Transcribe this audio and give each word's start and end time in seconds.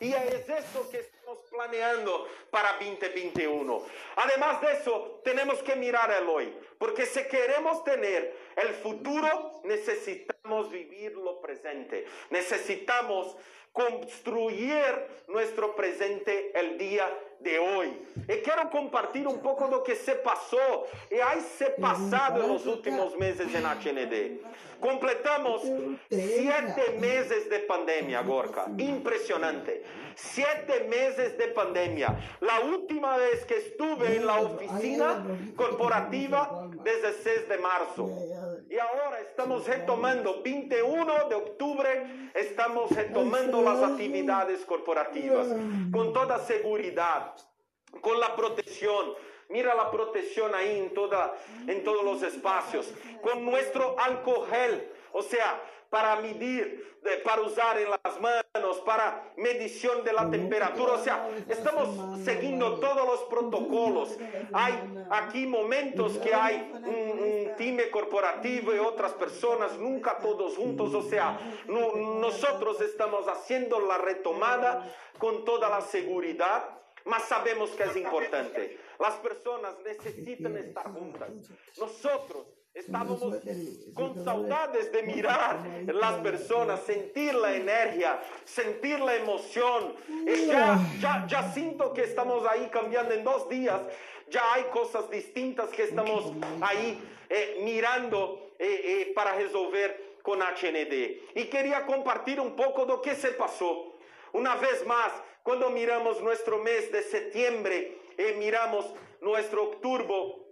Y 0.00 0.12
es 0.12 0.48
eso 0.48 0.88
que 0.90 0.98
estamos 1.00 1.38
planeando 1.50 2.28
para 2.50 2.72
2021. 2.74 3.82
Además 4.16 4.60
de 4.60 4.72
eso, 4.72 5.20
tenemos 5.24 5.62
que 5.62 5.76
mirar 5.76 6.10
el 6.12 6.28
hoy, 6.28 6.56
porque 6.78 7.06
si 7.06 7.24
queremos 7.24 7.82
tener 7.84 8.36
el 8.56 8.74
futuro, 8.74 9.60
necesitamos 9.64 10.70
vivir 10.70 11.16
lo 11.16 11.40
presente. 11.40 12.06
Necesitamos 12.30 13.36
construir 13.74 15.08
nuestro 15.26 15.74
presente 15.74 16.52
el 16.54 16.78
día 16.78 17.10
de 17.40 17.58
hoy. 17.58 17.88
Y 18.28 18.36
quiero 18.36 18.70
compartir 18.70 19.26
un 19.26 19.40
poco 19.40 19.66
lo 19.66 19.82
que 19.82 19.96
se 19.96 20.14
pasó 20.14 20.86
y 21.10 21.16
hay 21.16 21.40
se 21.40 21.70
pasado 21.70 22.44
en 22.44 22.48
los 22.48 22.64
últimos 22.66 23.18
meses 23.18 23.52
en 23.52 23.64
HND. 23.64 24.40
Completamos 24.80 25.62
siete 26.08 26.98
meses 27.00 27.50
de 27.50 27.58
pandemia, 27.60 28.22
Gorka. 28.22 28.66
Impresionante. 28.78 29.82
Siete 30.14 30.86
meses 30.88 31.36
de 31.36 31.48
pandemia. 31.48 32.16
La 32.40 32.60
última 32.60 33.16
vez 33.16 33.44
que 33.44 33.56
estuve 33.56 34.16
en 34.16 34.26
la 34.26 34.40
oficina 34.40 35.24
corporativa 35.56 36.70
desde 36.84 37.08
el 37.08 37.14
6 37.14 37.48
de 37.48 37.58
marzo. 37.58 38.08
Y 38.74 38.78
ahora 38.80 39.20
estamos 39.20 39.68
retomando, 39.68 40.42
21 40.42 41.28
de 41.28 41.34
octubre, 41.36 42.30
estamos 42.34 42.90
retomando 42.90 43.62
las 43.62 43.80
actividades 43.80 44.64
corporativas. 44.64 45.46
Con 45.92 46.12
toda 46.12 46.40
seguridad, 46.40 47.36
con 48.00 48.18
la 48.18 48.34
protección. 48.34 49.14
Mira 49.48 49.76
la 49.76 49.92
protección 49.92 50.52
ahí 50.56 50.80
en, 50.80 50.92
toda, 50.92 51.36
en 51.68 51.84
todos 51.84 52.04
los 52.04 52.24
espacios, 52.24 52.92
con 53.22 53.44
nuestro 53.44 53.94
alcohol. 53.96 54.82
O 55.12 55.22
sea, 55.22 55.62
para 55.94 56.16
medir, 56.16 56.98
para 57.22 57.42
usar 57.42 57.78
en 57.78 57.88
las 57.88 58.20
manos, 58.20 58.80
para 58.84 59.32
medición 59.36 60.02
de 60.02 60.12
la 60.12 60.28
temperatura. 60.28 60.94
O 60.94 60.98
sea, 60.98 61.30
estamos 61.48 62.18
siguiendo 62.24 62.80
todos 62.80 63.06
los 63.06 63.20
protocolos. 63.30 64.18
Hay 64.52 64.74
aquí 65.08 65.46
momentos 65.46 66.18
que 66.18 66.34
hay 66.34 66.72
un, 66.74 67.50
un 67.50 67.56
time 67.56 67.90
corporativo 67.90 68.74
y 68.74 68.78
otras 68.78 69.12
personas, 69.12 69.78
nunca 69.78 70.18
todos 70.18 70.56
juntos. 70.56 70.92
O 70.94 71.02
sea, 71.02 71.38
nosotros 71.68 72.80
estamos 72.80 73.28
haciendo 73.28 73.78
la 73.78 73.98
retomada 73.98 74.92
con 75.18 75.44
toda 75.44 75.68
la 75.68 75.80
seguridad, 75.80 76.76
mas 77.04 77.22
sabemos 77.22 77.70
que 77.70 77.84
es 77.84 77.94
importante. 77.94 78.80
Las 78.98 79.14
personas 79.14 79.76
necesitan 79.84 80.56
estar 80.56 80.92
juntas. 80.92 81.30
Nosotros 81.78 82.48
Estábamos 82.74 83.20
con 83.94 84.24
saudades 84.24 84.90
de 84.90 85.04
mirar 85.04 85.60
las 85.86 86.14
personas, 86.14 86.80
sentir 86.82 87.32
la 87.32 87.54
energía, 87.54 88.20
sentir 88.44 88.98
la 88.98 89.14
emoción. 89.14 89.94
Y 90.26 90.46
ya, 90.46 90.80
ya, 90.98 91.24
ya 91.28 91.52
siento 91.52 91.92
que 91.92 92.02
estamos 92.02 92.44
ahí 92.50 92.68
cambiando 92.72 93.14
en 93.14 93.22
dos 93.22 93.48
días. 93.48 93.80
Ya 94.28 94.54
hay 94.54 94.64
cosas 94.64 95.08
distintas 95.08 95.68
que 95.68 95.84
estamos 95.84 96.32
ahí 96.60 97.00
eh, 97.28 97.60
mirando 97.62 98.50
eh, 98.58 98.80
eh, 98.84 99.12
para 99.14 99.36
resolver 99.36 100.18
con 100.22 100.40
HND. 100.40 101.36
Y 101.36 101.44
quería 101.44 101.86
compartir 101.86 102.40
un 102.40 102.56
poco 102.56 102.86
de 102.86 102.88
lo 102.88 103.00
que 103.00 103.14
se 103.14 103.28
pasó. 103.28 103.94
Una 104.32 104.56
vez 104.56 104.84
más, 104.84 105.12
cuando 105.44 105.70
miramos 105.70 106.20
nuestro 106.20 106.58
mes 106.58 106.90
de 106.90 107.04
septiembre, 107.04 107.98
miramos 108.36 108.92
nuestro 109.20 109.64
octubre, 109.64 110.43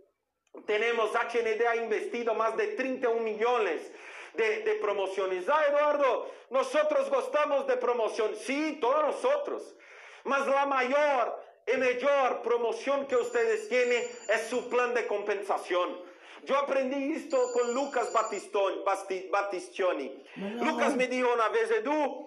tenemos, 0.67 1.11
HND 1.12 1.67
ha 1.67 1.77
investido 1.77 2.34
más 2.34 2.56
de 2.56 2.69
31 2.69 3.20
millones 3.20 3.91
de, 4.34 4.78
promociones. 4.81 5.48
Ah, 5.48 5.64
Eduardo, 5.69 6.31
nosotros 6.50 7.11
gustamos 7.11 7.67
de 7.67 7.77
promoción. 7.77 8.34
Sí, 8.36 8.78
todos 8.81 9.03
nosotros. 9.03 9.75
Mas 10.25 10.47
la 10.47 10.67
mayor 10.67 11.42
y 11.67 11.77
mayor 11.77 12.42
promoción 12.42 13.06
que 13.06 13.17
ustedes 13.17 13.69
tienen 13.69 14.03
es 14.28 14.47
su 14.48 14.69
plan 14.69 14.94
de 14.94 15.06
compensación. 15.06 16.12
Yo 16.44 16.59
aprendí 16.59 17.15
esto 17.15 17.38
con 17.53 17.72
Lucas 17.72 18.12
Battistioni. 19.31 20.25
Lucas 20.37 20.97
me 20.97 21.06
dijo 21.06 21.32
una 21.32 21.48
vez, 21.50 21.71
Edu, 21.71 22.27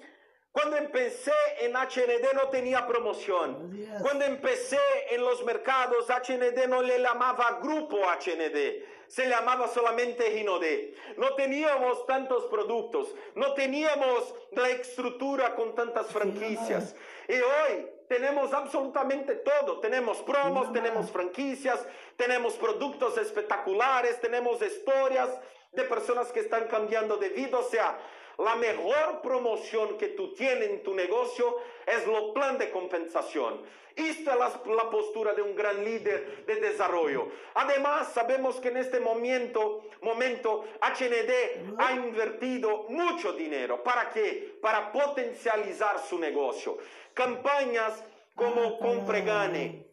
cuando 0.55 0.77
empecé 0.77 1.33
en 1.59 1.73
HND 1.73 2.33
no 2.33 2.47
tenía 2.47 2.87
promoción. 2.87 3.77
Cuando 4.01 4.23
empecé 4.23 4.79
en 5.09 5.19
los 5.19 5.43
mercados, 5.43 6.07
HND 6.07 6.69
no 6.69 6.81
le 6.81 6.97
llamaba 6.97 7.59
grupo 7.61 7.97
HND, 7.97 8.85
se 9.05 9.27
llamaba 9.27 9.67
solamente 9.67 10.31
Ginode. 10.31 10.95
No 11.17 11.35
teníamos 11.35 12.05
tantos 12.05 12.45
productos, 12.45 13.13
no 13.35 13.53
teníamos 13.53 14.33
la 14.51 14.69
estructura 14.69 15.55
con 15.55 15.75
tantas 15.75 16.07
franquicias. 16.07 16.95
Y 17.27 17.33
hoy 17.33 17.89
tenemos 18.07 18.53
absolutamente 18.53 19.35
todo. 19.35 19.81
Tenemos 19.81 20.19
promos, 20.19 20.71
tenemos 20.71 21.11
franquicias, 21.11 21.85
tenemos 22.15 22.53
productos 22.53 23.17
espectaculares, 23.17 24.21
tenemos 24.21 24.61
historias 24.61 25.37
de 25.73 25.83
personas 25.83 26.31
que 26.31 26.39
están 26.39 26.69
cambiando 26.69 27.17
de 27.17 27.27
vida. 27.27 27.57
O 27.57 27.63
sea, 27.63 27.99
la 28.37 28.55
mejor 28.55 29.21
promoción 29.21 29.97
que 29.97 30.09
tú 30.09 30.33
tienes 30.33 30.69
en 30.69 30.83
tu 30.83 30.93
negocio 30.93 31.57
es 31.85 32.05
lo 32.07 32.33
plan 32.33 32.57
de 32.57 32.71
compensación. 32.71 33.61
Esta 33.95 34.33
es 34.33 34.39
la, 34.65 34.89
postura 34.89 35.33
de 35.33 35.41
un 35.41 35.55
gran 35.55 35.83
líder 35.83 36.45
de 36.45 36.55
desarrollo. 36.57 37.29
Además, 37.53 38.11
sabemos 38.13 38.57
que 38.57 38.67
en 38.67 38.77
este 38.77 38.99
momento, 38.99 39.85
momento 40.01 40.65
HND 40.81 41.75
ha 41.77 41.93
invertido 41.93 42.87
mucho 42.89 43.31
dinero. 43.31 43.81
¿Para 43.83 44.09
qué? 44.09 44.57
Para 44.61 44.91
potencializar 44.91 45.99
su 45.99 46.19
negocio. 46.19 46.77
Campañas 47.13 48.03
como 48.35 48.77
Compre 48.79 49.21
Gane, 49.21 49.87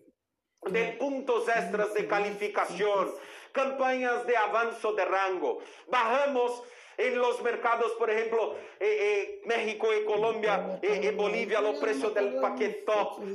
de 0.63 0.97
puntos 0.99 1.49
extras 1.49 1.95
de 1.95 2.09
calificación, 2.09 3.15
campañas 3.53 4.27
de 4.27 4.37
avanzo 4.37 4.95
de 4.95 5.05
rango. 5.05 5.61
Bajamos 5.87 6.65
en 6.97 7.19
los 7.19 7.43
mercados, 7.43 7.93
por 7.93 8.11
ejemplo, 8.11 8.57
eh, 8.79 8.81
eh, 8.81 9.43
México 9.47 9.89
y 9.95 10.05
Colombia 10.05 10.79
y 10.83 11.07
eh, 11.07 11.13
Bolivia, 11.13 11.61
los 11.61 11.79
precios 11.79 12.13
del 12.15 12.41
paquete 12.41 12.85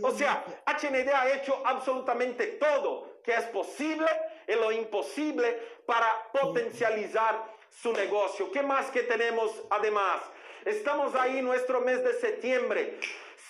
O 0.01 0.11
sea, 0.11 0.43
HND 0.65 1.09
ha 1.09 1.33
hecho 1.33 1.61
absolutamente 1.65 2.47
todo 2.47 3.17
que 3.23 3.33
es 3.33 3.45
posible 3.45 4.07
y 4.47 4.53
lo 4.53 4.71
imposible 4.71 5.59
para 5.85 6.07
potencializar 6.31 7.43
su 7.69 7.91
negocio. 7.91 8.51
¿Qué 8.51 8.61
más 8.61 8.89
que 8.89 9.03
tenemos 9.03 9.51
además? 9.69 10.21
Estamos 10.63 11.13
ahí 11.15 11.41
nuestro 11.41 11.81
mes 11.81 12.01
de 12.03 12.13
septiembre, 12.13 12.99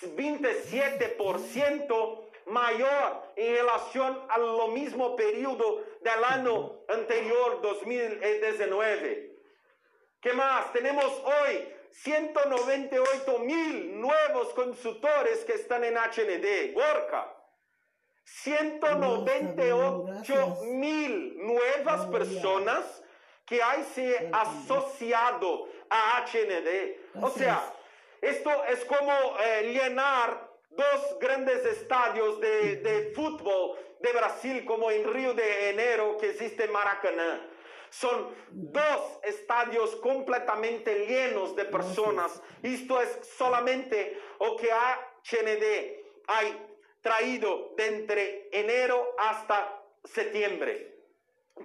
27% 0.02 2.24
mayor 2.46 3.22
en 3.36 3.54
relación 3.54 4.18
a 4.28 4.38
lo 4.38 4.68
mismo 4.68 5.14
periodo 5.16 5.84
del 6.00 6.24
año 6.24 6.80
anterior, 6.88 7.60
2019. 7.62 9.27
¿Qué 10.20 10.32
más? 10.32 10.72
Tenemos 10.72 11.22
hoy 11.24 11.72
198 11.92 13.38
mil 13.38 14.00
nuevos 14.00 14.52
consultores 14.52 15.44
que 15.44 15.52
están 15.52 15.84
en 15.84 15.94
HND, 15.94 16.74
Gorka. 16.74 17.32
198 18.24 20.58
mil 20.64 21.38
nuevas 21.38 22.06
personas 22.06 23.04
que 23.46 23.62
hay 23.62 23.84
se 23.94 24.28
asociado 24.32 25.68
a 25.88 26.26
HND. 26.26 26.96
O 27.22 27.30
sea, 27.30 27.72
esto 28.20 28.50
es 28.64 28.84
como 28.84 29.12
eh, 29.40 29.70
llenar 29.72 30.48
dos 30.70 31.16
grandes 31.20 31.64
estadios 31.64 32.40
de, 32.40 32.76
de 32.76 33.12
fútbol 33.14 33.78
de 34.00 34.12
Brasil, 34.12 34.64
como 34.64 34.90
en 34.90 35.12
Río 35.12 35.32
de 35.32 35.68
Janeiro, 35.68 36.18
que 36.18 36.30
existe 36.30 36.66
Maracanã. 36.68 37.40
Son 37.90 38.28
dos 38.50 39.18
estadios 39.22 39.96
completamente 39.96 41.06
llenos 41.06 41.56
de 41.56 41.64
personas. 41.64 42.42
Esto 42.62 43.00
es 43.00 43.18
solamente 43.36 44.20
lo 44.40 44.56
que 44.56 44.68
HND 44.68 46.24
ha 46.28 46.40
traído 47.00 47.74
de 47.76 47.86
entre 47.86 48.48
enero 48.52 49.14
hasta 49.18 49.82
septiembre. 50.04 50.96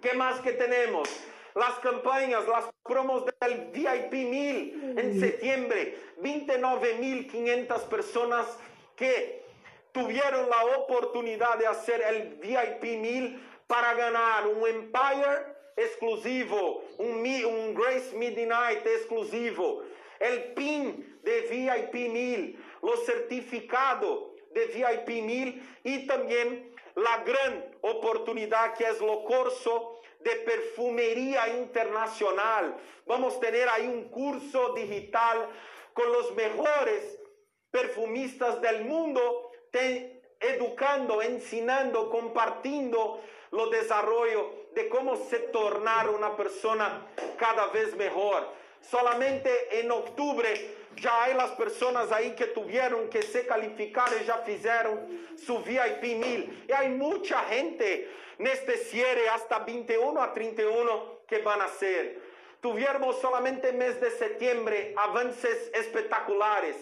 ¿Qué 0.01 0.13
más 0.13 0.39
que 0.41 0.53
tenemos? 0.53 1.09
Las 1.55 1.77
campañas, 1.79 2.47
las 2.47 2.65
promos 2.83 3.25
del 3.39 3.65
VIP 3.71 4.13
1000 4.13 4.95
en 4.97 5.19
septiembre. 5.19 5.97
29.500 6.19 7.81
personas 7.83 8.47
que 8.95 9.43
tuvieron 9.91 10.49
la 10.49 10.77
oportunidad 10.77 11.57
de 11.57 11.67
hacer 11.67 12.01
el 12.01 12.35
VIP 12.35 12.99
1000 12.99 13.49
para 13.67 13.93
ganar 13.93 14.47
un 14.47 14.67
Empire 14.67 15.52
exclusivo, 15.75 16.83
un, 16.97 17.73
Grace 17.73 18.15
Midnight 18.15 18.85
exclusivo, 18.85 19.83
el 20.19 20.53
PIN 20.53 21.19
de 21.23 21.41
VIP 21.41 21.93
1000, 22.09 22.65
los 22.81 23.05
certificados 23.05 24.31
de 24.51 24.65
VIP 24.67 25.23
1000 25.23 25.79
y 25.83 26.07
también 26.07 26.73
la 26.95 27.23
gran 27.23 27.65
oportunidad 27.81 28.75
que 28.75 28.85
es 28.85 28.99
lo 29.01 29.23
curso 29.23 29.99
de 30.19 30.35
perfumería 30.37 31.49
internacional. 31.49 32.77
Vamos 33.05 33.35
a 33.35 33.39
tener 33.39 33.67
ahí 33.67 33.87
un 33.87 34.09
curso 34.09 34.73
digital 34.73 35.49
con 35.93 36.11
los 36.11 36.33
mejores 36.35 37.19
perfumistas 37.71 38.61
del 38.61 38.85
mundo, 38.85 39.51
educando, 40.39 41.21
enseñando, 41.21 42.09
compartiendo 42.09 43.21
lo 43.51 43.69
desarrollo 43.69 44.62
de 44.73 44.89
cómo 44.89 45.15
se 45.15 45.39
tornar 45.39 46.09
una 46.09 46.35
persona 46.35 47.07
cada 47.37 47.67
vez 47.67 47.95
mejor. 47.95 48.47
Solamente 48.81 49.79
en 49.79 49.91
octubre 49.91 50.75
ya 50.97 51.23
hay 51.23 51.33
las 51.33 51.51
personas 51.51 52.11
ahí 52.11 52.35
que 52.35 52.47
tuvieron 52.47 53.09
que 53.09 53.21
se 53.21 53.45
calificar 53.45 54.09
y 54.21 54.25
ya 54.25 54.37
fizeram 54.39 54.99
su 55.37 55.59
VIP 55.59 56.17
1000. 56.17 56.65
Y 56.67 56.71
hay 56.71 56.89
mucha 56.89 57.39
gente 57.45 58.09
en 58.37 58.47
este 58.47 58.77
cierre 58.77 59.29
hasta 59.29 59.59
21 59.59 60.21
a 60.21 60.33
31 60.33 61.19
que 61.27 61.39
van 61.39 61.61
a 61.61 61.67
ser. 61.67 62.21
Tuvimos 62.61 63.19
solamente 63.19 63.73
mes 63.73 63.99
de 63.99 64.11
septiembre 64.11 64.93
avances 64.97 65.69
espectaculares. 65.73 66.75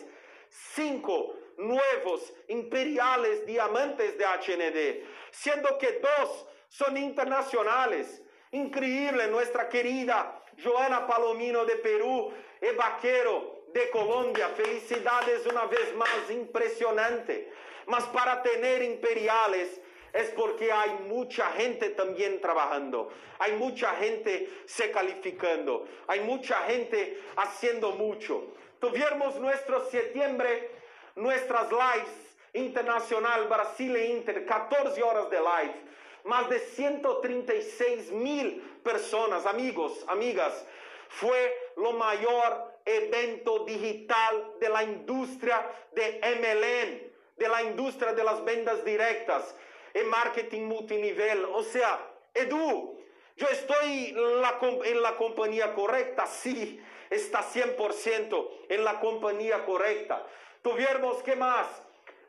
Cinco 0.50 1.36
nuevos 1.58 2.34
imperiales 2.48 3.46
diamantes 3.46 4.18
de 4.18 4.26
HND, 4.26 5.06
siendo 5.32 5.78
que 5.78 6.00
dos 6.00 6.46
son 6.72 6.96
internacionales. 6.96 8.24
Increíble, 8.52 9.28
nuestra 9.28 9.68
querida 9.68 10.42
Joana 10.64 11.06
Palomino 11.06 11.66
de 11.66 11.76
Perú 11.76 12.34
y 12.62 12.76
Vaquero 12.76 13.66
de 13.74 13.90
Colombia. 13.90 14.48
Felicidades 14.50 15.46
una 15.46 15.66
vez 15.66 15.94
más, 15.96 16.30
impresionante. 16.30 17.52
Mas 17.88 18.06
para 18.06 18.42
tener 18.42 18.84
imperiales 18.84 19.82
es 20.14 20.30
porque 20.30 20.72
hay 20.72 20.92
mucha 21.08 21.52
gente 21.52 21.90
también 21.90 22.40
trabajando, 22.40 23.10
hay 23.40 23.54
mucha 23.54 23.94
gente 23.96 24.50
se 24.66 24.92
calificando, 24.92 25.88
hay 26.08 26.22
mucha 26.22 26.56
gente 26.64 27.22
haciendo 27.36 27.92
mucho. 27.94 28.54
Tuvimos 28.80 29.36
nuestro 29.38 29.90
septiembre, 29.90 30.72
nuestras 31.16 31.70
lives 31.70 32.38
internacional 32.54 33.48
Brasil 33.48 33.96
e 33.96 34.08
Inter, 34.08 34.46
14 34.46 35.02
horas 35.02 35.30
de 35.30 35.38
live, 35.38 35.92
más 36.24 36.50
de 36.50 36.60
136 36.60 38.12
mil 38.12 38.62
personas, 38.84 39.46
amigos, 39.46 40.04
amigas. 40.08 40.66
Fue 41.10 41.72
lo 41.78 41.94
mayor 41.94 42.72
evento 42.86 43.66
digital 43.66 44.54
de 44.60 44.70
la 44.70 44.84
industria 44.84 45.70
de 45.92 46.20
MLM, 46.22 47.12
de 47.38 47.50
la 47.50 47.64
industria 47.64 48.14
de 48.14 48.24
las 48.24 48.44
ventas 48.44 48.84
directas 48.86 49.56
en 49.94 50.08
marketing 50.08 50.62
multinivel. 50.62 51.46
O 51.46 51.64
sea, 51.64 52.00
Edu, 52.34 52.98
yo 53.36 53.48
estoy 53.48 54.16
en 54.16 55.02
la 55.02 55.16
compañía 55.18 55.74
correcta, 55.74 56.26
sí, 56.26 56.82
está 57.10 57.44
100% 57.44 58.50
en 58.70 58.84
la 58.84 59.00
compañía 59.00 59.66
correcta. 59.66 60.26
Tuvimos, 60.62 61.22
¿qué 61.24 61.36
más? 61.36 61.68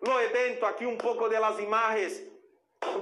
Lo 0.01 0.19
evento, 0.19 0.67
aquí 0.67 0.85
un 0.85 0.99
poco 0.99 1.29
de 1.29 1.39
las 1.39 1.61
imágenes, 1.61 2.25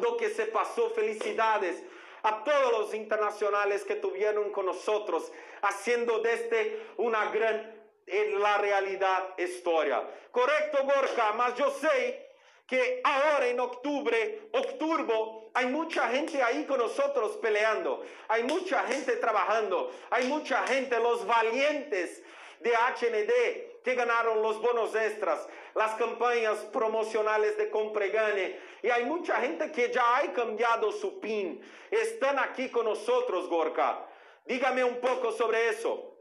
lo 0.01 0.17
que 0.17 0.31
se 0.31 0.47
pasó, 0.47 0.91
felicidades 0.91 1.83
a 2.23 2.45
todos 2.45 2.73
los 2.73 2.95
internacionales 2.95 3.85
que 3.85 3.97
tuvieron 3.97 4.51
con 4.53 4.67
nosotros, 4.67 5.33
haciendo 5.63 6.21
desde 6.21 6.87
una 6.97 7.31
gran, 7.31 7.75
en 8.07 8.41
la 8.41 8.59
realidad, 8.59 9.35
historia. 9.39 10.03
Correcto, 10.31 10.85
Gorka, 10.85 11.33
mas 11.33 11.55
yo 11.57 11.71
sé 11.71 12.31
que 12.67 13.01
ahora 13.03 13.49
en 13.49 13.59
octubre, 13.59 14.49
octubre, 14.53 15.05
hay 15.55 15.67
mucha 15.67 16.09
gente 16.09 16.41
ahí 16.43 16.65
con 16.65 16.79
nosotros 16.79 17.37
peleando, 17.39 18.05
hay 18.29 18.45
mucha 18.45 18.85
gente 18.85 19.17
trabajando, 19.17 19.93
hay 20.11 20.29
mucha 20.29 20.65
gente, 20.67 20.99
los 21.01 21.27
valientes 21.27 22.23
de 22.61 22.71
HND 22.71 23.83
que 23.83 23.95
ganaron 23.95 24.43
los 24.43 24.61
bonos 24.61 24.95
extras, 24.95 25.49
las 25.75 25.95
campañas 25.95 26.59
promocionales 26.73 27.57
de 27.57 27.71
compra 27.71 28.07
gane. 28.07 28.59
Y 28.83 28.89
hay 28.89 29.05
mucha 29.05 29.37
gente 29.37 29.71
que 29.71 29.93
ya 29.93 30.19
ha 30.19 30.33
cambiado 30.33 30.91
su 30.93 31.21
PIN. 31.21 31.61
Están 31.91 32.39
aquí 32.39 32.69
con 32.71 32.87
nosotros, 32.87 33.49
Gorka. 33.49 34.07
Dígame 34.45 34.83
un 34.83 35.01
poco 35.01 35.33
sobre 35.33 35.69
eso. 35.69 36.17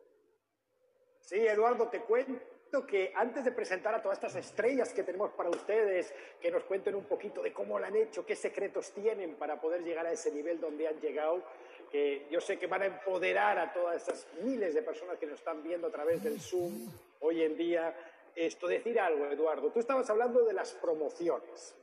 Sí, 1.21 1.35
Eduardo, 1.35 1.88
te 1.88 2.01
cuento 2.01 2.85
que 2.88 3.13
antes 3.15 3.45
de 3.45 3.51
presentar 3.51 3.94
a 3.94 4.01
todas 4.01 4.17
estas 4.17 4.35
estrellas 4.35 4.94
que 4.94 5.03
tenemos 5.03 5.31
para 5.31 5.50
ustedes, 5.50 6.13
que 6.41 6.51
nos 6.51 6.63
cuenten 6.63 6.95
un 6.95 7.06
poquito 7.06 7.41
de 7.41 7.53
cómo 7.53 7.79
lo 7.79 7.85
han 7.85 7.95
hecho, 7.95 8.25
qué 8.25 8.35
secretos 8.35 8.91
tienen 8.91 9.35
para 9.35 9.59
poder 9.59 9.83
llegar 9.83 10.06
a 10.06 10.11
ese 10.11 10.31
nivel 10.31 10.59
donde 10.59 10.88
han 10.88 11.00
llegado, 11.00 11.44
que 11.91 12.27
yo 12.29 12.41
sé 12.41 12.57
que 12.57 12.67
van 12.67 12.83
a 12.83 12.85
empoderar 12.88 13.57
a 13.57 13.73
todas 13.73 14.01
esas 14.01 14.27
miles 14.41 14.73
de 14.73 14.81
personas 14.81 15.17
que 15.17 15.25
nos 15.25 15.39
están 15.39 15.63
viendo 15.63 15.88
a 15.88 15.91
través 15.91 16.23
del 16.23 16.39
Zoom 16.39 16.91
hoy 17.19 17.44
en 17.44 17.57
día. 17.57 17.95
Esto, 18.35 18.67
decir 18.67 19.00
algo, 19.00 19.25
Eduardo. 19.25 19.71
Tú 19.71 19.79
estabas 19.79 20.09
hablando 20.09 20.45
de 20.45 20.53
las 20.53 20.73
promociones. 20.73 21.75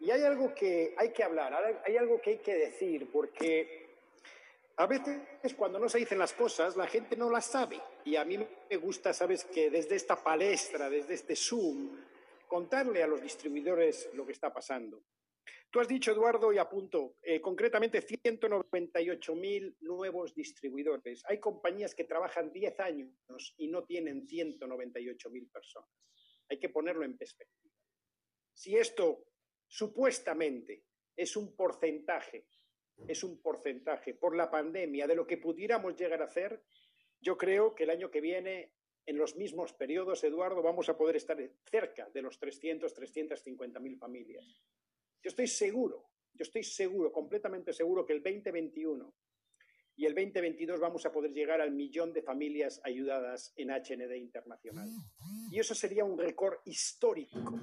Y 0.00 0.10
hay 0.10 0.22
algo 0.22 0.54
que 0.54 0.94
hay 0.96 1.12
que 1.12 1.22
hablar, 1.22 1.82
hay 1.84 1.96
algo 1.96 2.20
que 2.20 2.30
hay 2.30 2.38
que 2.38 2.54
decir, 2.54 3.10
porque 3.10 3.84
a 4.76 4.86
veces 4.86 5.54
cuando 5.56 5.78
no 5.78 5.88
se 5.88 5.98
dicen 5.98 6.18
las 6.18 6.32
cosas, 6.32 6.76
la 6.76 6.86
gente 6.86 7.16
no 7.16 7.30
las 7.30 7.46
sabe. 7.46 7.80
Y 8.04 8.16
a 8.16 8.24
mí 8.24 8.38
me 8.38 8.76
gusta, 8.76 9.12
sabes, 9.12 9.44
que 9.44 9.70
desde 9.70 9.94
esta 9.94 10.16
palestra, 10.16 10.90
desde 10.90 11.14
este 11.14 11.36
Zoom, 11.36 11.90
contarle 12.48 13.02
a 13.02 13.06
los 13.06 13.22
distribuidores 13.22 14.10
lo 14.14 14.26
que 14.26 14.32
está 14.32 14.52
pasando. 14.52 15.02
Tú 15.70 15.80
has 15.80 15.88
dicho, 15.88 16.12
Eduardo, 16.12 16.52
y 16.52 16.58
apunto, 16.58 17.16
eh, 17.22 17.40
concretamente 17.40 18.00
198.000 18.00 19.76
nuevos 19.80 20.34
distribuidores. 20.34 21.24
Hay 21.26 21.40
compañías 21.40 21.94
que 21.94 22.04
trabajan 22.04 22.52
10 22.52 22.78
años 22.80 23.54
y 23.56 23.68
no 23.68 23.84
tienen 23.84 24.26
198.000 24.26 25.50
personas. 25.50 25.90
Hay 26.48 26.58
que 26.58 26.68
ponerlo 26.68 27.04
en 27.04 27.16
perspectiva. 27.16 27.74
Si 28.52 28.76
esto 28.76 29.24
supuestamente 29.74 30.84
es 31.16 31.36
un 31.36 31.56
porcentaje 31.56 32.46
es 33.08 33.24
un 33.24 33.40
porcentaje 33.40 34.14
por 34.14 34.36
la 34.36 34.50
pandemia 34.50 35.06
de 35.06 35.14
lo 35.14 35.26
que 35.26 35.38
pudiéramos 35.38 35.96
llegar 35.96 36.22
a 36.22 36.26
hacer, 36.26 36.62
yo 37.20 37.36
creo 37.36 37.74
que 37.74 37.84
el 37.84 37.90
año 37.90 38.10
que 38.10 38.20
viene, 38.20 38.72
en 39.06 39.18
los 39.18 39.36
mismos 39.36 39.72
periodos, 39.72 40.22
Eduardo, 40.24 40.62
vamos 40.62 40.88
a 40.88 40.96
poder 40.96 41.16
estar 41.16 41.36
cerca 41.70 42.08
de 42.10 42.22
los 42.22 42.38
300, 42.38 42.92
350 42.94 43.80
mil 43.80 43.98
familias. 43.98 44.62
Yo 45.22 45.28
estoy 45.28 45.46
seguro, 45.46 46.10
yo 46.32 46.42
estoy 46.42 46.64
seguro, 46.64 47.12
completamente 47.12 47.72
seguro 47.72 48.06
que 48.06 48.12
el 48.12 48.22
2021 48.22 49.12
y 49.96 50.06
el 50.06 50.14
2022 50.14 50.80
vamos 50.80 51.04
a 51.06 51.12
poder 51.12 51.32
llegar 51.32 51.60
al 51.60 51.72
millón 51.72 52.12
de 52.12 52.22
familias 52.22 52.80
ayudadas 52.84 53.52
en 53.56 53.70
HND 53.70 54.16
internacional. 54.16 54.88
Y 55.50 55.58
eso 55.58 55.74
sería 55.74 56.04
un 56.04 56.18
récord 56.18 56.58
histórico 56.64 57.60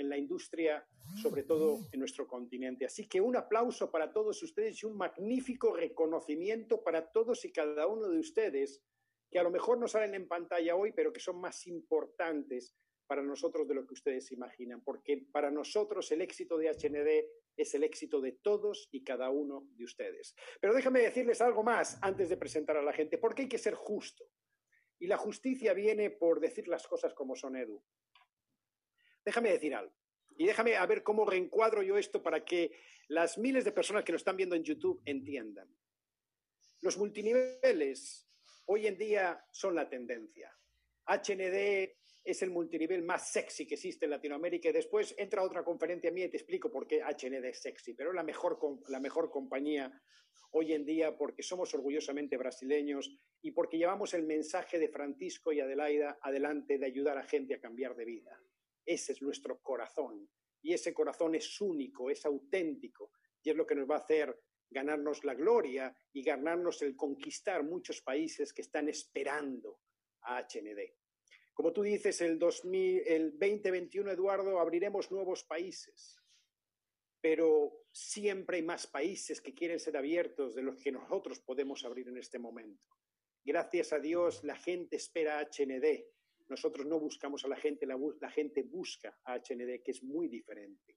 en 0.00 0.08
la 0.08 0.18
industria, 0.18 0.86
sobre 1.22 1.42
todo 1.44 1.78
en 1.92 2.00
nuestro 2.00 2.26
continente. 2.26 2.84
Así 2.84 3.06
que 3.06 3.20
un 3.20 3.36
aplauso 3.36 3.90
para 3.90 4.12
todos 4.12 4.42
ustedes 4.42 4.82
y 4.82 4.86
un 4.86 4.96
magnífico 4.96 5.74
reconocimiento 5.74 6.82
para 6.82 7.10
todos 7.10 7.44
y 7.44 7.52
cada 7.52 7.86
uno 7.86 8.08
de 8.08 8.18
ustedes, 8.18 8.82
que 9.30 9.38
a 9.38 9.42
lo 9.42 9.50
mejor 9.50 9.78
no 9.78 9.86
salen 9.86 10.14
en 10.14 10.26
pantalla 10.26 10.74
hoy, 10.74 10.92
pero 10.92 11.12
que 11.12 11.20
son 11.20 11.40
más 11.40 11.66
importantes 11.66 12.74
para 13.06 13.22
nosotros 13.22 13.66
de 13.66 13.74
lo 13.74 13.84
que 13.86 13.94
ustedes 13.94 14.30
imaginan, 14.30 14.84
porque 14.84 15.26
para 15.32 15.50
nosotros 15.50 16.12
el 16.12 16.20
éxito 16.20 16.56
de 16.56 16.68
HND 16.68 17.26
es 17.56 17.74
el 17.74 17.82
éxito 17.82 18.20
de 18.20 18.32
todos 18.32 18.88
y 18.92 19.02
cada 19.02 19.30
uno 19.30 19.66
de 19.76 19.82
ustedes. 19.82 20.36
Pero 20.60 20.74
déjame 20.74 21.00
decirles 21.00 21.40
algo 21.40 21.64
más 21.64 21.98
antes 22.02 22.28
de 22.28 22.36
presentar 22.36 22.76
a 22.76 22.82
la 22.82 22.92
gente, 22.92 23.18
porque 23.18 23.42
hay 23.42 23.48
que 23.48 23.58
ser 23.58 23.74
justo. 23.74 24.30
Y 25.00 25.08
la 25.08 25.16
justicia 25.16 25.74
viene 25.74 26.10
por 26.10 26.38
decir 26.38 26.68
las 26.68 26.86
cosas 26.86 27.12
como 27.12 27.34
son, 27.34 27.56
Edu. 27.56 27.82
Déjame 29.24 29.52
decir 29.52 29.74
algo. 29.74 29.92
Y 30.36 30.46
déjame 30.46 30.76
a 30.76 30.86
ver 30.86 31.02
cómo 31.02 31.26
reencuadro 31.26 31.82
yo 31.82 31.98
esto 31.98 32.22
para 32.22 32.44
que 32.44 32.72
las 33.08 33.36
miles 33.36 33.64
de 33.64 33.72
personas 33.72 34.04
que 34.04 34.12
nos 34.12 34.20
están 34.20 34.36
viendo 34.36 34.56
en 34.56 34.64
YouTube 34.64 35.02
entiendan. 35.04 35.68
Los 36.80 36.96
multiniveles 36.96 38.26
hoy 38.66 38.86
en 38.86 38.96
día 38.96 39.44
son 39.50 39.74
la 39.74 39.88
tendencia. 39.88 40.56
HND 41.06 41.92
es 42.24 42.42
el 42.42 42.50
multinivel 42.50 43.02
más 43.02 43.30
sexy 43.30 43.66
que 43.66 43.74
existe 43.74 44.04
en 44.04 44.12
Latinoamérica 44.12 44.68
y 44.68 44.72
después 44.72 45.14
entra 45.18 45.42
otra 45.42 45.64
conferencia 45.64 46.10
mía 46.10 46.26
y 46.26 46.30
te 46.30 46.36
explico 46.36 46.70
por 46.70 46.86
qué 46.86 47.02
HND 47.02 47.44
es 47.44 47.60
sexy, 47.60 47.94
pero 47.94 48.10
es 48.10 48.16
la 48.16 48.22
mejor, 48.22 48.58
la 48.88 49.00
mejor 49.00 49.30
compañía 49.30 49.92
hoy 50.52 50.72
en 50.72 50.84
día 50.84 51.16
porque 51.16 51.42
somos 51.42 51.72
orgullosamente 51.74 52.36
brasileños 52.36 53.10
y 53.42 53.52
porque 53.52 53.78
llevamos 53.78 54.14
el 54.14 54.24
mensaje 54.24 54.78
de 54.78 54.88
Francisco 54.88 55.52
y 55.52 55.60
Adelaida 55.60 56.18
adelante 56.22 56.78
de 56.78 56.86
ayudar 56.86 57.18
a 57.18 57.24
gente 57.24 57.54
a 57.54 57.60
cambiar 57.60 57.94
de 57.94 58.04
vida. 58.04 58.40
Ese 58.84 59.12
es 59.12 59.22
nuestro 59.22 59.60
corazón. 59.60 60.28
Y 60.62 60.72
ese 60.72 60.92
corazón 60.92 61.34
es 61.34 61.60
único, 61.60 62.10
es 62.10 62.24
auténtico. 62.26 63.12
Y 63.42 63.50
es 63.50 63.56
lo 63.56 63.66
que 63.66 63.74
nos 63.74 63.88
va 63.88 63.96
a 63.96 64.00
hacer 64.00 64.38
ganarnos 64.70 65.24
la 65.24 65.34
gloria 65.34 65.94
y 66.12 66.22
ganarnos 66.22 66.82
el 66.82 66.96
conquistar 66.96 67.64
muchos 67.64 68.02
países 68.02 68.52
que 68.52 68.62
están 68.62 68.88
esperando 68.88 69.80
a 70.22 70.40
HND. 70.40 70.94
Como 71.52 71.72
tú 71.72 71.82
dices, 71.82 72.20
el, 72.20 72.38
2000, 72.38 73.02
el 73.06 73.30
2021, 73.32 74.12
Eduardo, 74.12 74.60
abriremos 74.60 75.10
nuevos 75.10 75.44
países, 75.44 76.16
pero 77.20 77.84
siempre 77.92 78.58
hay 78.58 78.62
más 78.62 78.86
países 78.86 79.40
que 79.40 79.54
quieren 79.54 79.80
ser 79.80 79.96
abiertos 79.96 80.54
de 80.54 80.62
los 80.62 80.80
que 80.80 80.92
nosotros 80.92 81.40
podemos 81.40 81.84
abrir 81.84 82.08
en 82.08 82.16
este 82.16 82.38
momento. 82.38 82.86
Gracias 83.44 83.92
a 83.92 83.98
Dios, 83.98 84.44
la 84.44 84.56
gente 84.56 84.96
espera 84.96 85.40
HND 85.40 86.04
nosotros 86.50 86.86
no 86.86 86.98
buscamos 86.98 87.44
a 87.44 87.48
la 87.48 87.56
gente, 87.56 87.86
la, 87.86 88.30
gente 88.30 88.62
busca 88.62 89.18
a 89.24 89.36
HND, 89.36 89.82
que 89.82 89.92
es 89.92 90.02
muy 90.02 90.28
diferente. 90.28 90.96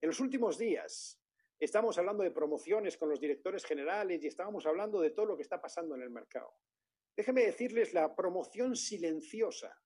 En 0.00 0.08
los 0.08 0.20
últimos 0.20 0.58
días 0.58 1.20
estamos 1.58 1.96
hablando 1.98 2.22
de 2.22 2.30
promociones 2.30 2.96
con 2.96 3.08
los 3.08 3.20
directores 3.20 3.64
generales 3.64 4.22
y 4.22 4.26
estábamos 4.26 4.66
hablando 4.66 5.00
de 5.00 5.10
todo 5.10 5.26
lo 5.26 5.36
que 5.36 5.42
está 5.42 5.60
pasando 5.60 5.94
en 5.94 6.02
el 6.02 6.10
mercado. 6.10 6.52
Déjenme 7.16 7.46
decirles 7.46 7.94
la 7.94 8.14
promoción 8.14 8.76
silenciosa 8.76 9.80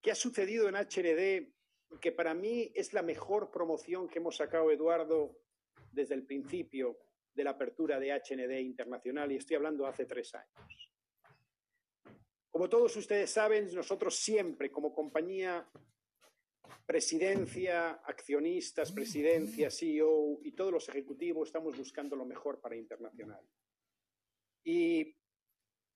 que 0.00 0.10
ha 0.10 0.14
sucedido 0.14 0.68
en 0.68 0.76
HND, 0.76 2.00
que 2.00 2.12
para 2.12 2.34
mí 2.34 2.72
es 2.74 2.92
la 2.92 3.02
mejor 3.02 3.50
promoción 3.50 4.08
que 4.08 4.20
hemos 4.20 4.36
sacado, 4.36 4.70
Eduardo, 4.70 5.38
desde 5.90 6.14
el 6.14 6.24
principio 6.24 6.98
de 7.34 7.44
la 7.44 7.50
apertura 7.50 7.98
de 7.98 8.12
HND 8.12 8.60
Internacional, 8.60 9.32
y 9.32 9.36
estoy 9.36 9.56
hablando 9.56 9.86
hace 9.86 10.06
tres 10.06 10.34
años. 10.34 10.85
Como 12.56 12.70
todos 12.70 12.96
ustedes 12.96 13.30
saben, 13.30 13.70
nosotros 13.74 14.16
siempre, 14.16 14.70
como 14.70 14.94
compañía, 14.94 15.68
presidencia, 16.86 18.00
accionistas, 18.02 18.92
presidencia, 18.92 19.70
CEO 19.70 20.38
y 20.42 20.52
todos 20.52 20.72
los 20.72 20.88
ejecutivos, 20.88 21.48
estamos 21.48 21.76
buscando 21.76 22.16
lo 22.16 22.24
mejor 22.24 22.58
para 22.58 22.74
Internacional. 22.74 23.46
Y 24.64 25.14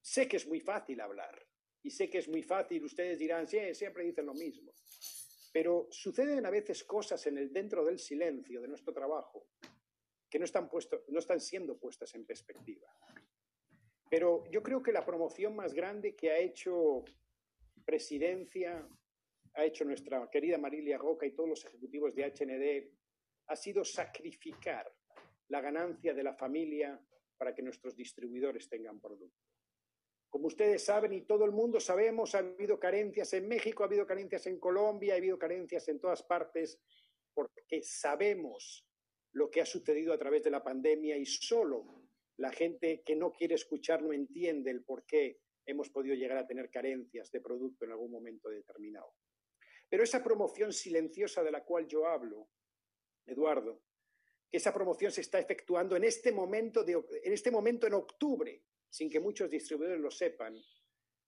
sé 0.02 0.28
que 0.28 0.36
es 0.36 0.46
muy 0.46 0.60
fácil 0.60 1.00
hablar, 1.00 1.46
y 1.82 1.90
sé 1.90 2.10
que 2.10 2.18
es 2.18 2.28
muy 2.28 2.42
fácil, 2.42 2.84
ustedes 2.84 3.18
dirán, 3.18 3.48
sí, 3.48 3.56
siempre 3.72 4.04
dicen 4.04 4.26
lo 4.26 4.34
mismo, 4.34 4.74
pero 5.54 5.88
suceden 5.90 6.44
a 6.44 6.50
veces 6.50 6.84
cosas 6.84 7.26
en 7.26 7.38
el, 7.38 7.50
dentro 7.50 7.86
del 7.86 7.98
silencio 7.98 8.60
de 8.60 8.68
nuestro 8.68 8.92
trabajo 8.92 9.46
que 10.28 10.38
no 10.38 10.44
están, 10.44 10.68
puesto, 10.68 11.04
no 11.08 11.20
están 11.20 11.40
siendo 11.40 11.78
puestas 11.78 12.14
en 12.14 12.26
perspectiva. 12.26 12.94
Pero 14.10 14.44
yo 14.50 14.62
creo 14.62 14.82
que 14.82 14.92
la 14.92 15.06
promoción 15.06 15.54
más 15.54 15.72
grande 15.72 16.16
que 16.16 16.30
ha 16.32 16.38
hecho 16.38 17.04
Presidencia, 17.84 18.86
ha 19.54 19.64
hecho 19.64 19.84
nuestra 19.84 20.28
querida 20.30 20.58
Marilia 20.58 20.98
Roca 20.98 21.26
y 21.26 21.32
todos 21.32 21.48
los 21.48 21.64
ejecutivos 21.64 22.14
de 22.14 22.24
HND, 22.24 22.92
ha 23.46 23.56
sido 23.56 23.84
sacrificar 23.84 24.92
la 25.48 25.60
ganancia 25.60 26.12
de 26.12 26.22
la 26.22 26.34
familia 26.34 27.00
para 27.36 27.54
que 27.54 27.62
nuestros 27.62 27.96
distribuidores 27.96 28.68
tengan 28.68 29.00
producto. 29.00 29.48
Como 30.28 30.46
ustedes 30.46 30.84
saben 30.84 31.12
y 31.12 31.22
todo 31.22 31.44
el 31.44 31.52
mundo 31.52 31.80
sabemos, 31.80 32.34
ha 32.34 32.38
habido 32.38 32.78
carencias 32.78 33.32
en 33.32 33.48
México, 33.48 33.82
ha 33.82 33.86
habido 33.86 34.06
carencias 34.06 34.46
en 34.46 34.60
Colombia, 34.60 35.14
ha 35.14 35.16
habido 35.16 35.38
carencias 35.38 35.88
en 35.88 35.98
todas 35.98 36.22
partes, 36.22 36.80
porque 37.34 37.82
sabemos 37.82 38.86
lo 39.32 39.50
que 39.50 39.60
ha 39.60 39.66
sucedido 39.66 40.12
a 40.12 40.18
través 40.18 40.44
de 40.44 40.50
la 40.50 40.62
pandemia 40.62 41.16
y 41.16 41.26
solo 41.26 41.99
la 42.40 42.50
gente 42.50 43.02
que 43.04 43.14
no 43.14 43.32
quiere 43.32 43.54
escuchar 43.54 44.02
no 44.02 44.14
entiende 44.14 44.70
el 44.70 44.82
por 44.82 45.04
qué 45.04 45.42
hemos 45.66 45.90
podido 45.90 46.14
llegar 46.14 46.38
a 46.38 46.46
tener 46.46 46.70
carencias 46.70 47.30
de 47.30 47.40
producto 47.42 47.84
en 47.84 47.90
algún 47.90 48.10
momento 48.10 48.48
determinado. 48.48 49.12
Pero 49.90 50.02
esa 50.02 50.24
promoción 50.24 50.72
silenciosa 50.72 51.42
de 51.42 51.50
la 51.50 51.62
cual 51.64 51.86
yo 51.86 52.06
hablo, 52.06 52.48
Eduardo, 53.26 53.82
que 54.50 54.56
esa 54.56 54.72
promoción 54.72 55.12
se 55.12 55.20
está 55.20 55.38
efectuando 55.38 55.96
en 55.96 56.04
este 56.04 56.32
momento, 56.32 56.82
en, 56.88 57.32
este 57.32 57.50
momento 57.50 57.86
en 57.86 57.92
octubre, 57.92 58.64
sin 58.88 59.10
que 59.10 59.20
muchos 59.20 59.50
distribuidores 59.50 60.00
lo 60.00 60.10
sepan, 60.10 60.58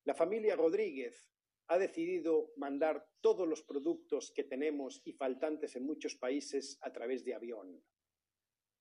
la 0.04 0.14
familia 0.14 0.56
Rodríguez 0.56 1.30
ha 1.66 1.76
decidido 1.76 2.54
mandar 2.56 3.06
todos 3.20 3.46
los 3.46 3.62
productos 3.62 4.32
que 4.34 4.44
tenemos 4.44 5.02
y 5.04 5.12
faltantes 5.12 5.76
en 5.76 5.84
muchos 5.84 6.16
países 6.16 6.78
a 6.80 6.90
través 6.90 7.22
de 7.22 7.34
avión. 7.34 7.84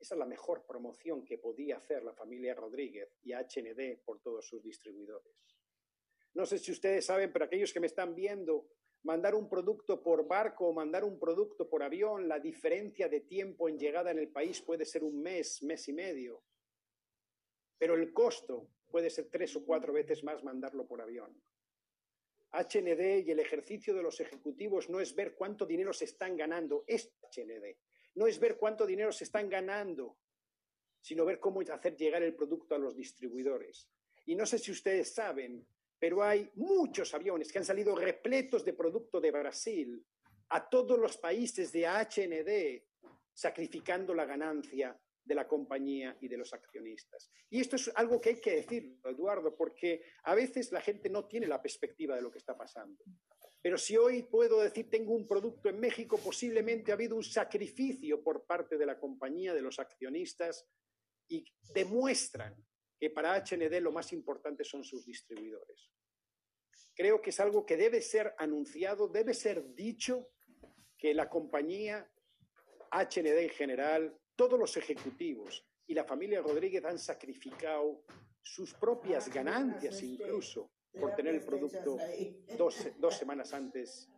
Esa 0.02 0.16
es 0.16 0.20
la 0.20 0.26
mejor 0.26 0.66
promoción 0.66 1.24
que 1.24 1.38
podía 1.38 1.78
hacer 1.78 2.04
la 2.04 2.14
familia 2.14 2.56
Rodríguez 2.56 3.20
y 3.22 3.34
HND 3.34 4.00
por 4.04 4.20
todos 4.20 4.48
sus 4.48 4.64
distribuidores. 4.64 5.32
No 6.34 6.44
sé 6.48 6.58
si 6.58 6.72
ustedes 6.72 7.06
saben, 7.06 7.32
pero 7.32 7.46
aquellos 7.46 7.72
que 7.72 7.80
me 7.80 7.86
están 7.86 8.16
viendo, 8.16 8.68
mandar 9.04 9.36
un 9.36 9.48
producto 9.48 10.02
por 10.02 10.28
barco 10.28 10.68
o 10.68 10.74
mandar 10.74 11.04
un 11.04 11.20
producto 11.20 11.70
por 11.70 11.84
avión, 11.84 12.28
la 12.28 12.40
diferencia 12.40 13.10
de 13.10 13.20
tiempo 13.20 13.70
en 13.70 13.78
llegada 13.78 14.10
en 14.10 14.18
el 14.18 14.30
país 14.30 14.60
puede 14.64 14.86
ser 14.86 15.04
un 15.04 15.22
mes, 15.22 15.62
mes 15.62 15.88
y 15.88 15.94
medio. 15.94 16.42
Pero 17.78 17.94
el 17.94 18.12
costo 18.12 18.70
puede 18.90 19.12
ser 19.12 19.30
tres 19.30 19.56
o 19.56 19.64
cuatro 19.64 19.94
veces 19.94 20.24
más 20.24 20.44
mandarlo 20.44 20.88
por 20.88 21.00
avión. 21.00 21.40
HND 22.54 23.24
y 23.24 23.32
el 23.32 23.40
ejercicio 23.40 23.94
de 23.94 24.02
los 24.02 24.20
ejecutivos 24.20 24.90
no 24.90 25.00
es 25.00 25.14
ver 25.14 25.36
cuánto 25.36 25.68
dinero 25.68 25.94
se 25.94 26.06
están 26.06 26.36
ganando, 26.36 26.86
es 26.88 27.14
HND 27.22 27.78
no 28.16 28.28
es 28.28 28.40
ver 28.40 28.58
cuánto 28.58 28.86
dinero 28.86 29.12
se 29.12 29.24
están 29.24 29.50
ganando, 29.50 30.18
sino 31.00 31.26
ver 31.26 31.40
cómo 31.40 31.62
hacer 31.62 31.96
llegar 31.96 32.24
el 32.24 32.36
producto 32.36 32.76
a 32.76 32.80
los 32.80 32.96
distribuidores. 32.96 33.90
Y 34.26 34.36
no 34.36 34.46
sé 34.46 34.60
si 34.60 34.72
ustedes 34.72 35.14
saben, 35.14 35.66
pero 35.98 36.24
hay 36.24 36.50
muchos 36.56 37.14
aviones 37.14 37.52
que 37.52 37.60
han 37.60 37.66
salido 37.66 37.96
repletos 37.96 38.66
de 38.66 38.74
producto 38.74 39.20
de 39.20 39.32
Brasil 39.32 40.06
a 40.50 40.70
todos 40.70 41.00
los 41.00 41.18
países 41.18 41.72
de 41.72 41.86
HND, 41.86 42.84
sacrificando 43.34 44.14
la 44.14 44.26
ganancia 44.26 45.00
de 45.24 45.36
la 45.36 45.48
compañía 45.48 46.18
y 46.20 46.28
de 46.28 46.38
los 46.38 46.54
accionistas. 46.54 47.32
Y 47.50 47.62
esto 47.62 47.76
es 47.76 47.92
algo 47.96 48.20
que 48.20 48.30
hay 48.30 48.42
que 48.42 48.56
decir, 48.56 48.98
Eduardo, 49.04 49.56
porque 49.56 50.04
a 50.24 50.36
veces 50.36 50.72
la 50.72 50.82
gente 50.82 51.10
no 51.10 51.26
tiene 51.26 51.48
la 51.48 51.62
perspectiva 51.62 52.16
de 52.16 52.22
lo 52.22 52.32
que 52.32 52.40
está 52.40 52.58
pasando. 52.58 53.04
Pero 53.62 53.78
si 53.78 53.96
hoy 53.96 54.24
puedo 54.24 54.60
decir 54.62 54.90
tengo 54.90 55.14
un 55.14 55.28
producto 55.28 55.70
en 55.70 55.80
México, 55.80 56.18
posiblemente 56.18 56.92
ha 56.92 56.96
habido 56.96 57.16
un 57.16 57.24
sacrificio 57.24 58.24
por 58.24 58.46
parte 58.46 58.78
de 58.78 58.86
la 58.86 59.00
compañía, 59.00 59.54
de 59.54 59.62
los 59.62 59.78
accionistas, 59.78 60.68
y 61.28 61.46
demuestran 61.74 62.56
que 63.00 63.10
para 63.10 63.38
HND 63.38 63.80
lo 63.82 63.92
más 63.92 64.12
importante 64.14 64.64
son 64.64 64.84
sus 64.84 65.06
distribuidores. 65.06 65.92
Creo 66.94 67.22
que 67.22 67.30
es 67.30 67.40
algo 67.40 67.66
que 67.66 67.78
debe 67.78 68.02
ser 68.02 68.34
anunciado, 68.38 69.08
debe 69.08 69.34
ser 69.34 69.74
dicho 69.74 70.30
que 70.98 71.14
la 71.14 71.30
compañía, 71.30 72.12
HND 72.92 73.38
en 73.40 73.50
general, 73.50 74.20
todos 74.36 74.60
los 74.60 74.76
ejecutivos 74.76 75.66
y 75.88 75.94
la 75.94 76.04
familia 76.04 76.42
Rodríguez 76.42 76.84
han 76.84 77.00
sacrificado 77.00 78.04
sus 78.42 78.74
propias 78.74 79.30
ganancias 79.34 80.02
incluso 80.02 80.72
por 81.00 81.16
tener 81.16 81.36
el 81.36 81.44
producto 81.44 81.98
dos, 82.58 82.88
dos 83.00 83.16
semanas 83.16 83.54
antes 83.54 84.10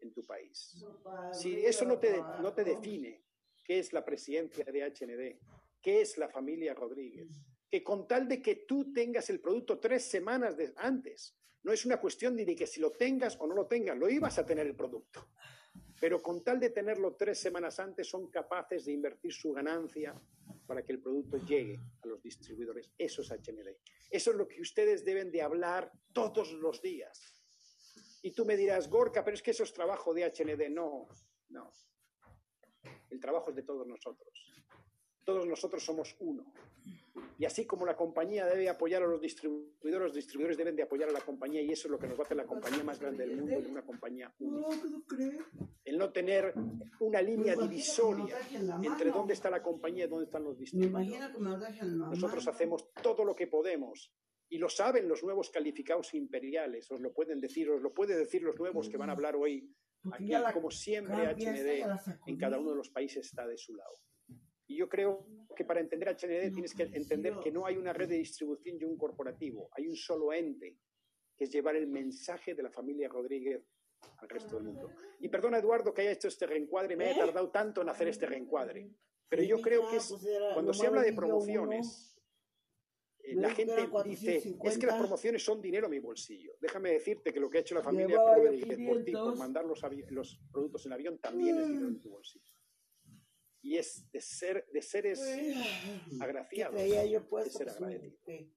en 0.00 0.12
tu 0.12 0.24
país. 0.24 0.84
Si 1.32 1.64
eso 1.64 1.84
no 1.84 1.98
te, 1.98 2.22
no 2.40 2.52
te 2.52 2.64
define 2.64 3.24
qué 3.64 3.78
es 3.78 3.92
la 3.92 4.04
presidencia 4.04 4.64
de 4.64 4.82
HND, 4.82 5.38
qué 5.80 6.00
es 6.00 6.18
la 6.18 6.28
familia 6.28 6.74
Rodríguez, 6.74 7.28
que 7.70 7.82
con 7.82 8.06
tal 8.06 8.28
de 8.28 8.42
que 8.42 8.56
tú 8.66 8.92
tengas 8.92 9.30
el 9.30 9.40
producto 9.40 9.78
tres 9.78 10.04
semanas 10.04 10.56
de, 10.56 10.72
antes, 10.76 11.36
no 11.62 11.72
es 11.72 11.86
una 11.86 12.00
cuestión 12.00 12.36
de 12.36 12.56
que 12.56 12.66
si 12.66 12.80
lo 12.80 12.90
tengas 12.90 13.36
o 13.40 13.46
no 13.46 13.54
lo 13.54 13.66
tengas, 13.66 13.96
lo 13.96 14.08
ibas 14.08 14.38
a 14.38 14.44
tener 14.44 14.66
el 14.66 14.74
producto. 14.74 15.28
Pero 16.00 16.20
con 16.20 16.42
tal 16.42 16.58
de 16.58 16.70
tenerlo 16.70 17.14
tres 17.14 17.38
semanas 17.38 17.78
antes, 17.78 18.08
son 18.08 18.28
capaces 18.28 18.84
de 18.84 18.92
invertir 18.92 19.32
su 19.32 19.52
ganancia 19.52 20.20
para 20.72 20.86
que 20.86 20.92
el 20.92 21.02
producto 21.02 21.36
llegue 21.36 21.78
a 22.02 22.06
los 22.06 22.22
distribuidores. 22.22 22.90
Eso 22.96 23.20
es 23.20 23.30
HND. 23.30 23.76
Eso 24.08 24.30
es 24.30 24.36
lo 24.38 24.48
que 24.48 24.58
ustedes 24.62 25.04
deben 25.04 25.30
de 25.30 25.42
hablar 25.42 25.92
todos 26.14 26.50
los 26.54 26.80
días. 26.80 27.20
Y 28.22 28.30
tú 28.30 28.46
me 28.46 28.56
dirás, 28.56 28.88
Gorka, 28.88 29.22
pero 29.22 29.34
es 29.34 29.42
que 29.42 29.50
eso 29.50 29.64
es 29.64 29.72
trabajo 29.74 30.14
de 30.14 30.24
HND. 30.24 30.70
No, 30.70 31.08
no. 31.50 31.70
El 33.10 33.20
trabajo 33.20 33.50
es 33.50 33.56
de 33.56 33.64
todos 33.64 33.86
nosotros. 33.86 34.32
Todos 35.22 35.46
nosotros 35.46 35.84
somos 35.84 36.16
uno. 36.20 36.54
Y 37.38 37.44
así 37.44 37.66
como 37.66 37.84
la 37.84 37.96
compañía 37.96 38.46
debe 38.46 38.68
apoyar 38.68 39.02
a 39.02 39.06
los 39.06 39.20
distribuidores, 39.20 40.06
los 40.06 40.14
distribuidores 40.14 40.56
deben 40.56 40.76
de 40.76 40.82
apoyar 40.84 41.08
a 41.08 41.12
la 41.12 41.20
compañía 41.20 41.60
y 41.60 41.70
eso 41.70 41.88
es 41.88 41.92
lo 41.92 41.98
que 41.98 42.06
nos 42.06 42.16
va 42.16 42.22
a 42.22 42.24
hacer 42.24 42.36
la 42.36 42.46
compañía 42.46 42.84
más 42.84 42.98
grande 43.00 43.26
del 43.26 43.36
mundo, 43.42 43.58
una 43.70 43.82
compañía 43.84 44.32
única. 44.38 44.68
El 45.84 45.98
no 45.98 46.10
tener 46.12 46.54
una 47.00 47.20
línea 47.20 47.54
divisoria 47.56 48.36
entre 48.82 49.10
dónde 49.10 49.34
está 49.34 49.50
la 49.50 49.62
compañía 49.62 50.04
y 50.04 50.08
dónde 50.08 50.24
están 50.26 50.44
los 50.44 50.56
distribuidores. 50.58 51.30
Nosotros 52.10 52.46
hacemos 52.48 52.92
todo 53.02 53.24
lo 53.24 53.34
que 53.34 53.46
podemos 53.46 54.12
y 54.48 54.58
lo 54.58 54.68
saben 54.68 55.08
los 55.08 55.22
nuevos 55.22 55.50
calificados 55.50 56.14
imperiales, 56.14 56.90
os 56.90 57.00
lo 57.00 57.12
pueden 57.12 57.40
decir, 57.40 57.68
os 57.70 57.82
lo 57.82 57.92
pueden 57.92 58.18
decir 58.18 58.42
los 58.42 58.58
nuevos 58.58 58.88
que 58.88 58.96
van 58.98 59.08
a 59.08 59.12
hablar 59.12 59.34
hoy 59.34 59.74
aquí, 60.12 60.32
como 60.52 60.70
siempre 60.70 61.26
HND 61.34 62.26
en 62.26 62.36
cada 62.36 62.58
uno 62.58 62.70
de 62.70 62.76
los 62.76 62.90
países 62.90 63.26
está 63.26 63.46
de 63.46 63.56
su 63.56 63.74
lado. 63.74 63.94
Y 64.72 64.76
yo 64.76 64.88
creo 64.88 65.26
que 65.54 65.66
para 65.66 65.80
entender 65.80 66.08
HND 66.08 66.50
tienes 66.50 66.74
que 66.74 66.84
entender 66.84 67.34
que 67.44 67.52
no 67.52 67.66
hay 67.66 67.76
una 67.76 67.92
red 67.92 68.08
de 68.08 68.16
distribución 68.16 68.78
y 68.80 68.84
un 68.84 68.96
corporativo, 68.96 69.68
hay 69.72 69.86
un 69.86 69.96
solo 69.96 70.32
ente, 70.32 70.78
que 71.36 71.44
es 71.44 71.50
llevar 71.50 71.76
el 71.76 71.86
mensaje 71.88 72.54
de 72.54 72.62
la 72.62 72.70
familia 72.70 73.06
Rodríguez 73.06 73.62
al 74.16 74.28
resto 74.30 74.56
del 74.56 74.64
mundo. 74.64 74.90
Y 75.20 75.28
perdona, 75.28 75.58
Eduardo, 75.58 75.92
que 75.92 76.00
haya 76.00 76.12
hecho 76.12 76.28
este 76.28 76.46
reencuadre, 76.46 76.96
me 76.96 77.04
haya 77.04 77.26
tardado 77.26 77.50
tanto 77.50 77.82
en 77.82 77.90
hacer 77.90 78.08
este 78.08 78.24
reencuadre, 78.24 78.88
pero 79.28 79.42
yo 79.42 79.60
creo 79.60 79.90
que 79.90 79.96
es, 79.96 80.14
cuando 80.54 80.72
se 80.72 80.86
habla 80.86 81.02
de 81.02 81.12
promociones, 81.12 82.16
eh, 83.18 83.34
la 83.34 83.50
gente 83.50 83.86
dice, 84.06 84.56
es 84.64 84.78
que 84.78 84.86
las 84.86 84.96
promociones 84.96 85.44
son 85.44 85.60
dinero 85.60 85.86
a 85.86 85.90
mi 85.90 85.98
bolsillo. 85.98 86.54
Déjame 86.62 86.92
decirte 86.92 87.30
que 87.30 87.40
lo 87.40 87.50
que 87.50 87.58
ha 87.58 87.60
hecho 87.60 87.74
la 87.74 87.82
familia 87.82 88.16
Rodríguez 88.16 88.78
por 88.88 89.04
ti, 89.04 89.12
por 89.12 89.36
mandar 89.36 89.66
los, 89.66 89.82
los 90.08 90.40
productos 90.50 90.86
en 90.86 90.92
avión, 90.94 91.18
también 91.18 91.58
es 91.58 91.68
dinero 91.68 91.88
en 91.88 92.00
tu 92.00 92.08
bolsillo 92.08 92.52
y 93.62 93.76
es 93.76 94.10
de, 94.10 94.20
ser, 94.20 94.66
de 94.72 94.82
seres 94.82 95.20
agraciados, 96.20 96.74
de 96.74 97.50
ser 97.50 97.68
agradecidos. 97.70 98.52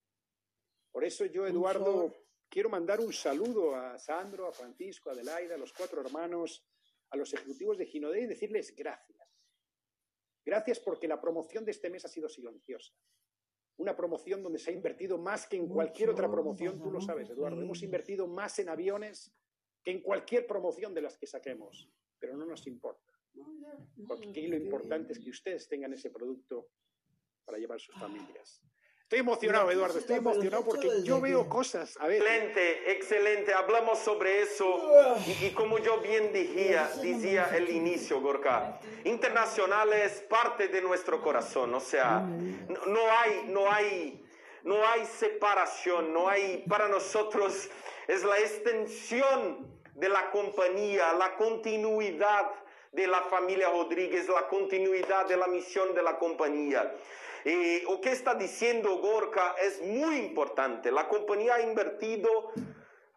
Por 0.91 1.05
eso 1.05 1.25
yo, 1.25 1.45
Eduardo, 1.45 2.13
quiero 2.49 2.69
mandar 2.69 2.99
un 2.99 3.13
saludo 3.13 3.75
a 3.75 3.99
Sandro, 3.99 4.47
a 4.47 4.51
Francisco, 4.51 5.09
a 5.09 5.13
Adelaida, 5.13 5.55
a 5.55 5.57
los 5.57 5.73
cuatro 5.73 6.01
hermanos, 6.01 6.65
a 7.09 7.17
los 7.17 7.33
ejecutivos 7.33 7.77
de 7.77 7.85
Ginodé 7.85 8.21
y 8.21 8.25
decirles 8.25 8.75
gracias. 8.75 9.15
Gracias 10.43 10.79
porque 10.79 11.07
la 11.07 11.19
promoción 11.21 11.65
de 11.65 11.71
este 11.71 11.89
mes 11.89 12.05
ha 12.05 12.07
sido 12.07 12.29
silenciosa. 12.29 12.93
Una 13.77 13.95
promoción 13.95 14.41
donde 14.41 14.57
se 14.57 14.71
ha 14.71 14.73
invertido 14.73 15.17
más 15.17 15.47
que 15.47 15.57
en 15.57 15.67
cualquier 15.67 16.09
otra 16.09 16.31
promoción, 16.31 16.81
tú 16.81 16.89
lo 16.89 17.01
sabes, 17.01 17.29
Eduardo. 17.29 17.61
Hemos 17.61 17.83
invertido 17.83 18.25
más 18.27 18.57
en 18.59 18.69
aviones 18.69 19.35
que 19.83 19.91
en 19.91 20.01
cualquier 20.01 20.47
promoción 20.47 20.93
de 20.93 21.01
las 21.01 21.17
que 21.17 21.27
saquemos, 21.27 21.89
pero 22.17 22.37
no 22.37 22.45
nos 22.45 22.65
importa. 22.67 23.04
Porque 24.07 24.29
aquí 24.29 24.47
lo 24.47 24.57
importante 24.57 25.13
es 25.13 25.19
que 25.19 25.29
ustedes 25.29 25.67
tengan 25.67 25.93
ese 25.93 26.09
producto 26.09 26.67
para 27.45 27.57
llevar 27.57 27.79
sus 27.79 27.95
familias. 27.95 28.61
Estoy 29.03 29.19
emocionado, 29.19 29.69
Eduardo, 29.69 29.99
estoy 29.99 30.17
emocionado 30.17 30.65
porque 30.65 31.03
yo 31.03 31.21
veo 31.21 31.47
cosas. 31.47 31.95
A 31.99 32.07
ver. 32.07 32.23
Excelente, 32.23 32.91
excelente. 32.91 33.53
Hablamos 33.53 33.99
sobre 33.99 34.41
eso 34.41 35.15
y, 35.43 35.51
como 35.51 35.77
yo 35.77 36.01
bien 36.01 36.33
decía, 36.33 36.89
decía 37.01 37.55
el 37.55 37.69
inicio, 37.69 38.19
Gorka, 38.19 38.79
internacional 39.03 39.93
es 39.93 40.21
parte 40.21 40.69
de 40.69 40.81
nuestro 40.81 41.21
corazón. 41.21 41.75
O 41.75 41.79
sea, 41.79 42.21
no, 42.21 43.11
hay, 43.19 43.45
no 43.47 43.71
hay, 43.71 44.25
no 44.63 44.83
hay 44.87 45.05
separación, 45.05 46.11
no 46.11 46.27
hay 46.27 46.65
para 46.67 46.87
nosotros 46.87 47.69
es 48.07 48.23
la 48.23 48.39
extensión 48.39 49.67
de 49.95 50.09
la 50.09 50.29
compañía, 50.31 51.13
la 51.13 51.35
continuidad 51.35 52.51
de 52.95 53.07
la 53.07 53.21
familia 53.23 53.69
Rodríguez, 53.69 54.27
la 54.29 54.47
continuidad 54.47 55.25
de 55.25 55.37
la 55.37 55.47
misión 55.47 55.93
de 55.93 56.01
la 56.01 56.17
compañía. 56.17 56.95
Y 57.43 57.81
lo 57.81 58.01
que 58.01 58.11
está 58.11 58.33
diciendo 58.33 58.97
Gorka 58.97 59.55
es 59.61 59.81
muy 59.81 60.15
importante. 60.15 60.91
La 60.91 61.07
compañía 61.07 61.55
ha 61.55 61.61
invertido 61.61 62.51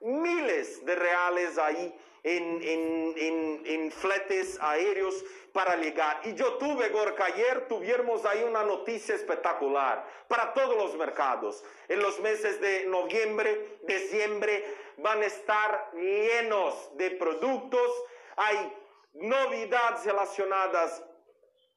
miles 0.00 0.84
de 0.84 0.94
reales 0.94 1.56
ahí 1.58 1.94
en, 2.24 2.60
en, 2.62 3.62
en, 3.64 3.92
fletes 3.92 4.58
aéreos 4.60 5.24
para 5.52 5.76
llegar. 5.76 6.20
Y 6.24 6.34
yo 6.34 6.54
tuve, 6.54 6.90
Gorka, 6.90 7.24
ayer 7.24 7.66
tuvimos 7.68 8.24
ahí 8.26 8.42
una 8.42 8.64
noticia 8.64 9.14
espectacular 9.14 10.04
para 10.26 10.52
todos 10.52 10.76
los 10.76 10.94
mercados. 10.96 11.64
En 11.88 12.00
los 12.00 12.20
meses 12.20 12.60
de 12.60 12.84
noviembre, 12.86 13.78
diciembre, 13.86 14.64
van 14.98 15.22
a 15.22 15.26
estar 15.26 15.90
llenos 15.94 16.90
de 16.96 17.12
productos. 17.12 18.04
Hay 18.36 18.74
novedades 19.14 20.04
relacionadas 20.04 21.02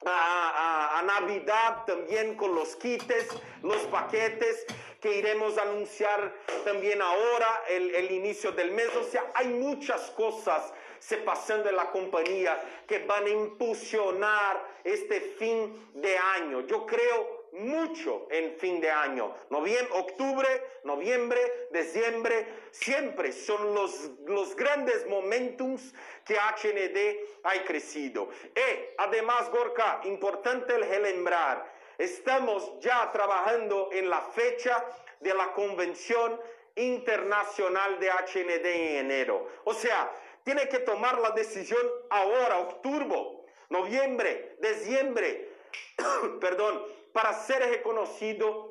a, 0.05 1.01
Navidad 1.05 1.83
también 1.85 2.35
con 2.35 2.53
los 2.55 2.75
kits, 2.75 3.27
los 3.63 3.81
paquetes 3.87 4.65
que 4.99 5.17
iremos 5.17 5.57
a 5.57 5.63
anunciar 5.63 6.33
también 6.63 7.01
ahora, 7.01 7.63
el, 7.69 7.93
el, 7.95 8.11
inicio 8.11 8.51
del 8.51 8.71
mes. 8.71 8.95
O 8.95 9.03
sea, 9.03 9.31
hay 9.33 9.47
muchas 9.47 10.11
cosas 10.11 10.71
se 10.99 11.17
pasando 11.17 11.67
en 11.67 11.75
la 11.75 11.89
compañía 11.89 12.61
que 12.87 12.99
van 12.99 13.25
a 13.25 13.29
impulsionar 13.29 14.63
este 14.83 15.19
fin 15.21 15.89
de 15.95 16.15
año. 16.17 16.61
Yo 16.67 16.85
creo 16.85 17.40
mucho 17.53 18.27
en 18.29 18.57
fin 18.57 18.79
de 18.79 18.89
año. 18.89 19.33
Noviembre, 19.49 19.93
octubre, 19.93 20.47
noviembre, 20.83 21.67
diciembre, 21.71 22.47
siempre 22.71 23.31
son 23.31 23.73
los, 23.73 24.11
los 24.25 24.55
grandes 24.55 25.05
momentums 25.07 25.93
que 26.25 26.35
HND 26.35 27.19
ha 27.43 27.63
crecido. 27.65 28.29
Y 28.55 28.95
además, 28.97 29.49
Gorka, 29.51 30.01
importante 30.05 30.75
el 30.75 30.87
relembrar, 30.87 31.71
estamos 31.97 32.79
ya 32.79 33.11
trabajando 33.11 33.89
en 33.91 34.09
la 34.09 34.21
fecha 34.21 34.85
de 35.19 35.33
la 35.33 35.53
convención 35.53 36.39
internacional 36.75 37.99
de 37.99 38.09
HND 38.09 38.65
en 38.65 39.05
enero. 39.05 39.47
O 39.65 39.73
sea, 39.73 40.11
tiene 40.43 40.67
que 40.69 40.79
tomar 40.79 41.19
la 41.19 41.31
decisión 41.31 41.81
ahora, 42.09 42.59
octubre, 42.59 43.41
noviembre, 43.69 44.55
diciembre, 44.59 45.49
perdón, 46.41 46.83
para 47.13 47.33
ser 47.33 47.61
reconocido 47.69 48.69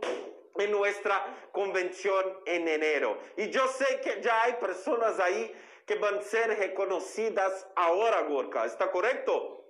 en 0.56 0.70
nuestra 0.70 1.48
convención 1.52 2.24
en 2.46 2.68
enero. 2.68 3.18
Y 3.36 3.50
yo 3.50 3.66
sé 3.68 4.00
que 4.00 4.20
ya 4.22 4.42
hay 4.42 4.54
personas 4.54 5.18
ahí 5.20 5.52
que 5.86 5.96
van 5.96 6.18
a 6.18 6.22
ser 6.22 6.56
reconocidas 6.58 7.66
ahora, 7.76 8.22
Gorka. 8.22 8.64
¿Está 8.64 8.90
correcto? 8.90 9.64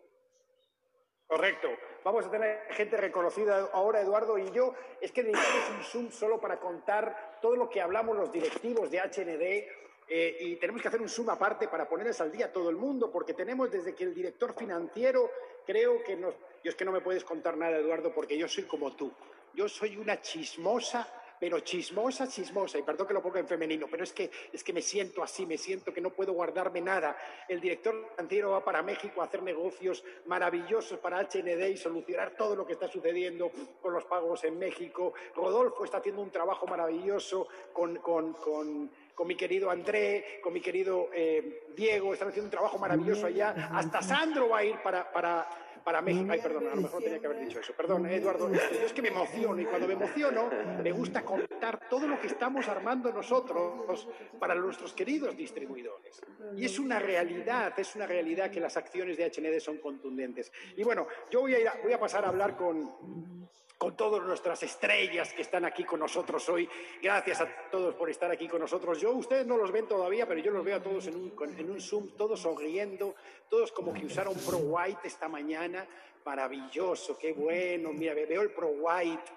Correcto. 1.26 1.68
Vamos 2.02 2.26
a 2.26 2.30
tener 2.30 2.60
gente 2.70 2.96
reconocida 2.96 3.70
ahora, 3.72 4.00
Eduardo 4.00 4.36
y 4.36 4.50
yo. 4.50 4.74
Es 5.00 5.12
que 5.12 5.22
necesitamos 5.22 5.70
un 5.70 5.84
Zoom 5.84 6.10
solo 6.10 6.40
para 6.40 6.58
contar 6.58 7.38
todo 7.40 7.56
lo 7.56 7.68
que 7.68 7.80
hablamos 7.80 8.16
los 8.16 8.32
directivos 8.32 8.90
de 8.90 8.98
HND. 8.98 9.80
Eh, 10.12 10.36
y 10.40 10.56
tenemos 10.56 10.82
que 10.82 10.88
hacer 10.88 11.00
un 11.00 11.08
Zoom 11.08 11.30
aparte 11.30 11.68
para 11.68 11.88
ponerles 11.88 12.20
al 12.20 12.32
día 12.32 12.46
a 12.46 12.52
todo 12.52 12.68
el 12.68 12.74
mundo, 12.74 13.12
porque 13.12 13.32
tenemos 13.32 13.70
desde 13.70 13.94
que 13.94 14.02
el 14.02 14.12
director 14.12 14.54
financiero 14.54 15.30
creo 15.70 16.02
que 16.02 16.16
nos 16.16 16.34
yo 16.62 16.70
es 16.70 16.74
que 16.74 16.84
no 16.84 16.92
me 16.92 17.00
puedes 17.00 17.24
contar 17.24 17.56
nada, 17.56 17.78
Eduardo, 17.78 18.12
porque 18.12 18.36
yo 18.36 18.46
soy 18.46 18.64
como 18.64 18.92
tú. 18.94 19.10
Yo 19.54 19.68
soy 19.68 19.96
una 19.96 20.20
chismosa, 20.20 21.08
pero 21.40 21.60
chismosa, 21.60 22.28
chismosa, 22.28 22.78
y 22.78 22.82
perdón 22.82 23.08
que 23.08 23.14
lo 23.14 23.22
ponga 23.22 23.40
en 23.40 23.48
femenino, 23.48 23.86
pero 23.90 24.04
es 24.04 24.12
que, 24.12 24.30
es 24.52 24.62
que 24.62 24.74
me 24.74 24.82
siento 24.82 25.22
así, 25.22 25.46
me 25.46 25.56
siento 25.56 25.92
que 25.92 26.02
no 26.02 26.10
puedo 26.10 26.34
guardarme 26.34 26.82
nada. 26.82 27.16
El 27.48 27.62
director 27.62 28.10
financiero 28.10 28.50
va 28.50 28.62
para 28.62 28.82
México 28.82 29.22
a 29.22 29.24
hacer 29.24 29.42
negocios 29.42 30.04
maravillosos 30.26 30.98
para 30.98 31.18
HND 31.18 31.70
y 31.70 31.76
solucionar 31.78 32.36
todo 32.36 32.54
lo 32.54 32.66
que 32.66 32.74
está 32.74 32.88
sucediendo 32.88 33.50
con 33.80 33.94
los 33.94 34.04
pagos 34.04 34.44
en 34.44 34.58
México. 34.58 35.14
Rodolfo 35.34 35.84
está 35.84 35.96
haciendo 35.96 36.20
un 36.20 36.30
trabajo 36.30 36.66
maravilloso 36.66 37.48
con, 37.72 37.96
con, 37.96 38.34
con 38.34 38.90
con 39.20 39.28
mi 39.28 39.36
querido 39.36 39.70
André, 39.70 40.40
con 40.42 40.50
mi 40.50 40.62
querido 40.62 41.10
eh, 41.12 41.64
Diego, 41.76 42.14
están 42.14 42.28
haciendo 42.28 42.46
un 42.46 42.50
trabajo 42.50 42.78
maravilloso 42.78 43.26
allá. 43.26 43.68
Hasta 43.70 44.00
Sandro 44.00 44.48
va 44.48 44.60
a 44.60 44.64
ir 44.64 44.76
para, 44.82 45.12
para, 45.12 45.46
para 45.84 46.00
México. 46.02 46.26
Ay, 46.30 46.40
perdón, 46.40 46.68
a 46.68 46.74
lo 46.74 46.82
mejor 46.82 47.02
tenía 47.02 47.18
que 47.18 47.26
haber 47.26 47.40
dicho 47.40 47.60
eso. 47.60 47.72
Perdón, 47.74 48.06
Eduardo. 48.06 48.52
Yo 48.52 48.86
es 48.86 48.92
que 48.92 49.02
me 49.02 49.08
emociono 49.08 49.60
y 49.60 49.64
cuando 49.64 49.86
me 49.86 49.94
emociono 49.94 50.48
me 50.82 50.92
gusta 50.92 51.22
contar 51.22 51.88
todo 51.88 52.06
lo 52.06 52.18
que 52.20 52.26
estamos 52.26 52.68
armando 52.68 53.12
nosotros 53.12 54.08
para 54.38 54.54
nuestros 54.54 54.92
queridos 54.92 55.36
distribuidores. 55.36 56.20
Y 56.56 56.64
es 56.64 56.78
una 56.78 56.98
realidad, 56.98 57.78
es 57.78 57.94
una 57.96 58.06
realidad 58.06 58.50
que 58.50 58.60
las 58.60 58.76
acciones 58.76 59.16
de 59.16 59.24
HND 59.24 59.60
son 59.60 59.78
contundentes. 59.78 60.52
Y 60.76 60.82
bueno, 60.82 61.06
yo 61.30 61.40
voy 61.40 61.54
a, 61.54 61.60
ir 61.60 61.70
voy 61.82 61.92
a 61.92 62.00
pasar 62.00 62.24
a 62.24 62.28
hablar 62.28 62.56
con 62.56 63.48
con 63.80 63.96
todas 63.96 64.22
nuestras 64.22 64.62
estrellas 64.62 65.32
que 65.32 65.40
están 65.40 65.64
aquí 65.64 65.84
con 65.84 66.00
nosotros 66.00 66.46
hoy. 66.50 66.68
Gracias 67.00 67.40
a 67.40 67.48
todos 67.70 67.94
por 67.94 68.10
estar 68.10 68.30
aquí 68.30 68.46
con 68.46 68.60
nosotros. 68.60 69.00
Yo, 69.00 69.10
ustedes 69.12 69.46
no 69.46 69.56
los 69.56 69.72
ven 69.72 69.88
todavía, 69.88 70.28
pero 70.28 70.38
yo 70.38 70.50
los 70.50 70.62
veo 70.62 70.76
a 70.76 70.82
todos 70.82 71.06
en 71.06 71.16
un, 71.16 71.32
en 71.56 71.70
un 71.70 71.80
Zoom, 71.80 72.10
todos 72.10 72.40
sonriendo, 72.40 73.14
todos 73.48 73.72
como 73.72 73.94
que 73.94 74.04
usaron 74.04 74.34
Pro 74.46 74.58
White 74.58 75.00
esta 75.04 75.28
mañana. 75.28 75.86
Maravilloso, 76.26 77.16
qué 77.16 77.32
bueno. 77.32 77.90
Mira, 77.94 78.12
veo 78.12 78.42
el 78.42 78.50
Pro 78.50 78.68
White 78.68 79.32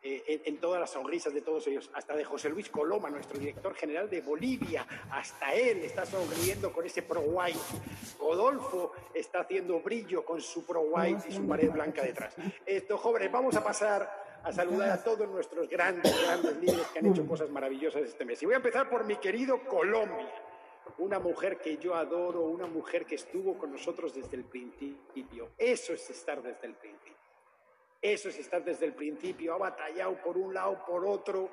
eh, 0.00 0.42
en, 0.44 0.58
todas 0.58 0.80
las 0.80 0.90
sonrisas 0.90 1.34
de 1.34 1.40
todos 1.40 1.66
ellos, 1.66 1.90
hasta 1.92 2.14
de 2.14 2.24
José 2.24 2.48
Luis 2.48 2.68
Coloma, 2.68 3.10
nuestro 3.10 3.38
director 3.38 3.74
general 3.74 4.08
de 4.08 4.20
Bolivia, 4.20 4.86
hasta 5.10 5.54
él 5.54 5.78
está 5.78 6.06
sonriendo 6.06 6.72
con 6.72 6.86
ese 6.86 7.02
Pro 7.02 7.20
White. 7.20 7.58
Rodolfo 8.20 8.92
está 9.12 9.40
haciendo 9.40 9.80
brillo 9.80 10.24
con 10.24 10.40
su 10.40 10.64
Pro 10.64 10.82
White 10.82 11.28
y 11.28 11.32
su 11.32 11.46
pared 11.46 11.70
blanca 11.70 12.02
detrás. 12.02 12.36
Esto, 12.64 12.96
jóvenes, 12.96 13.32
vamos 13.32 13.56
a 13.56 13.64
pasar 13.64 14.38
a 14.44 14.52
saludar 14.52 14.90
a 14.90 15.02
todos 15.02 15.28
nuestros 15.28 15.68
grandes, 15.68 16.14
grandes 16.22 16.56
líderes 16.58 16.86
que 16.88 17.00
han 17.00 17.06
hecho 17.06 17.26
cosas 17.26 17.50
maravillosas 17.50 18.02
este 18.02 18.24
mes. 18.24 18.40
Y 18.42 18.46
voy 18.46 18.54
a 18.54 18.58
empezar 18.58 18.88
por 18.88 19.04
mi 19.04 19.16
querido 19.16 19.64
Colombia 19.64 20.28
una 20.98 21.18
mujer 21.18 21.58
que 21.58 21.76
yo 21.76 21.94
adoro, 21.94 22.42
una 22.42 22.66
mujer 22.66 23.04
que 23.04 23.16
estuvo 23.16 23.58
con 23.58 23.72
nosotros 23.72 24.14
desde 24.14 24.36
el 24.36 24.44
principio. 24.44 25.50
Eso 25.58 25.92
es 25.92 26.10
estar 26.10 26.42
desde 26.42 26.66
el 26.66 26.74
principio. 26.74 27.17
Eso 28.00 28.28
es 28.28 28.38
estar 28.38 28.62
desde 28.62 28.86
el 28.86 28.94
principio, 28.94 29.54
ha 29.54 29.58
batallado 29.58 30.16
por 30.22 30.38
un 30.38 30.54
lado, 30.54 30.84
por 30.86 31.04
otro, 31.04 31.50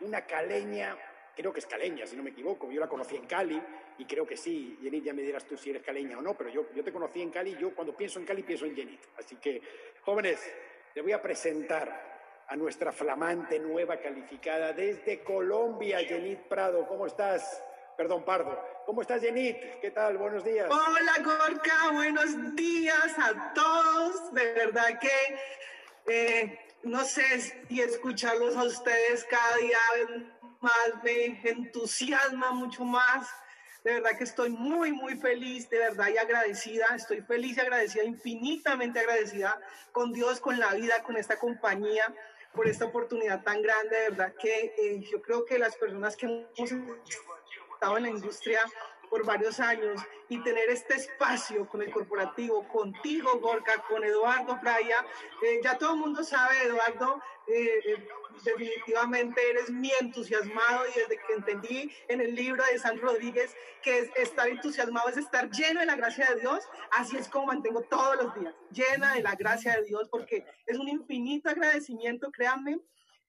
una 0.00 0.24
caleña, 0.24 0.96
creo 1.34 1.52
que 1.52 1.58
es 1.58 1.66
caleña, 1.66 2.06
si 2.06 2.16
no 2.16 2.22
me 2.22 2.30
equivoco, 2.30 2.70
yo 2.70 2.78
la 2.80 2.88
conocí 2.88 3.16
en 3.16 3.26
Cali 3.26 3.60
y 3.98 4.04
creo 4.04 4.24
que 4.24 4.36
sí, 4.36 4.78
Jenit, 4.80 5.04
ya 5.04 5.12
me 5.12 5.22
dirás 5.22 5.44
tú 5.44 5.56
si 5.56 5.70
eres 5.70 5.82
caleña 5.82 6.18
o 6.18 6.22
no, 6.22 6.34
pero 6.34 6.50
yo, 6.50 6.72
yo 6.72 6.84
te 6.84 6.92
conocí 6.92 7.20
en 7.20 7.30
Cali 7.30 7.56
yo 7.58 7.74
cuando 7.74 7.96
pienso 7.96 8.20
en 8.20 8.26
Cali 8.26 8.44
pienso 8.44 8.64
en 8.64 8.76
Jenit. 8.76 9.00
Así 9.16 9.36
que, 9.36 9.60
jóvenes, 10.02 10.40
te 10.94 11.02
voy 11.02 11.12
a 11.12 11.20
presentar 11.20 12.08
a 12.46 12.56
nuestra 12.56 12.92
flamante 12.92 13.58
nueva 13.58 13.98
calificada 13.98 14.72
desde 14.72 15.22
Colombia, 15.22 15.98
Jenit 15.98 16.40
Prado. 16.40 16.86
¿Cómo 16.86 17.06
estás? 17.06 17.62
Perdón, 17.96 18.24
Pardo. 18.24 18.56
¿Cómo 18.86 19.02
estás, 19.02 19.20
Jenit? 19.20 19.58
¿Qué 19.80 19.90
tal? 19.90 20.16
Buenos 20.16 20.44
días. 20.44 20.68
Hola, 20.70 21.14
Gorka. 21.22 21.90
Buenos 21.92 22.54
días 22.54 23.18
a 23.18 23.52
todos. 23.52 24.32
De 24.32 24.52
verdad 24.52 24.98
que 25.00 25.10
eh, 26.08 26.58
no 26.82 27.04
sé 27.04 27.40
si 27.40 27.80
escucharlos 27.80 28.56
a 28.56 28.64
ustedes 28.64 29.24
cada 29.24 29.56
día 29.56 29.78
más 30.60 31.02
me 31.02 31.40
entusiasma 31.48 32.52
mucho 32.52 32.84
más. 32.84 33.28
De 33.84 33.94
verdad 33.94 34.18
que 34.18 34.24
estoy 34.24 34.50
muy, 34.50 34.92
muy 34.92 35.16
feliz, 35.16 35.70
de 35.70 35.78
verdad 35.78 36.08
y 36.08 36.18
agradecida. 36.18 36.86
Estoy 36.96 37.22
feliz 37.22 37.56
y 37.56 37.60
agradecida, 37.60 38.04
infinitamente 38.04 38.98
agradecida 38.98 39.60
con 39.92 40.12
Dios, 40.12 40.40
con 40.40 40.58
la 40.58 40.74
vida, 40.74 41.02
con 41.04 41.16
esta 41.16 41.38
compañía, 41.38 42.04
por 42.52 42.66
esta 42.66 42.86
oportunidad 42.86 43.42
tan 43.44 43.62
grande, 43.62 43.96
de 43.96 44.10
verdad 44.10 44.34
que 44.40 44.74
eh, 44.78 45.00
yo 45.10 45.22
creo 45.22 45.44
que 45.44 45.58
las 45.58 45.76
personas 45.76 46.16
que 46.16 46.26
hemos 46.26 46.72
estado 47.74 47.96
en 47.96 48.02
la 48.02 48.08
industria 48.08 48.60
por 49.10 49.24
varios 49.24 49.60
años 49.60 50.00
y 50.28 50.42
tener 50.42 50.68
este 50.70 50.94
espacio 50.94 51.68
con 51.68 51.82
el 51.82 51.90
corporativo, 51.90 52.66
contigo, 52.68 53.38
Gorka, 53.40 53.82
con 53.88 54.04
Eduardo 54.04 54.58
Fraya. 54.58 55.04
Eh, 55.42 55.60
ya 55.62 55.78
todo 55.78 55.94
el 55.94 56.00
mundo 56.00 56.22
sabe, 56.22 56.62
Eduardo, 56.64 57.20
eh, 57.46 57.80
eh, 57.86 58.08
definitivamente 58.44 59.40
eres 59.50 59.70
mi 59.70 59.90
entusiasmado 60.00 60.84
y 60.86 60.98
desde 61.00 61.16
que 61.16 61.32
entendí 61.32 61.92
en 62.08 62.20
el 62.20 62.34
libro 62.34 62.62
de 62.70 62.78
San 62.78 63.00
Rodríguez 63.00 63.54
que 63.82 64.00
es 64.00 64.10
estar 64.16 64.48
entusiasmado 64.48 65.08
es 65.08 65.16
estar 65.16 65.50
lleno 65.50 65.80
de 65.80 65.86
la 65.86 65.96
gracia 65.96 66.26
de 66.26 66.40
Dios, 66.40 66.64
así 66.92 67.16
es 67.16 67.28
como 67.28 67.46
mantengo 67.46 67.82
todos 67.82 68.16
los 68.22 68.34
días, 68.34 68.54
llena 68.70 69.14
de 69.14 69.22
la 69.22 69.34
gracia 69.34 69.76
de 69.76 69.84
Dios, 69.84 70.08
porque 70.10 70.44
es 70.66 70.78
un 70.78 70.88
infinito 70.88 71.48
agradecimiento, 71.48 72.30
créanme. 72.30 72.78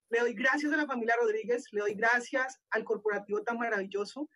Le 0.10 0.20
doy 0.20 0.34
gracias 0.34 0.74
a 0.74 0.78
la 0.78 0.88
familia 0.88 1.16
Rodríguez, 1.22 1.66
le 1.72 1.82
doy 1.82 1.94
gracias 1.94 2.60
al 2.72 2.84
corporativo 2.84 3.44
tan 3.44 3.58
maravilloso. 3.58 4.28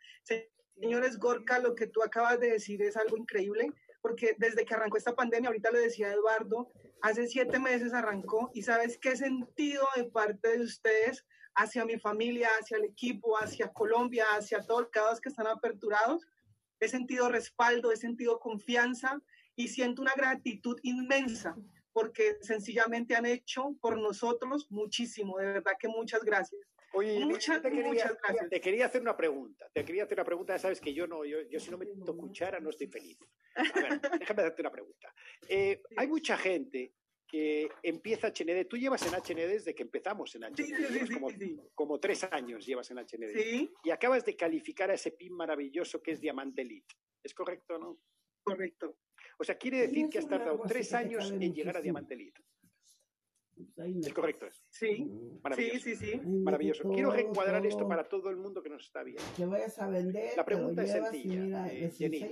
Señores 0.80 1.18
Gorka, 1.20 1.60
lo 1.60 1.76
que 1.76 1.88
tú 1.88 2.04
acabas 2.04 2.40
de 2.40 2.52
decir 2.52 2.82
es 2.82 2.98
algo 2.98 3.18
increíble, 3.18 3.72
porque 4.02 4.36
desde 4.38 4.66
que 4.66 4.74
arrancó 4.74 4.98
esta 4.98 5.16
pandemia, 5.16 5.50
ahorita 5.50 5.72
lo 5.72 5.80
decía 5.80 6.12
Eduardo, 6.12 6.72
hace 7.02 7.28
siete 7.28 7.60
meses 7.60 7.94
arrancó 7.94 8.52
y 8.54 8.64
sabes 8.64 8.98
qué 8.98 9.16
sentido 9.16 9.88
de 9.96 10.06
parte 10.06 10.58
de 10.58 10.64
ustedes 10.64 11.26
hacia 11.56 11.86
mi 11.86 12.00
familia, 12.00 12.50
hacia 12.60 12.78
el 12.78 12.86
equipo, 12.86 13.38
hacia 13.38 13.72
Colombia, 13.72 14.26
hacia 14.32 14.66
todos 14.66 14.90
los 14.94 15.22
que 15.22 15.30
están 15.30 15.48
aperturados. 15.48 16.26
He 16.80 16.88
sentido 16.88 17.30
respaldo, 17.30 17.92
he 17.92 17.98
sentido 17.98 18.40
confianza 18.40 19.22
y 19.56 19.68
siento 19.70 20.02
una 20.02 20.14
gratitud 20.16 20.80
inmensa 20.84 21.56
porque 21.94 22.38
sencillamente 22.42 23.16
han 23.16 23.28
hecho 23.28 23.76
por 23.80 23.98
nosotros 23.98 24.68
muchísimo. 24.70 25.38
De 25.38 25.46
verdad 25.46 25.74
que 25.80 25.88
muchas 25.88 26.24
gracias. 26.24 26.60
Oye, 26.94 27.26
muchas, 27.26 27.62
te, 27.62 27.72
quería, 27.72 28.18
te 28.50 28.62
quería 28.62 28.86
hacer 28.86 29.02
una 29.02 29.18
pregunta. 29.18 29.68
Te 29.74 29.84
quería 29.84 30.04
hacer 30.04 30.18
una 30.18 30.26
pregunta. 30.26 30.54
Ya 30.54 30.60
sabes 30.60 30.80
que 30.80 30.94
yo 30.94 31.08
no, 31.08 31.26
yo, 31.26 31.42
yo 31.50 31.60
si 31.60 31.72
no 31.72 31.78
me 31.78 31.88
toco 31.88 32.18
cuchara 32.18 32.60
no 32.60 32.70
estoy 32.70 32.88
feliz. 32.88 33.18
A 33.56 33.64
ver, 33.64 34.02
déjame 34.20 34.42
hacerte 34.42 34.62
una 34.62 34.72
pregunta. 34.72 35.14
Eh, 35.48 35.82
hay 35.98 36.08
mucha 36.08 36.38
gente 36.38 36.94
que 37.28 37.68
empieza 37.82 38.28
HND. 38.28 38.68
Tú 38.68 38.78
llevas 38.78 39.02
en 39.08 39.14
HND 39.14 39.48
desde 39.48 39.74
que 39.74 39.82
empezamos 39.82 40.36
en 40.36 40.44
HND. 40.44 40.56
Sí, 40.56 41.14
como, 41.14 41.30
como, 41.74 42.00
tres 42.00 42.24
años 42.26 42.64
llevas 42.66 42.92
en 42.92 42.98
HND. 42.98 43.70
Y 43.84 43.90
acabas 43.90 44.24
de 44.24 44.36
calificar 44.36 44.92
a 44.92 44.94
ese 44.94 45.12
PIN 45.12 45.34
maravilloso 45.34 46.02
que 46.02 46.12
es 46.12 46.22
Diamante 46.22 46.62
Elite. 46.62 46.94
¿Es 47.24 47.34
correcto 47.34 47.76
o 47.76 47.80
no? 47.80 48.00
Correcto. 48.44 48.98
O 49.40 49.44
sea, 49.44 49.58
quiere 49.58 49.80
decir 49.80 50.10
que 50.10 50.20
has 50.20 50.28
tardado 50.28 50.62
tres 50.68 50.94
años 50.94 51.32
en 51.32 51.54
llegar 51.54 51.78
a 51.78 51.82
Diamante 51.82 52.14
Elite. 52.14 52.40
Es 53.76 54.13
correcto. 54.13 54.48
Sí, 54.70 55.06
Maravilloso. 55.44 55.80
sí, 55.80 55.96
sí, 55.96 56.12
sí. 56.12 56.22
Maravilloso. 56.22 56.89
Quiero 56.89 57.12
reencuadrar 57.12 57.66
esto 57.66 57.88
para 57.88 58.08
todo 58.08 58.30
el 58.30 58.38
mundo 58.38 58.63
que 58.63 58.70
nos 58.70 58.86
está 58.86 59.04
viendo. 59.04 59.24
Que 59.36 59.46
vayas 59.46 59.78
a 59.80 59.88
vender. 59.88 60.36
La 60.36 60.46
pregunta 60.46 60.84
es 60.84 60.92
sencilla. 60.92 61.68
Eh, 61.72 61.92
Jenny, 61.92 62.26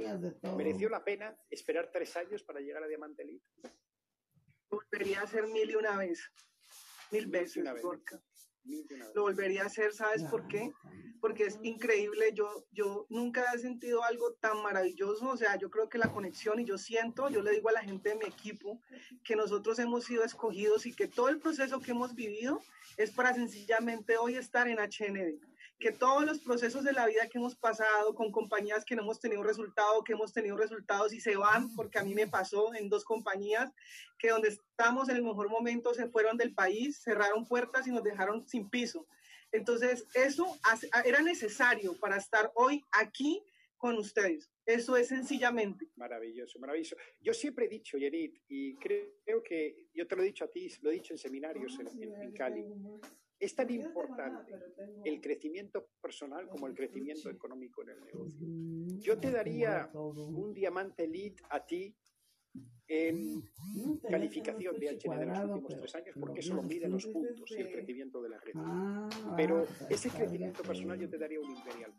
¿mereció 0.58 0.90
la 0.90 1.04
pena 1.04 1.38
esperar 1.50 1.90
tres 1.92 2.16
años 2.18 2.44
para 2.44 2.60
llegar 2.60 2.84
a 2.84 2.88
Diamante 2.88 3.24
Elite? 3.24 3.46
Volvería 4.70 5.22
a 5.22 5.28
ser 5.28 5.48
mil 5.48 5.70
y 5.70 5.76
una 5.76 5.98
vez. 5.98 6.32
Mil 7.12 7.28
veces, 7.28 7.58
una 7.58 7.74
vez. 7.74 7.84
Lo 9.16 9.24
volvería 9.24 9.64
a 9.64 9.66
hacer, 9.66 9.94
¿sabes 9.94 10.24
por 10.24 10.48
qué? 10.48 10.72
Porque 11.20 11.46
es 11.46 11.60
increíble, 11.62 12.32
yo, 12.34 12.66
yo 12.72 13.06
nunca 13.10 13.44
he 13.54 13.60
sentido 13.60 14.04
algo 14.04 14.34
tan 14.34 14.62
maravilloso, 14.62 15.30
o 15.30 15.38
sea, 15.38 15.58
yo 15.58 15.70
creo 15.70 15.90
que 15.90 15.98
la 15.98 16.12
conexión 16.12 16.60
y 16.60 16.66
yo 16.66 16.78
siento, 16.78 17.30
yo 17.30 17.42
le 17.42 17.52
digo 17.52 17.70
a 17.70 17.74
la 17.74 17.84
gente 17.84 18.10
de 18.10 18.16
mi 18.16 18.26
equipo 18.26 18.80
que 19.24 19.36
nosotros 19.36 19.78
hemos 19.80 20.06
sido 20.06 20.24
escogidos 20.24 20.86
y 20.86 20.94
que 20.94 21.08
todo 21.08 21.30
el 21.30 21.40
proceso 21.40 21.80
que 21.80 21.92
hemos 21.92 22.16
vivido 22.16 22.60
es 22.98 23.12
para 23.12 23.34
sencillamente 23.34 24.18
hoy 24.18 24.36
estar 24.36 24.68
en 24.68 24.78
HND 24.80 25.51
que 25.82 25.92
todos 25.92 26.24
los 26.24 26.40
procesos 26.40 26.84
de 26.84 26.94
la 26.94 27.08
vida 27.08 27.28
que 27.28 27.40
hemos 27.40 27.56
pasado 27.56 28.14
con 28.14 28.32
compañías 28.32 28.86
que 28.86 28.96
no 28.96 29.02
hemos 29.02 29.20
tenido 29.20 29.42
resultado, 29.42 30.04
que 30.04 30.14
hemos 30.14 30.32
tenido 30.32 30.56
resultados 30.56 31.12
y 31.12 31.20
se 31.20 31.36
van, 31.36 31.76
porque 31.76 31.98
a 31.98 32.04
mí 32.04 32.14
me 32.14 32.28
pasó 32.28 32.74
en 32.76 32.88
dos 32.88 33.04
compañías 33.04 33.74
que 34.20 34.30
donde 34.30 34.50
estamos 34.50 35.10
en 35.10 35.18
el 35.18 35.24
mejor 35.24 35.50
momento 35.50 35.94
se 35.96 36.08
fueron 36.08 36.38
del 36.38 36.54
país, 36.54 37.02
cerraron 37.02 37.48
puertas 37.48 37.88
y 37.88 37.92
nos 37.92 38.04
dejaron 38.04 38.48
sin 38.48 38.70
piso. 38.70 39.08
Entonces, 39.52 40.06
eso 40.14 40.46
era 41.04 41.22
necesario 41.22 42.00
para 42.00 42.18
estar 42.18 42.52
hoy 42.54 42.86
aquí 42.92 43.44
con 43.78 43.98
ustedes. 43.98 44.52
Eso 44.68 44.96
es 44.96 45.08
sencillamente. 45.08 45.90
Maravilloso, 45.96 46.60
maravilloso. 46.60 46.96
Yo 47.20 47.34
siempre 47.34 47.66
he 47.66 47.70
dicho, 47.70 47.98
Yenit, 47.98 48.38
y 48.48 48.76
creo 48.76 49.42
que 49.44 49.88
yo 49.96 50.08
te 50.08 50.16
lo 50.16 50.22
he 50.22 50.28
dicho 50.28 50.46
a 50.46 50.48
ti, 50.48 50.72
lo 50.82 50.92
he 50.92 50.94
dicho 50.94 51.14
en 51.16 51.18
seminarios 51.18 51.80
en, 51.80 52.14
en 52.22 52.32
Cali, 52.34 52.64
es 53.42 53.56
tan 53.56 53.70
importante 53.72 54.54
el 55.04 55.20
crecimiento 55.20 55.90
personal 56.00 56.48
como 56.48 56.68
el 56.68 56.76
crecimiento 56.76 57.30
económico 57.30 57.82
en 57.82 57.90
el 57.90 58.06
negocio. 58.06 58.48
Yo 59.00 59.20
te 59.20 59.32
daría 59.32 59.90
un 59.94 60.54
diamante 60.54 61.06
elite 61.06 61.44
a 61.50 61.66
ti 61.66 61.96
en 62.88 63.42
calificación 64.08 64.78
de 64.78 65.00
HN 65.00 65.20
de 65.20 65.26
los 65.26 65.40
últimos 65.40 65.76
tres 65.76 65.96
años, 65.96 66.16
porque 66.20 66.42
eso 66.42 66.54
lo 66.54 66.62
miden 66.62 66.92
los 66.92 67.08
puntos 67.08 67.50
y 67.52 67.62
el 67.62 67.72
crecimiento 67.72 68.22
de 68.22 68.30
la 68.30 68.40
red. 68.40 68.54
Pero 69.36 69.66
ese 69.90 70.10
crecimiento 70.10 70.62
personal 70.62 71.00
yo 71.00 71.10
te 71.10 71.18
daría 71.18 71.40
un 71.40 71.50
imperial 71.50 71.94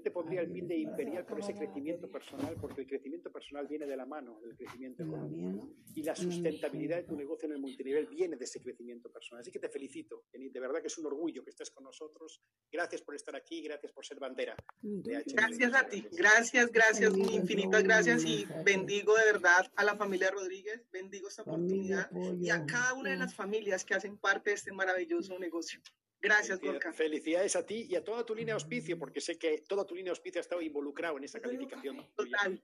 te 0.00 0.10
pondría 0.10 0.40
el 0.40 0.50
pin 0.50 0.66
de 0.66 0.76
imperial 0.76 1.24
por 1.24 1.38
ese 1.40 1.54
crecimiento 1.54 2.10
personal, 2.10 2.56
porque 2.60 2.82
el 2.82 2.86
crecimiento 2.86 3.30
personal 3.30 3.66
viene 3.66 3.86
de 3.86 3.96
la 3.96 4.06
mano 4.06 4.40
del 4.40 4.56
crecimiento 4.56 5.02
económico. 5.02 5.68
Y 5.94 6.02
la 6.02 6.14
sustentabilidad 6.14 6.98
de 6.98 7.02
tu 7.04 7.16
negocio 7.16 7.46
en 7.46 7.52
el 7.52 7.60
multinivel 7.60 8.06
viene 8.06 8.36
de 8.36 8.44
ese 8.44 8.60
crecimiento 8.60 9.10
personal. 9.10 9.42
Así 9.42 9.50
que 9.50 9.58
te 9.58 9.68
felicito, 9.68 10.24
De 10.32 10.60
verdad 10.60 10.80
que 10.80 10.88
es 10.88 10.98
un 10.98 11.06
orgullo 11.06 11.44
que 11.44 11.50
estés 11.50 11.70
con 11.70 11.84
nosotros. 11.84 12.42
Gracias 12.70 13.02
por 13.02 13.14
estar 13.14 13.36
aquí, 13.36 13.62
gracias 13.62 13.92
por 13.92 14.04
ser 14.04 14.18
bandera. 14.18 14.56
Gracias 14.82 15.74
a 15.74 15.86
ti, 15.86 16.06
gracias, 16.12 16.72
gracias, 16.72 17.16
infinitas 17.16 17.82
gracias 17.82 18.24
y 18.24 18.46
bendigo 18.64 19.14
de 19.16 19.24
verdad 19.24 19.70
a 19.76 19.84
la 19.84 19.96
familia 19.96 20.30
Rodríguez, 20.30 20.86
bendigo 20.90 21.28
esta 21.28 21.42
oportunidad 21.42 22.10
y 22.40 22.50
a 22.50 22.64
cada 22.66 22.94
una 22.94 23.10
de 23.10 23.16
las 23.16 23.34
familias 23.34 23.84
que 23.84 23.94
hacen 23.94 24.18
parte 24.18 24.50
de 24.50 24.56
este 24.56 24.72
maravilloso 24.72 25.38
negocio. 25.38 25.80
Gracias, 26.20 26.60
Gorka. 26.60 26.92
Felicidades 26.92 27.56
a 27.56 27.64
ti 27.64 27.86
y 27.88 27.96
a 27.96 28.04
toda 28.04 28.24
tu 28.24 28.34
línea 28.34 28.54
de 28.54 28.60
auspicio, 28.60 28.98
porque 28.98 29.20
sé 29.20 29.38
que 29.38 29.62
toda 29.66 29.86
tu 29.86 29.94
línea 29.94 30.10
de 30.10 30.18
auspicio 30.18 30.38
ha 30.38 30.42
estado 30.42 30.60
involucrado 30.60 31.16
en 31.16 31.24
esa 31.24 31.40
calificación. 31.40 32.06
Total. 32.14 32.62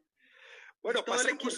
Bueno, 0.82 1.02
todo 1.02 1.20
el 1.20 1.28
equipo. 1.30 1.52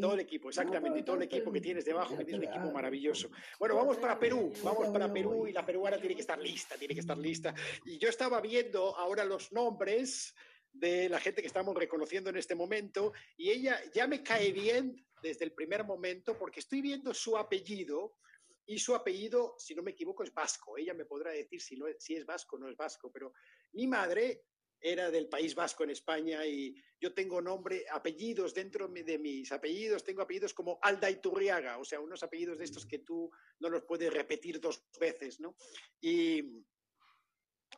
Todo 0.00 0.14
el 0.14 0.20
equipo, 0.20 0.48
exactamente. 0.48 0.98
Y 0.98 1.02
todo 1.02 1.16
el 1.16 1.22
equipo 1.22 1.52
que 1.52 1.60
tienes 1.60 1.84
debajo, 1.84 2.16
que 2.16 2.24
tienes 2.24 2.46
un 2.46 2.52
equipo 2.52 2.72
maravilloso. 2.72 3.30
Bueno, 3.58 3.76
vamos 3.76 3.96
para 3.96 4.18
Perú. 4.18 4.52
Vamos 4.62 4.88
para 4.88 5.12
Perú 5.12 5.46
y 5.46 5.52
la 5.52 5.64
peruana 5.64 5.98
tiene 5.98 6.14
que 6.14 6.20
estar 6.20 6.38
lista, 6.38 6.76
tiene 6.76 6.94
que 6.94 7.00
estar 7.00 7.16
lista. 7.16 7.54
Y 7.84 7.98
yo 7.98 8.08
estaba 8.08 8.40
viendo 8.40 8.96
ahora 8.96 9.24
los 9.24 9.52
nombres 9.52 10.34
de 10.72 11.08
la 11.08 11.20
gente 11.20 11.40
que 11.40 11.46
estamos 11.46 11.74
reconociendo 11.74 12.28
en 12.28 12.36
este 12.36 12.54
momento 12.54 13.12
y 13.36 13.50
ella 13.50 13.80
ya 13.94 14.06
me 14.06 14.22
cae 14.22 14.52
bien 14.52 15.02
desde 15.22 15.46
el 15.46 15.52
primer 15.52 15.84
momento 15.84 16.36
porque 16.36 16.60
estoy 16.60 16.82
viendo 16.82 17.14
su 17.14 17.36
apellido 17.38 18.18
y 18.66 18.78
su 18.78 18.94
apellido, 18.94 19.54
si 19.58 19.74
no 19.74 19.82
me 19.82 19.92
equivoco, 19.92 20.24
es 20.24 20.34
vasco. 20.34 20.76
Ella 20.76 20.94
me 20.94 21.04
podrá 21.04 21.30
decir 21.30 21.60
si, 21.60 21.76
no, 21.76 21.86
es 21.86 22.26
vasco 22.26 22.56
o 22.56 22.58
no 22.58 22.68
es 22.68 22.76
vasco, 22.76 23.10
pero 23.12 23.32
mi 23.72 23.86
madre 23.86 24.44
era 24.78 25.10
del 25.10 25.28
País 25.28 25.54
Vasco 25.54 25.84
en 25.84 25.90
España 25.90 26.44
y 26.44 26.74
yo 27.00 27.14
tengo 27.14 27.40
nombre, 27.40 27.86
apellidos 27.90 28.52
dentro 28.52 28.88
de 28.88 29.18
mis 29.18 29.50
apellidos, 29.50 30.04
tengo 30.04 30.22
apellidos 30.22 30.52
como 30.52 30.78
Alda 30.82 31.10
Iturriaga, 31.10 31.78
o 31.78 31.84
sea, 31.84 31.98
unos 31.98 32.22
apellidos 32.22 32.58
de 32.58 32.64
estos 32.64 32.84
que 32.84 32.98
tú 32.98 33.30
no 33.60 33.70
los 33.70 33.84
puedes 33.84 34.12
repetir 34.12 34.60
dos 34.60 34.84
veces, 35.00 35.40
¿no? 35.40 35.56
Y 36.00 36.62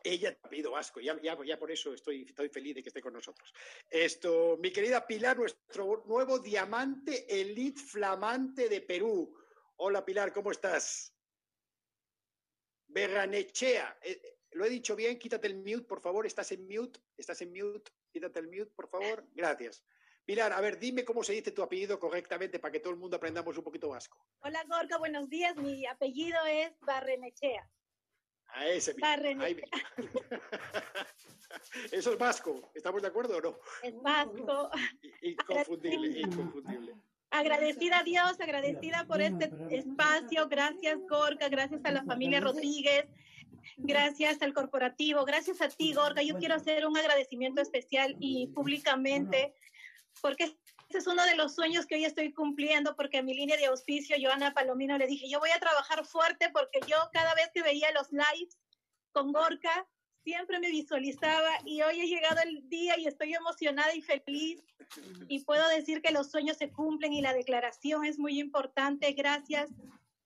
ella 0.03 0.37
ha 0.41 0.47
apellido 0.47 0.71
vasco, 0.71 0.99
ya, 0.99 1.19
ya, 1.21 1.57
por 1.57 1.71
eso 1.71 1.93
estoy, 1.93 2.23
estoy 2.23 2.49
feliz 2.49 2.75
de 2.75 2.83
que 2.83 2.89
esté 2.89 3.01
con 3.01 3.13
nosotros. 3.13 3.53
Esto, 3.89 4.57
mi 4.61 4.71
querida 4.71 5.05
Pilar, 5.05 5.37
nuestro 5.37 6.03
nuevo 6.05 6.39
diamante 6.39 7.25
elite 7.41 7.81
flamante 7.81 8.69
de 8.69 8.81
Perú. 8.81 9.33
Hola 9.81 10.03
Pilar, 10.03 10.33
¿cómo 10.33 10.51
estás? 10.51 11.15
Berranechea. 12.87 13.97
Eh, 14.01 14.21
¿Lo 14.51 14.65
he 14.65 14.69
dicho 14.69 14.93
bien? 14.93 15.17
Quítate 15.17 15.47
el 15.47 15.55
mute, 15.55 15.83
por 15.83 16.01
favor. 16.01 16.25
¿Estás 16.25 16.51
en 16.51 16.67
mute? 16.67 16.99
¿Estás 17.15 17.41
en 17.43 17.53
mute? 17.53 17.89
Quítate 18.11 18.39
el 18.39 18.47
mute, 18.47 18.71
por 18.75 18.89
favor. 18.89 19.25
Gracias. 19.33 19.85
Pilar, 20.25 20.51
a 20.51 20.59
ver, 20.59 20.79
dime 20.79 21.05
cómo 21.05 21.23
se 21.23 21.31
dice 21.31 21.51
tu 21.51 21.63
apellido 21.63 21.97
correctamente 21.97 22.59
para 22.59 22.73
que 22.73 22.81
todo 22.81 22.91
el 22.91 22.99
mundo 22.99 23.15
aprendamos 23.15 23.57
un 23.57 23.63
poquito 23.63 23.87
vasco. 23.87 24.21
Hola 24.39 24.65
Gorka, 24.67 24.97
buenos 24.97 25.29
días. 25.29 25.55
Mi 25.55 25.85
apellido 25.85 26.37
es 26.45 26.77
Barrenechea. 26.81 27.71
A 28.47 28.67
ese 28.67 28.95
Barrenechea. 28.99 29.65
Eso 31.93 32.11
es 32.11 32.17
vasco. 32.17 32.69
¿Estamos 32.75 33.01
de 33.01 33.07
acuerdo 33.07 33.37
o 33.37 33.41
no? 33.41 33.59
Es 33.81 33.95
vasco. 34.01 34.71
Inconfundible, 35.21 36.19
inconfundible. 36.19 36.95
Agradecida 37.31 37.99
a 37.99 38.03
Dios, 38.03 38.39
agradecida 38.39 39.05
por 39.05 39.21
este 39.21 39.51
espacio. 39.69 40.47
Gracias, 40.47 40.97
Gorka. 41.07 41.47
Gracias 41.47 41.81
a 41.83 41.91
la 41.91 42.03
familia 42.03 42.39
Rodríguez. 42.39 43.05
Gracias 43.77 44.41
al 44.41 44.53
corporativo. 44.53 45.25
Gracias 45.25 45.61
a 45.61 45.69
ti, 45.69 45.93
Gorka. 45.93 46.23
Yo 46.23 46.37
quiero 46.37 46.55
hacer 46.55 46.87
un 46.87 46.97
agradecimiento 46.97 47.61
especial 47.61 48.15
y 48.19 48.47
públicamente 48.47 49.53
porque 50.21 50.57
es 50.89 51.07
uno 51.07 51.23
de 51.23 51.35
los 51.35 51.53
sueños 51.53 51.85
que 51.85 51.95
hoy 51.95 52.05
estoy 52.05 52.33
cumpliendo 52.33 52.95
porque 52.95 53.19
a 53.19 53.23
mi 53.23 53.35
línea 53.35 53.57
de 53.57 53.67
auspicio, 53.67 54.17
Joana 54.19 54.53
Palomino, 54.53 54.97
le 54.97 55.07
dije, 55.07 55.29
yo 55.29 55.39
voy 55.39 55.51
a 55.51 55.59
trabajar 55.59 56.05
fuerte 56.05 56.49
porque 56.51 56.79
yo 56.87 56.97
cada 57.13 57.35
vez 57.35 57.51
que 57.53 57.61
veía 57.61 57.91
los 57.91 58.11
lives 58.11 58.57
con 59.11 59.31
Gorka, 59.31 59.87
siempre 60.29 60.59
me 60.59 60.69
visualizaba 60.69 61.49
y 61.65 61.81
hoy 61.81 62.01
ha 62.01 62.05
llegado 62.05 62.39
el 62.45 62.69
día 62.69 62.99
y 62.99 63.07
estoy 63.07 63.33
emocionada 63.33 63.95
y 63.95 64.01
feliz 64.03 64.61
y 65.27 65.43
puedo 65.43 65.67
decir 65.69 66.03
que 66.03 66.11
los 66.11 66.29
sueños 66.29 66.57
se 66.57 66.69
cumplen 66.69 67.13
y 67.13 67.21
la 67.23 67.33
declaración 67.33 68.05
es 68.05 68.19
muy 68.19 68.39
importante. 68.39 69.11
Gracias, 69.13 69.71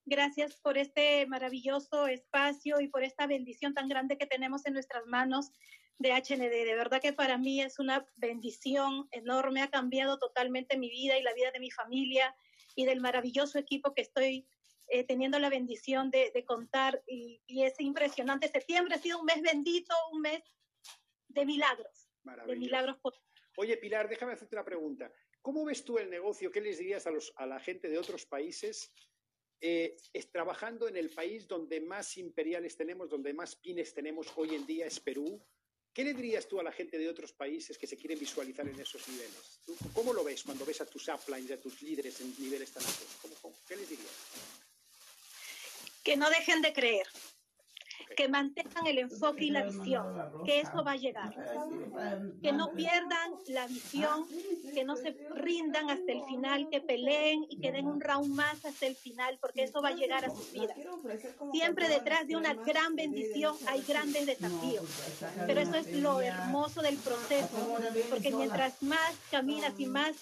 gracias 0.04 0.56
por 0.56 0.76
este 0.76 1.26
maravilloso 1.26 2.06
espacio 2.06 2.82
y 2.82 2.88
por 2.88 3.02
esta 3.02 3.26
bendición 3.26 3.72
tan 3.72 3.88
grande 3.88 4.18
que 4.18 4.26
tenemos 4.26 4.66
en 4.66 4.74
nuestras 4.74 5.06
manos 5.06 5.52
de 5.98 6.10
HND. 6.10 6.50
De 6.50 6.74
verdad 6.76 7.00
que 7.00 7.14
para 7.14 7.38
mí 7.38 7.62
es 7.62 7.78
una 7.78 8.06
bendición 8.16 9.08
enorme, 9.10 9.62
ha 9.62 9.70
cambiado 9.70 10.18
totalmente 10.18 10.76
mi 10.76 10.90
vida 10.90 11.16
y 11.16 11.22
la 11.22 11.32
vida 11.32 11.50
de 11.50 11.60
mi 11.60 11.70
familia 11.70 12.36
y 12.76 12.84
del 12.84 13.00
maravilloso 13.00 13.58
equipo 13.58 13.94
que 13.94 14.02
estoy 14.02 14.46
eh, 14.94 15.02
teniendo 15.02 15.40
la 15.40 15.50
bendición 15.50 16.08
de, 16.08 16.44
contar 16.46 17.02
y, 17.04 17.42
es 17.48 17.74
impresionante. 17.80 18.46
Septiembre 18.46 18.94
ha 18.94 18.98
sido 18.98 19.18
un 19.18 19.24
mes 19.24 19.42
bendito, 19.42 19.92
un 20.12 20.20
mes 20.20 20.40
de 21.26 21.44
milagros. 21.44 22.08
De 22.46 22.54
milagros. 22.54 22.96
Oye, 23.56 23.76
Pilar, 23.76 24.08
déjame 24.08 24.34
hacerte 24.34 24.54
una 24.54 24.64
pregunta. 24.64 25.12
¿Cómo 25.42 25.64
ves 25.64 25.84
tú 25.84 25.98
el 25.98 26.08
negocio? 26.08 26.48
¿Qué 26.52 26.60
les 26.60 26.78
dirías 26.78 27.08
a, 27.08 27.10
los, 27.10 27.32
a 27.34 27.44
la 27.44 27.58
gente 27.58 27.88
de 27.88 27.98
otros 27.98 28.24
países 28.24 28.92
eh, 29.60 29.96
es 30.12 30.30
trabajando 30.30 30.86
en 30.86 30.96
el 30.96 31.10
país 31.10 31.48
donde 31.48 31.80
más 31.80 32.16
imperiales 32.16 32.76
tenemos, 32.76 33.10
donde 33.10 33.34
más 33.34 33.56
pines 33.56 33.92
tenemos 33.94 34.32
hoy 34.36 34.54
en 34.54 34.64
día, 34.64 34.86
es 34.86 35.00
Perú? 35.00 35.44
¿Qué 35.92 36.04
le 36.04 36.14
dirías 36.14 36.46
tú 36.46 36.60
a 36.60 36.62
la 36.62 36.70
gente 36.70 36.98
de 36.98 37.08
otros 37.08 37.32
países 37.32 37.76
que 37.76 37.88
se 37.88 37.96
quieren 37.96 38.20
visualizar 38.20 38.68
en 38.68 38.78
esos 38.78 39.08
niveles? 39.08 39.60
¿Cómo 39.92 40.12
lo 40.12 40.22
ves 40.22 40.44
cuando 40.44 40.64
ves 40.64 40.80
a 40.80 40.86
tus 40.86 41.08
uplines, 41.08 41.50
a 41.50 41.60
tus 41.60 41.82
líderes 41.82 42.20
en 42.20 42.32
niveles 42.38 42.70
tan 42.70 42.84
altos? 42.84 43.08
qué 43.66 43.76
les 43.76 43.88
dirías? 43.88 44.10
Que 46.04 46.16
no 46.16 46.28
dejen 46.30 46.62
de 46.62 46.72
creer, 46.72 47.06
que 48.16 48.28
mantengan 48.28 48.86
el 48.86 48.98
enfoque 48.98 49.44
y 49.44 49.50
la 49.50 49.64
visión, 49.64 50.04
que 50.44 50.60
eso 50.60 50.84
va 50.84 50.92
a 50.92 50.96
llegar, 50.96 51.34
que 52.42 52.52
no 52.52 52.72
pierdan 52.72 53.32
la 53.48 53.66
visión, 53.66 54.26
que 54.72 54.84
no 54.84 54.96
se 54.96 55.16
rindan 55.34 55.90
hasta 55.90 56.12
el 56.12 56.22
final, 56.24 56.68
que 56.70 56.80
peleen 56.80 57.46
y 57.48 57.58
que 57.58 57.72
den 57.72 57.86
un 57.86 58.00
round 58.00 58.34
más 58.34 58.64
hasta 58.64 58.86
el 58.86 58.96
final, 58.96 59.38
porque 59.40 59.64
eso 59.64 59.82
va 59.82 59.88
a 59.88 59.94
llegar 59.94 60.24
a 60.24 60.30
sus 60.30 60.52
vidas. 60.52 60.76
Siempre 61.52 61.88
detrás 61.88 62.26
de 62.26 62.36
una 62.36 62.54
gran 62.54 62.94
bendición 62.94 63.56
hay 63.66 63.82
grandes 63.82 64.26
desafíos, 64.26 64.86
pero 65.46 65.60
eso 65.60 65.74
es 65.76 65.90
lo 65.92 66.20
hermoso 66.20 66.82
del 66.82 66.96
proceso, 66.98 67.78
porque 68.10 68.30
mientras 68.30 68.82
más 68.82 69.14
caminas 69.30 69.74
y 69.78 69.86
más 69.86 70.14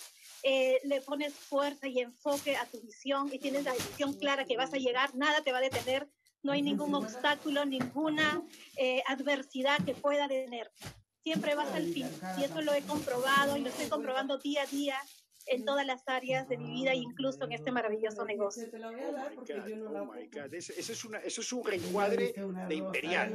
eh, 0.42 0.80
le 0.84 1.00
pones 1.00 1.34
fuerza 1.34 1.86
y 1.88 2.00
enfoque 2.00 2.56
a 2.56 2.66
tu 2.66 2.80
visión 2.80 3.30
y 3.32 3.38
tienes 3.38 3.64
la 3.64 3.72
visión 3.72 4.14
clara 4.14 4.44
que 4.44 4.56
vas 4.56 4.72
a 4.74 4.78
llegar, 4.78 5.14
nada 5.14 5.42
te 5.42 5.52
va 5.52 5.58
a 5.58 5.62
detener 5.62 6.08
no 6.42 6.52
hay 6.52 6.62
ningún 6.62 6.94
obstáculo, 6.94 7.64
ninguna 7.64 8.42
eh, 8.76 9.02
adversidad 9.06 9.78
que 9.84 9.94
pueda 9.94 10.26
detener. 10.26 10.70
Siempre 11.22 11.54
vas 11.54 11.72
al 11.72 11.86
fin. 11.86 12.08
Y 12.38 12.44
eso 12.44 12.60
lo 12.62 12.74
he 12.74 12.82
comprobado 12.82 13.56
y 13.56 13.60
lo 13.60 13.68
estoy 13.68 13.86
comprobando 13.86 14.38
día 14.38 14.62
a 14.62 14.66
día 14.66 14.96
en 15.46 15.64
todas 15.64 15.86
las 15.86 16.02
áreas 16.06 16.48
de 16.48 16.56
mi 16.58 16.70
vida, 16.70 16.94
incluso 16.94 17.44
en 17.44 17.52
este 17.52 17.70
maravilloso 17.70 18.24
negocio. 18.24 18.68
Eso 20.52 20.72
es, 20.92 21.04
una, 21.04 21.18
eso 21.18 21.40
es 21.40 21.52
un 21.52 21.64
reencuadre 21.64 22.34
de 22.68 22.74
imperial. 22.74 23.32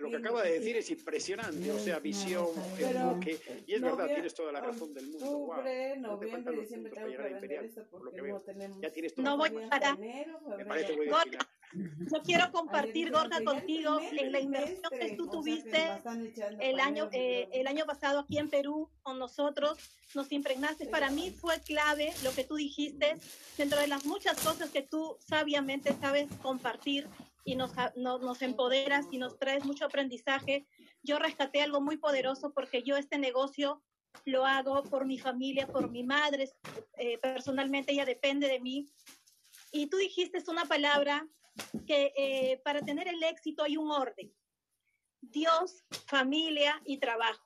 Lo 0.00 0.10
que 0.10 0.16
acaba 0.16 0.42
de 0.42 0.58
decir 0.58 0.76
es 0.76 0.90
impresionante. 0.90 1.70
O 1.70 1.78
sea, 1.78 1.98
visión, 1.98 2.46
enfoque. 2.78 3.38
Y 3.66 3.74
es 3.74 3.80
verdad, 3.80 4.06
tienes 4.06 4.34
toda 4.34 4.52
la 4.52 4.60
razón 4.60 4.92
del 4.94 5.08
mundo. 5.08 5.38
Wow. 5.38 5.56
No 5.98 6.18
te 6.18 6.26
faltan 6.28 6.56
los 6.56 6.66
puntos 6.66 6.92
para 6.92 7.08
llegar 7.08 7.26
a 7.26 7.30
imperial, 7.30 7.70
por 7.90 8.04
lo 8.04 8.12
que 8.12 8.20
veo. 8.20 8.44
Ya 8.80 8.90
tienes 8.90 9.14
todo. 9.14 9.24
No 9.24 9.36
voy 9.36 9.50
para. 9.68 9.96
Me 9.96 10.64
parece 10.64 10.96
muy 10.96 11.06
bien. 11.06 11.38
Yo 11.72 12.22
quiero 12.22 12.50
compartir, 12.52 13.10
Gorda, 13.10 13.42
contigo 13.44 14.00
en 14.12 14.32
la 14.32 14.40
inversión 14.40 14.90
que 14.98 15.16
tú 15.16 15.28
tuviste 15.28 15.86
el 16.60 16.80
año, 16.80 17.08
eh, 17.12 17.48
el 17.52 17.66
año 17.66 17.84
pasado 17.84 18.20
aquí 18.20 18.38
en 18.38 18.48
Perú 18.48 18.90
con 19.02 19.18
nosotros. 19.18 19.78
Nos 20.14 20.32
impregnaste. 20.32 20.86
Para 20.86 21.10
mí 21.10 21.30
fue 21.30 21.60
clave 21.60 22.12
lo 22.24 22.32
que 22.32 22.44
tú 22.44 22.56
dijiste, 22.56 23.16
dentro 23.56 23.78
de 23.78 23.88
las 23.88 24.06
muchas 24.06 24.40
cosas 24.40 24.70
que 24.70 24.82
tú 24.82 25.16
sabiamente 25.20 25.92
sabes 26.00 26.28
compartir 26.42 27.06
y 27.44 27.56
nos, 27.56 27.72
nos 27.96 28.42
empoderas 28.42 29.06
y 29.10 29.18
nos 29.18 29.38
traes 29.38 29.64
mucho 29.64 29.84
aprendizaje. 29.84 30.66
Yo 31.02 31.18
rescaté 31.18 31.62
algo 31.62 31.80
muy 31.80 31.96
poderoso 31.98 32.52
porque 32.52 32.82
yo 32.82 32.96
este 32.96 33.18
negocio 33.18 33.82
lo 34.24 34.44
hago 34.46 34.82
por 34.84 35.06
mi 35.06 35.18
familia, 35.18 35.66
por 35.66 35.90
mi 35.90 36.02
madre, 36.02 36.50
eh, 36.96 37.18
personalmente 37.18 37.92
ella 37.92 38.04
depende 38.04 38.48
de 38.48 38.60
mí. 38.60 38.86
Y 39.72 39.86
tú 39.86 39.98
dijiste 39.98 40.42
una 40.48 40.64
palabra 40.64 41.26
que 41.86 42.12
eh, 42.16 42.60
para 42.64 42.82
tener 42.82 43.08
el 43.08 43.22
éxito 43.22 43.62
hay 43.62 43.76
un 43.76 43.90
orden. 43.90 44.32
Dios, 45.20 45.84
familia 46.06 46.80
y 46.84 46.98
trabajo. 46.98 47.44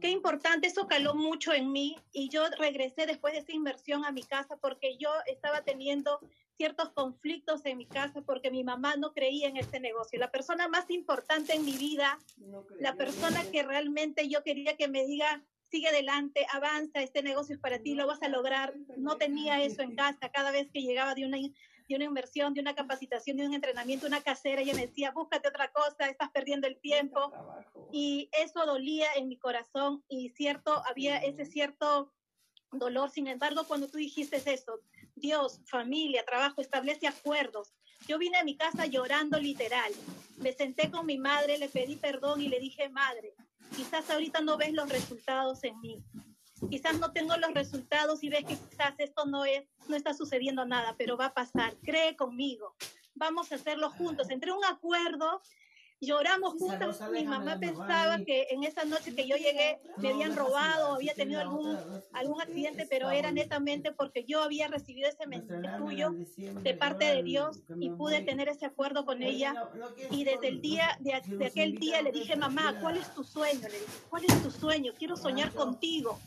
Qué 0.00 0.10
importante, 0.10 0.66
eso 0.66 0.86
caló 0.86 1.14
mucho 1.14 1.52
en 1.52 1.72
mí 1.72 1.96
y 2.12 2.28
yo 2.28 2.44
regresé 2.58 3.06
después 3.06 3.32
de 3.32 3.40
esa 3.40 3.52
inversión 3.52 4.04
a 4.04 4.12
mi 4.12 4.22
casa 4.22 4.56
porque 4.58 4.98
yo 4.98 5.10
estaba 5.26 5.62
teniendo 5.62 6.20
ciertos 6.56 6.90
conflictos 6.90 7.64
en 7.64 7.78
mi 7.78 7.86
casa 7.86 8.22
porque 8.22 8.50
mi 8.50 8.64
mamá 8.64 8.96
no 8.96 9.12
creía 9.12 9.48
en 9.48 9.56
este 9.56 9.80
negocio. 9.80 10.18
La 10.18 10.30
persona 10.30 10.68
más 10.68 10.90
importante 10.90 11.54
en 11.54 11.64
mi 11.64 11.76
vida, 11.76 12.18
la 12.78 12.94
persona 12.94 13.42
que 13.50 13.62
realmente 13.62 14.28
yo 14.28 14.42
quería 14.42 14.76
que 14.76 14.88
me 14.88 15.04
diga, 15.06 15.42
sigue 15.70 15.88
adelante, 15.88 16.46
avanza, 16.52 17.02
este 17.02 17.22
negocio 17.22 17.54
es 17.54 17.60
para 17.60 17.78
ti, 17.78 17.94
lo 17.94 18.06
vas 18.06 18.22
a 18.22 18.28
lograr, 18.28 18.74
no 18.96 19.16
tenía 19.16 19.62
eso 19.62 19.82
en 19.82 19.94
casa. 19.94 20.30
Cada 20.30 20.50
vez 20.50 20.70
que 20.70 20.82
llegaba 20.82 21.14
de 21.14 21.26
una 21.26 21.38
de 21.88 21.96
una 21.96 22.04
inversión, 22.04 22.54
de 22.54 22.60
una 22.60 22.74
capacitación, 22.74 23.36
de 23.36 23.46
un 23.46 23.54
entrenamiento, 23.54 24.06
una 24.06 24.22
casera, 24.22 24.62
ella 24.62 24.74
me 24.74 24.86
decía, 24.86 25.12
búscate 25.12 25.48
otra 25.48 25.70
cosa, 25.72 26.08
estás 26.08 26.30
perdiendo 26.30 26.66
el 26.66 26.78
tiempo. 26.78 27.32
Y 27.92 28.28
eso 28.32 28.66
dolía 28.66 29.06
en 29.16 29.28
mi 29.28 29.38
corazón 29.38 30.04
y 30.08 30.30
cierto, 30.30 30.82
había 30.88 31.18
ese 31.18 31.46
cierto 31.46 32.12
dolor. 32.72 33.10
Sin 33.10 33.28
embargo, 33.28 33.64
cuando 33.66 33.88
tú 33.88 33.98
dijiste 33.98 34.42
eso, 34.44 34.80
Dios, 35.14 35.60
familia, 35.66 36.24
trabajo, 36.24 36.60
establece 36.60 37.06
acuerdos. 37.06 37.72
Yo 38.06 38.18
vine 38.18 38.38
a 38.38 38.44
mi 38.44 38.56
casa 38.56 38.86
llorando 38.86 39.38
literal. 39.38 39.92
Me 40.36 40.52
senté 40.52 40.90
con 40.90 41.06
mi 41.06 41.18
madre, 41.18 41.58
le 41.58 41.68
pedí 41.68 41.96
perdón 41.96 42.42
y 42.42 42.48
le 42.48 42.60
dije, 42.60 42.88
madre, 42.88 43.34
quizás 43.74 44.10
ahorita 44.10 44.40
no 44.40 44.56
ves 44.56 44.72
los 44.72 44.88
resultados 44.88 45.64
en 45.64 45.80
mí, 45.80 46.04
quizás 46.70 46.98
no 46.98 47.12
tengo 47.12 47.36
los 47.36 47.54
resultados 47.54 48.22
y 48.22 48.28
ves 48.28 48.44
que 48.44 48.56
quizás 48.56 48.94
esto 48.98 49.24
no 49.26 49.44
es, 49.44 49.64
no 49.88 49.96
está 49.96 50.14
sucediendo 50.14 50.64
nada, 50.64 50.94
pero 50.98 51.16
va 51.16 51.26
a 51.26 51.34
pasar. 51.34 51.76
Cree 51.82 52.16
conmigo. 52.16 52.74
Vamos 53.14 53.52
a 53.52 53.56
hacerlo 53.56 53.90
juntos. 53.90 54.30
Entre 54.30 54.52
un 54.52 54.64
acuerdo 54.64 55.40
lloramos 56.00 56.54
juntas. 56.54 57.00
Mi 57.10 57.24
mamá 57.24 57.58
pensaba 57.58 58.18
que 58.18 58.48
en 58.50 58.64
esa 58.64 58.84
noche 58.84 59.14
que 59.14 59.26
yo 59.26 59.36
llegué 59.36 59.78
me 59.98 60.10
habían 60.10 60.36
robado, 60.36 60.94
había 60.94 61.14
tenido 61.14 61.40
algún, 61.40 61.78
algún 62.12 62.40
accidente, 62.40 62.86
pero 62.88 63.10
era 63.10 63.32
netamente 63.32 63.92
porque 63.92 64.24
yo 64.24 64.42
había 64.42 64.68
recibido 64.68 65.08
ese 65.08 65.26
mensaje 65.26 65.68
tuyo 65.78 66.14
de 66.62 66.74
parte 66.74 67.04
de 67.06 67.22
Dios 67.22 67.60
y 67.80 67.90
pude 67.90 68.20
tener 68.22 68.48
ese 68.48 68.66
acuerdo 68.66 69.04
con 69.04 69.22
ella. 69.22 69.54
Y 70.10 70.24
desde 70.24 70.48
el 70.48 70.60
día, 70.60 70.98
de, 71.00 71.14
aquel 71.14 71.78
día 71.78 72.02
le 72.02 72.12
dije, 72.12 72.36
mamá, 72.36 72.78
¿cuál 72.80 72.96
es 72.98 73.12
tu 73.14 73.24
sueño? 73.24 73.62
Le 73.62 73.78
dije, 73.78 73.92
¿cuál 74.10 74.24
es 74.24 74.42
tu 74.42 74.50
sueño? 74.50 74.92
Quiero 74.98 75.16
soñar 75.16 75.52
contigo. 75.52 76.18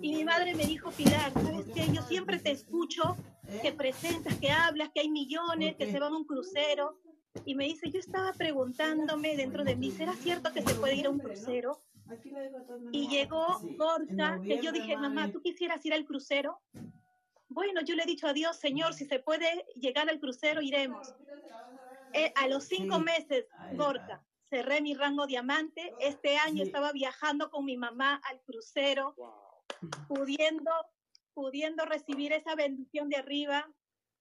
Y 0.00 0.14
mi 0.14 0.24
madre 0.24 0.54
me 0.54 0.66
dijo, 0.66 0.90
Pilar, 0.90 1.32
¿sabes 1.32 1.66
qué? 1.74 1.92
Yo 1.92 2.02
siempre 2.02 2.38
te 2.38 2.50
escucho 2.50 3.16
que 3.62 3.72
presentas, 3.72 4.38
que 4.38 4.50
hablas, 4.50 4.90
que 4.94 5.00
hay 5.00 5.08
millones, 5.08 5.76
que 5.76 5.90
se 5.90 5.98
van 5.98 6.12
a 6.12 6.16
un 6.16 6.24
crucero 6.24 6.98
y 7.44 7.54
me 7.54 7.64
dice, 7.64 7.90
yo 7.90 7.98
estaba 7.98 8.32
preguntándome 8.32 9.36
dentro 9.36 9.64
de 9.64 9.76
mí, 9.76 9.90
¿será 9.90 10.12
cierto 10.14 10.52
que 10.52 10.62
se 10.62 10.74
puede 10.74 10.94
ir 10.94 11.06
a 11.06 11.10
un 11.10 11.18
crucero? 11.18 11.82
Y 12.92 13.08
llegó 13.08 13.60
Gorka, 13.76 14.40
que 14.42 14.60
yo 14.60 14.72
dije, 14.72 14.96
mamá, 14.96 15.30
¿tú 15.32 15.40
quisieras 15.40 15.84
ir 15.84 15.94
al 15.94 16.04
crucero? 16.04 16.60
Bueno, 17.48 17.82
yo 17.82 17.94
le 17.94 18.04
he 18.04 18.06
dicho 18.06 18.26
a 18.26 18.32
Dios, 18.32 18.56
Señor, 18.56 18.94
si 18.94 19.04
se 19.06 19.18
puede 19.18 19.66
llegar 19.74 20.08
al 20.08 20.20
crucero, 20.20 20.60
iremos. 20.62 21.14
Eh, 22.12 22.32
a 22.36 22.46
los 22.46 22.64
cinco 22.64 23.00
meses, 23.00 23.46
Gorka, 23.72 24.24
cerré 24.48 24.80
mi 24.80 24.94
rango 24.94 25.26
diamante. 25.26 25.94
Este 25.98 26.36
año 26.36 26.62
estaba 26.62 26.92
viajando 26.92 27.50
con 27.50 27.64
mi 27.64 27.76
mamá 27.76 28.20
al 28.30 28.40
crucero, 28.42 29.16
pudiendo, 30.08 30.70
pudiendo 31.34 31.84
recibir 31.84 32.32
esa 32.32 32.54
bendición 32.54 33.08
de 33.08 33.16
arriba 33.16 33.70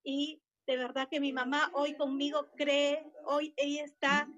y 0.03 0.41
de 0.65 0.77
verdad 0.77 1.07
que 1.09 1.19
mi 1.19 1.33
mamá 1.33 1.71
hoy 1.73 1.95
conmigo 1.95 2.49
cree, 2.55 3.05
hoy 3.25 3.53
ella 3.57 3.83
está 3.83 4.29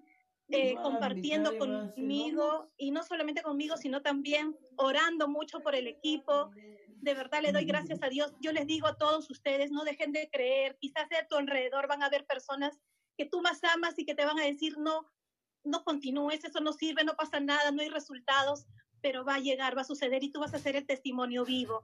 eh, 0.49 0.75
compartiendo 0.75 1.57
conmigo 1.57 2.71
y 2.77 2.91
no 2.91 3.03
solamente 3.03 3.41
conmigo, 3.41 3.77
sino 3.77 4.01
también 4.01 4.55
orando 4.75 5.27
mucho 5.27 5.61
por 5.61 5.75
el 5.75 5.87
equipo. 5.87 6.51
De 7.01 7.13
verdad 7.13 7.41
le 7.41 7.51
doy 7.51 7.65
gracias 7.65 8.01
a 8.01 8.09
Dios. 8.09 8.33
Yo 8.41 8.51
les 8.51 8.65
digo 8.65 8.87
a 8.87 8.97
todos 8.97 9.29
ustedes, 9.29 9.71
no 9.71 9.83
dejen 9.83 10.11
de 10.11 10.29
creer. 10.31 10.77
Quizás 10.79 11.05
a 11.11 11.27
tu 11.27 11.35
alrededor 11.35 11.87
van 11.87 12.01
a 12.01 12.07
haber 12.07 12.25
personas 12.25 12.79
que 13.17 13.25
tú 13.25 13.41
más 13.41 13.63
amas 13.63 13.97
y 13.97 14.05
que 14.05 14.15
te 14.15 14.25
van 14.25 14.39
a 14.39 14.45
decir, 14.45 14.77
no, 14.77 15.07
no 15.63 15.83
continúes, 15.83 16.43
eso 16.43 16.59
no 16.59 16.73
sirve, 16.73 17.03
no 17.03 17.15
pasa 17.15 17.39
nada, 17.39 17.71
no 17.71 17.81
hay 17.81 17.89
resultados, 17.89 18.65
pero 19.05 19.23
va 19.23 19.35
a 19.35 19.39
llegar, 19.39 19.77
va 19.77 19.81
a 19.81 19.91
suceder 19.93 20.23
y 20.23 20.31
tú 20.31 20.39
vas 20.39 20.55
a 20.55 20.57
ser 20.57 20.75
el 20.75 20.87
testimonio 20.87 21.45
vivo. 21.45 21.83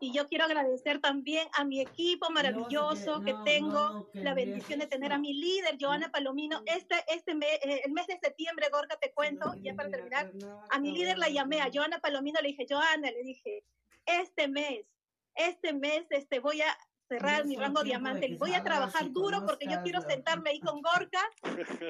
Y 0.00 0.10
yo 0.10 0.26
quiero 0.26 0.46
agradecer 0.46 1.02
también 1.02 1.46
a 1.52 1.64
mi 1.64 1.82
equipo 1.82 2.30
maravilloso 2.30 3.20
que 3.20 3.34
tengo, 3.44 4.08
la 4.14 4.32
bendición 4.32 4.78
de 4.80 4.86
tener 4.86 5.12
a 5.12 5.18
mi 5.18 5.34
líder, 5.34 5.76
Joana 5.78 6.10
Palomino. 6.10 6.62
Este, 6.64 6.94
este 7.08 7.34
mes, 7.34 7.58
eh, 7.62 7.82
el 7.84 7.92
mes 7.92 8.06
de 8.06 8.18
septiembre, 8.22 8.70
Gorka, 8.72 8.96
te 8.96 9.12
cuento, 9.12 9.52
ya 9.62 9.74
para 9.74 9.90
terminar, 9.90 10.32
a 10.70 10.78
mi 10.78 10.92
líder 10.92 11.18
la 11.18 11.28
llamé, 11.28 11.60
a 11.60 11.68
Joana 11.70 12.00
Palomino, 12.00 12.40
le 12.40 12.48
dije, 12.48 12.64
Joana, 12.66 13.10
le 13.10 13.22
dije, 13.22 13.64
este 14.06 14.48
mes, 14.48 14.86
este 15.34 15.74
mes 15.74 16.06
este, 16.08 16.38
voy 16.38 16.62
a 16.62 16.74
cerrar 17.12 17.44
mi 17.44 17.56
rango 17.56 17.82
diamante. 17.82 18.36
Voy 18.38 18.54
a 18.54 18.62
trabajar 18.62 19.12
duro 19.12 19.44
porque 19.44 19.66
yo 19.66 19.82
quiero 19.82 20.00
sentarme 20.00 20.50
ahí 20.50 20.60
con 20.60 20.80
Gorka 20.80 21.20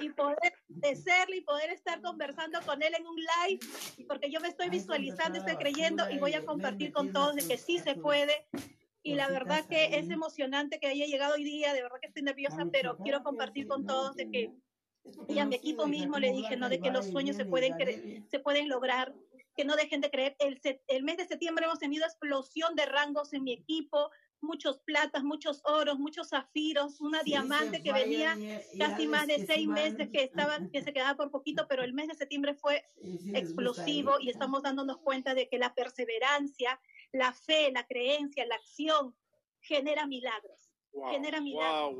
y 0.00 0.10
poder 0.10 0.52
decirle 0.68 1.36
y 1.36 1.40
poder 1.42 1.70
estar 1.70 2.00
conversando 2.02 2.60
con 2.62 2.82
él 2.82 2.92
en 2.98 3.06
un 3.06 3.16
live, 3.16 3.60
porque 4.08 4.30
yo 4.30 4.40
me 4.40 4.48
estoy 4.48 4.68
visualizando, 4.68 5.38
estoy 5.38 5.56
creyendo 5.56 6.10
y 6.10 6.18
voy 6.18 6.34
a 6.34 6.44
compartir 6.44 6.92
con 6.92 7.12
todos 7.12 7.36
de 7.36 7.46
que 7.46 7.56
sí 7.56 7.78
se 7.78 7.94
puede. 7.94 8.48
Y 9.04 9.14
la 9.14 9.28
verdad 9.28 9.64
que 9.66 9.98
es 9.98 10.10
emocionante 10.10 10.80
que 10.80 10.88
haya 10.88 11.06
llegado 11.06 11.34
hoy 11.34 11.44
día, 11.44 11.72
de 11.72 11.82
verdad 11.82 11.98
que 12.00 12.08
estoy 12.08 12.22
nerviosa, 12.22 12.66
pero 12.72 12.98
quiero 12.98 13.22
compartir 13.22 13.68
con 13.68 13.86
todos 13.86 14.16
de 14.16 14.28
que, 14.28 14.52
y 15.28 15.38
a 15.38 15.46
mi 15.46 15.56
equipo 15.56 15.86
mismo 15.86 16.18
le 16.18 16.32
dije, 16.32 16.56
¿no? 16.56 16.68
De 16.68 16.80
que 16.80 16.90
los 16.90 17.06
sueños 17.06 17.36
se 17.36 17.44
pueden, 17.44 17.74
se 18.28 18.38
pueden 18.40 18.68
lograr, 18.68 19.14
que 19.56 19.64
no 19.64 19.76
dejen 19.76 20.00
de 20.00 20.10
creer. 20.10 20.36
El, 20.38 20.60
el 20.88 21.02
mes 21.04 21.16
de 21.16 21.26
septiembre 21.26 21.66
hemos 21.66 21.78
tenido 21.78 22.06
explosión 22.06 22.74
de 22.74 22.86
rangos 22.86 23.32
en 23.32 23.44
mi 23.44 23.52
equipo, 23.52 24.10
muchos 24.42 24.78
platas, 24.80 25.22
muchos 25.22 25.62
oros, 25.64 25.98
muchos 25.98 26.30
zafiros, 26.30 27.00
una 27.00 27.22
diamante 27.22 27.82
que 27.82 27.92
venía 27.92 28.36
casi 28.78 29.06
más 29.06 29.26
de 29.26 29.46
seis 29.46 29.66
meses 29.66 30.08
que 30.10 30.24
estaba, 30.24 30.58
que 30.70 30.82
se 30.82 30.92
quedaba 30.94 31.16
por 31.16 31.30
poquito, 31.30 31.66
pero 31.68 31.82
el 31.82 31.92
mes 31.92 32.08
de 32.08 32.14
septiembre 32.14 32.54
fue 32.54 32.84
explosivo 33.34 34.18
y 34.20 34.30
estamos 34.30 34.62
dándonos 34.62 34.98
cuenta 34.98 35.34
de 35.34 35.48
que 35.48 35.58
la 35.58 35.74
perseverancia, 35.74 36.80
la 37.12 37.32
fe, 37.32 37.70
la 37.72 37.86
creencia, 37.86 38.44
la 38.46 38.56
acción 38.56 39.14
genera 39.60 40.06
milagros. 40.06 40.70
genera 41.10 41.40
milagros. 41.40 41.96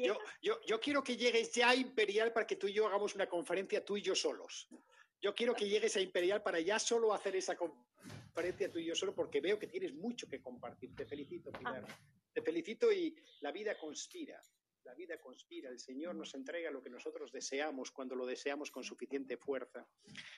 yo, 0.00 0.18
yo, 0.40 0.60
yo 0.66 0.80
quiero 0.80 1.02
que 1.02 1.16
llegues 1.16 1.52
ya 1.52 1.70
a 1.70 1.74
Imperial 1.74 2.32
para 2.32 2.46
que 2.46 2.56
tú 2.56 2.68
y 2.68 2.72
yo 2.72 2.86
hagamos 2.86 3.14
una 3.14 3.28
conferencia 3.28 3.84
tú 3.84 3.96
y 3.96 4.02
yo 4.02 4.14
solos. 4.14 4.68
Yo 5.20 5.34
quiero 5.34 5.54
que 5.54 5.68
llegues 5.68 5.96
a 5.96 6.00
Imperial 6.00 6.42
para 6.42 6.60
ya 6.60 6.78
solo 6.78 7.12
hacer 7.12 7.36
esa 7.36 7.56
conferencia 7.56 8.66
a 8.66 8.70
tú 8.70 8.78
y 8.78 8.84
yo 8.84 8.94
solo 8.94 9.14
porque 9.14 9.40
veo 9.40 9.58
que 9.58 9.66
tienes 9.66 9.94
mucho 9.94 10.28
que 10.28 10.40
compartir. 10.40 10.94
Te 10.94 11.06
felicito, 11.06 11.50
Pilar. 11.52 11.86
Te 12.32 12.42
felicito 12.42 12.92
y 12.92 13.16
la 13.40 13.50
vida 13.50 13.78
conspira. 13.78 14.40
La 14.84 14.94
vida 14.94 15.18
conspira, 15.18 15.68
el 15.68 15.80
Señor 15.80 16.14
nos 16.14 16.32
entrega 16.34 16.70
lo 16.70 16.80
que 16.80 16.90
nosotros 16.90 17.32
deseamos 17.32 17.90
cuando 17.90 18.14
lo 18.14 18.24
deseamos 18.24 18.70
con 18.70 18.84
suficiente 18.84 19.36
fuerza. 19.36 19.84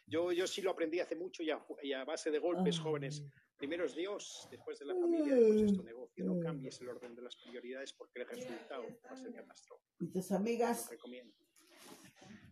Yo, 0.06 0.32
yo 0.32 0.46
sí 0.46 0.62
lo 0.62 0.70
aprendí 0.70 1.00
hace 1.00 1.16
mucho 1.16 1.42
y 1.42 1.50
a, 1.92 2.04
base 2.04 2.30
de 2.30 2.38
golpes, 2.38 2.80
jóvenes. 2.80 3.22
Primero 3.58 3.84
es 3.84 3.94
Dios, 3.94 4.48
después 4.50 4.78
de 4.78 4.86
la 4.86 4.94
familia, 4.94 5.34
después 5.34 5.62
es 5.70 5.76
tu 5.76 5.82
negocio. 5.82 6.24
No 6.24 6.40
cambies 6.40 6.80
el 6.80 6.88
orden 6.88 7.14
de 7.14 7.22
las 7.22 7.36
prioridades 7.36 7.92
porque 7.92 8.20
el 8.20 8.26
resultado 8.26 8.84
va 9.04 9.10
a 9.10 9.16
ser 9.16 9.34
catastrófico. 9.34 9.92
Y 10.00 10.06
tus 10.08 10.32
amigas. 10.32 10.88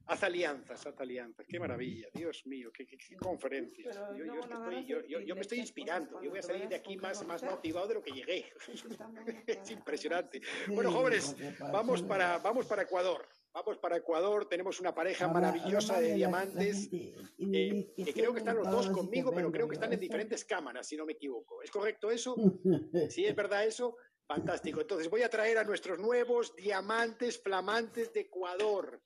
Haz 0.08 0.22
alianzas, 0.22 0.86
haz 0.86 1.00
alianzas. 1.00 1.46
Qué 1.48 1.58
maravilla, 1.58 2.08
Dios 2.12 2.46
mío, 2.46 2.70
qué, 2.72 2.86
conferencia. 3.18 3.90
Yo, 4.16 5.34
me 5.34 5.40
estoy 5.40 5.58
inspirando. 5.58 6.22
Yo 6.22 6.30
voy 6.30 6.38
a 6.38 6.42
salir 6.42 6.68
de 6.68 6.76
aquí 6.76 6.96
más, 6.96 7.26
más 7.26 7.42
motivado 7.42 7.88
de 7.88 7.94
lo 7.94 8.02
que 8.02 8.12
llegué. 8.12 8.46
es 9.46 9.70
impresionante. 9.70 10.40
Bueno, 10.68 10.92
jóvenes, 10.92 11.36
vamos 11.72 12.02
para, 12.02 12.38
vamos 12.38 12.66
para 12.66 12.82
Ecuador. 12.82 13.26
Vamos 13.56 13.78
para 13.78 13.96
Ecuador, 13.96 14.46
tenemos 14.46 14.80
una 14.80 14.94
pareja 14.94 15.28
maravillosa 15.28 15.98
de 15.98 16.12
diamantes, 16.12 16.90
eh, 16.92 17.90
que 17.96 18.12
creo 18.12 18.34
que 18.34 18.40
están 18.40 18.54
los 18.54 18.70
dos 18.70 18.90
conmigo, 18.90 19.32
pero 19.34 19.50
creo 19.50 19.66
que 19.66 19.76
están 19.76 19.94
en 19.94 19.98
diferentes 19.98 20.44
cámaras, 20.44 20.86
si 20.86 20.94
no 20.94 21.06
me 21.06 21.14
equivoco. 21.14 21.62
¿Es 21.62 21.70
correcto 21.70 22.10
eso? 22.10 22.36
Si 23.08 23.24
es 23.24 23.34
verdad 23.34 23.64
eso, 23.64 23.96
fantástico. 24.26 24.82
Entonces 24.82 25.08
voy 25.08 25.22
a 25.22 25.30
traer 25.30 25.56
a 25.56 25.64
nuestros 25.64 25.98
nuevos 25.98 26.54
diamantes 26.54 27.40
flamantes 27.40 28.12
de 28.12 28.20
Ecuador. 28.20 29.00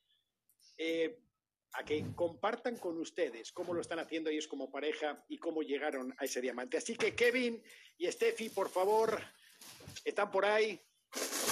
Eh, 0.83 1.15
a 1.73 1.85
que 1.85 2.03
compartan 2.15 2.75
con 2.77 2.97
ustedes 2.97 3.51
cómo 3.51 3.71
lo 3.71 3.81
están 3.81 3.99
haciendo 3.99 4.31
ellos 4.31 4.47
como 4.47 4.71
pareja 4.71 5.23
y 5.29 5.37
cómo 5.37 5.61
llegaron 5.61 6.11
a 6.17 6.25
ese 6.25 6.41
diamante. 6.41 6.75
Así 6.75 6.95
que 6.95 7.13
Kevin 7.15 7.63
y 7.99 8.11
Steffi, 8.11 8.49
por 8.49 8.67
favor, 8.67 9.21
están 10.03 10.31
por 10.31 10.43
ahí. 10.43 10.81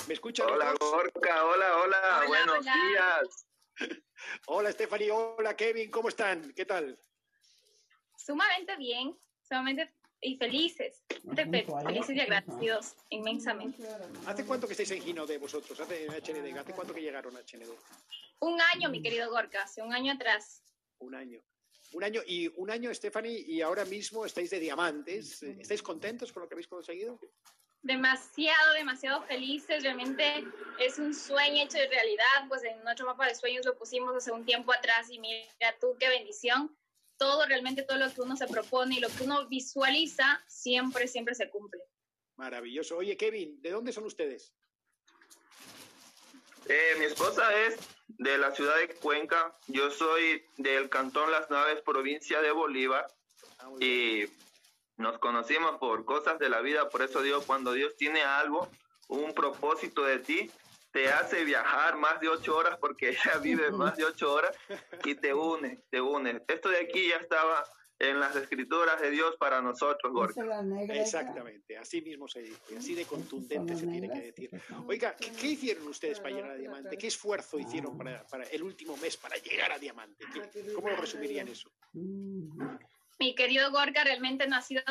¿Me 0.07 0.15
escuchan? 0.15 0.49
Hola, 0.49 0.73
Gorka, 0.79 1.45
hola, 1.45 1.77
hola, 1.77 2.23
buenos 2.27 2.65
días. 2.65 3.47
hola, 4.47 4.71
Stephanie, 4.71 5.11
hola, 5.11 5.55
Kevin, 5.55 5.91
¿cómo 5.91 6.09
están? 6.09 6.51
¿Qué 6.55 6.65
tal? 6.65 6.99
Sumamente 8.17 8.75
bien, 8.77 9.15
sumamente 9.47 9.93
y 10.21 10.37
felices, 10.37 11.03
felices 11.35 12.15
y 12.15 12.19
agradecidos 12.19 12.95
inmensamente. 13.09 13.83
¿Hace 14.25 14.43
cuánto 14.43 14.65
que 14.65 14.73
estáis 14.73 14.89
en 14.89 15.03
Gino 15.03 15.27
de 15.27 15.37
vosotros? 15.37 15.79
¿Hace 15.79 16.05
en 16.05 16.11
HND? 16.13 16.57
¿Hace 16.57 16.73
cuánto 16.73 16.95
que 16.95 17.01
llegaron 17.01 17.37
a 17.37 17.41
HND? 17.41 17.69
Un 18.39 18.59
año, 18.73 18.89
mi 18.89 19.01
querido 19.01 19.29
Gorka, 19.29 19.63
hace 19.63 19.81
un 19.81 19.93
año 19.93 20.13
atrás. 20.13 20.63
Un 20.99 21.15
año. 21.15 21.41
Un 21.91 22.03
año 22.03 22.21
y 22.25 22.47
un 22.55 22.69
año, 22.69 22.93
Stephanie, 22.93 23.39
y 23.39 23.61
ahora 23.61 23.83
mismo 23.83 24.25
estáis 24.25 24.49
de 24.51 24.59
diamantes. 24.59 25.41
¿Estáis 25.43 25.81
contentos 25.81 26.31
con 26.31 26.43
lo 26.43 26.47
que 26.47 26.55
habéis 26.55 26.67
conseguido? 26.67 27.19
Demasiado, 27.81 28.73
demasiado 28.73 29.23
felices. 29.23 29.83
Realmente 29.83 30.45
es 30.79 30.99
un 30.99 31.13
sueño 31.13 31.63
hecho 31.63 31.77
de 31.77 31.87
realidad. 31.87 32.47
Pues 32.47 32.63
en 32.63 32.81
nuestro 32.83 33.07
mapa 33.07 33.25
de 33.25 33.35
sueños 33.35 33.65
lo 33.65 33.77
pusimos 33.77 34.15
hace 34.15 34.31
un 34.31 34.45
tiempo 34.45 34.71
atrás 34.71 35.09
y 35.09 35.19
mira 35.19 35.75
tú 35.81 35.95
qué 35.99 36.09
bendición. 36.09 36.77
Todo, 37.17 37.45
realmente 37.45 37.83
todo 37.83 37.97
lo 37.97 38.13
que 38.13 38.21
uno 38.21 38.37
se 38.37 38.47
propone 38.47 38.95
y 38.95 38.99
lo 38.99 39.09
que 39.09 39.23
uno 39.23 39.47
visualiza 39.47 40.41
siempre, 40.47 41.07
siempre 41.07 41.35
se 41.35 41.49
cumple. 41.49 41.81
Maravilloso. 42.37 42.97
Oye, 42.97 43.17
Kevin, 43.17 43.61
¿de 43.61 43.71
dónde 43.71 43.91
son 43.91 44.05
ustedes? 44.05 44.53
Eh, 46.67 46.95
mi 46.99 47.05
esposa 47.05 47.51
es 47.65 47.77
de 48.17 48.37
la 48.37 48.51
ciudad 48.51 48.75
de 48.77 48.89
Cuenca. 48.95 49.53
Yo 49.67 49.91
soy 49.91 50.43
del 50.57 50.89
cantón 50.89 51.31
Las 51.31 51.49
Naves, 51.49 51.81
provincia 51.81 52.41
de 52.41 52.51
Bolívar. 52.51 53.07
Ah, 53.59 53.69
y 53.79 54.25
nos 54.97 55.17
conocimos 55.19 55.77
por 55.77 56.05
cosas 56.05 56.39
de 56.39 56.49
la 56.49 56.61
vida. 56.61 56.89
Por 56.89 57.01
eso 57.01 57.21
digo, 57.21 57.41
cuando 57.45 57.73
Dios 57.73 57.95
tiene 57.95 58.21
algo, 58.21 58.67
un 59.07 59.33
propósito 59.33 60.03
de 60.03 60.19
ti, 60.19 60.51
te 60.91 61.11
hace 61.11 61.43
viajar 61.43 61.97
más 61.97 62.19
de 62.19 62.29
ocho 62.29 62.57
horas 62.57 62.77
porque 62.79 63.09
ella 63.09 63.37
vive 63.41 63.71
más 63.71 63.95
de 63.97 64.05
ocho 64.05 64.33
horas 64.33 64.55
y 65.03 65.15
te 65.15 65.33
une, 65.33 65.79
te 65.89 66.01
une. 66.01 66.41
Esto 66.47 66.69
de 66.69 66.79
aquí 66.79 67.09
ya 67.09 67.17
estaba 67.17 67.63
en 67.99 68.19
las 68.19 68.35
escrituras 68.35 68.99
de 69.01 69.11
Dios 69.11 69.35
para 69.37 69.61
nosotros, 69.61 70.11
Gorka. 70.13 70.41
Exactamente, 70.93 71.77
así 71.77 72.01
mismo 72.01 72.27
se 72.27 72.41
dice, 72.41 72.77
así 72.77 72.95
de 72.95 73.05
contundente 73.05 73.75
se 73.75 73.85
tiene 73.87 74.09
que 74.09 74.21
decir. 74.21 74.49
Oiga, 74.87 75.15
¿qué, 75.15 75.47
hicieron 75.47 75.87
ustedes 75.87 76.19
para 76.19 76.33
llegar 76.33 76.51
a 76.51 76.55
Diamante? 76.55 76.97
¿Qué 76.97 77.07
esfuerzo 77.07 77.59
hicieron 77.59 77.97
para, 77.97 78.25
para 78.25 78.45
el 78.45 78.63
último 78.63 78.95
mes 78.97 79.17
para 79.17 79.35
llegar 79.35 79.73
a 79.73 79.77
Diamante? 79.77 80.23
¿Cómo 80.73 80.89
lo 80.89 80.95
resumirían 80.95 81.49
eso? 81.49 81.69
Mi 83.19 83.35
querido 83.35 83.69
Gorka, 83.71 84.03
realmente 84.03 84.47
no 84.47 84.55
ha 84.55 84.61
sido 84.61 84.81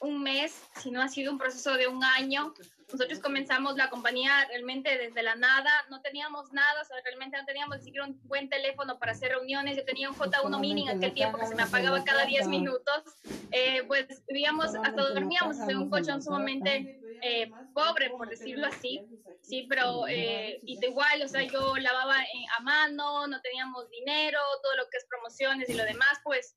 un 0.00 0.22
mes, 0.22 0.62
sino 0.76 1.02
ha 1.02 1.08
sido 1.08 1.32
un 1.32 1.38
proceso 1.38 1.74
de 1.74 1.88
un 1.88 2.04
año 2.04 2.54
nosotros 2.92 3.18
comenzamos 3.18 3.76
la 3.76 3.90
compañía 3.90 4.46
realmente 4.48 4.96
desde 4.96 5.22
la 5.22 5.34
nada, 5.34 5.70
no 5.90 6.00
teníamos 6.00 6.52
nada, 6.52 6.82
o 6.82 6.84
sea, 6.84 6.96
realmente 7.02 7.36
no 7.36 7.44
teníamos 7.44 7.78
ni 7.78 7.84
siquiera 7.84 8.06
un 8.06 8.20
buen 8.24 8.48
teléfono 8.48 8.98
para 8.98 9.12
hacer 9.12 9.30
reuniones. 9.30 9.76
Yo 9.76 9.84
tenía 9.84 10.08
un 10.08 10.16
J1 10.16 10.60
mini 10.60 10.88
en 10.88 10.96
aquel 10.96 11.12
tiempo 11.12 11.38
que 11.38 11.46
se 11.46 11.54
me 11.54 11.62
apagaba 11.62 12.04
cada 12.04 12.24
10 12.24 12.48
minutos. 12.48 13.02
Eh, 13.50 13.82
pues 13.86 14.06
vivíamos, 14.28 14.74
hasta 14.76 14.90
dormíamos 14.90 15.58
en 15.68 15.78
un 15.78 15.90
colchón 15.90 16.22
sumamente 16.22 17.00
eh, 17.22 17.50
pobre, 17.72 18.10
por 18.10 18.28
decirlo 18.28 18.66
así. 18.66 19.02
Sí, 19.42 19.66
pero 19.68 20.06
eh, 20.08 20.60
igual, 20.62 21.22
o 21.22 21.28
sea, 21.28 21.42
yo 21.42 21.76
lavaba 21.76 22.16
a 22.58 22.62
mano, 22.62 23.26
no 23.26 23.40
teníamos 23.40 23.90
dinero, 23.90 24.38
todo 24.62 24.76
lo 24.76 24.88
que 24.88 24.98
es 24.98 25.06
promociones 25.06 25.68
y 25.68 25.74
lo 25.74 25.84
demás, 25.84 26.20
pues 26.22 26.56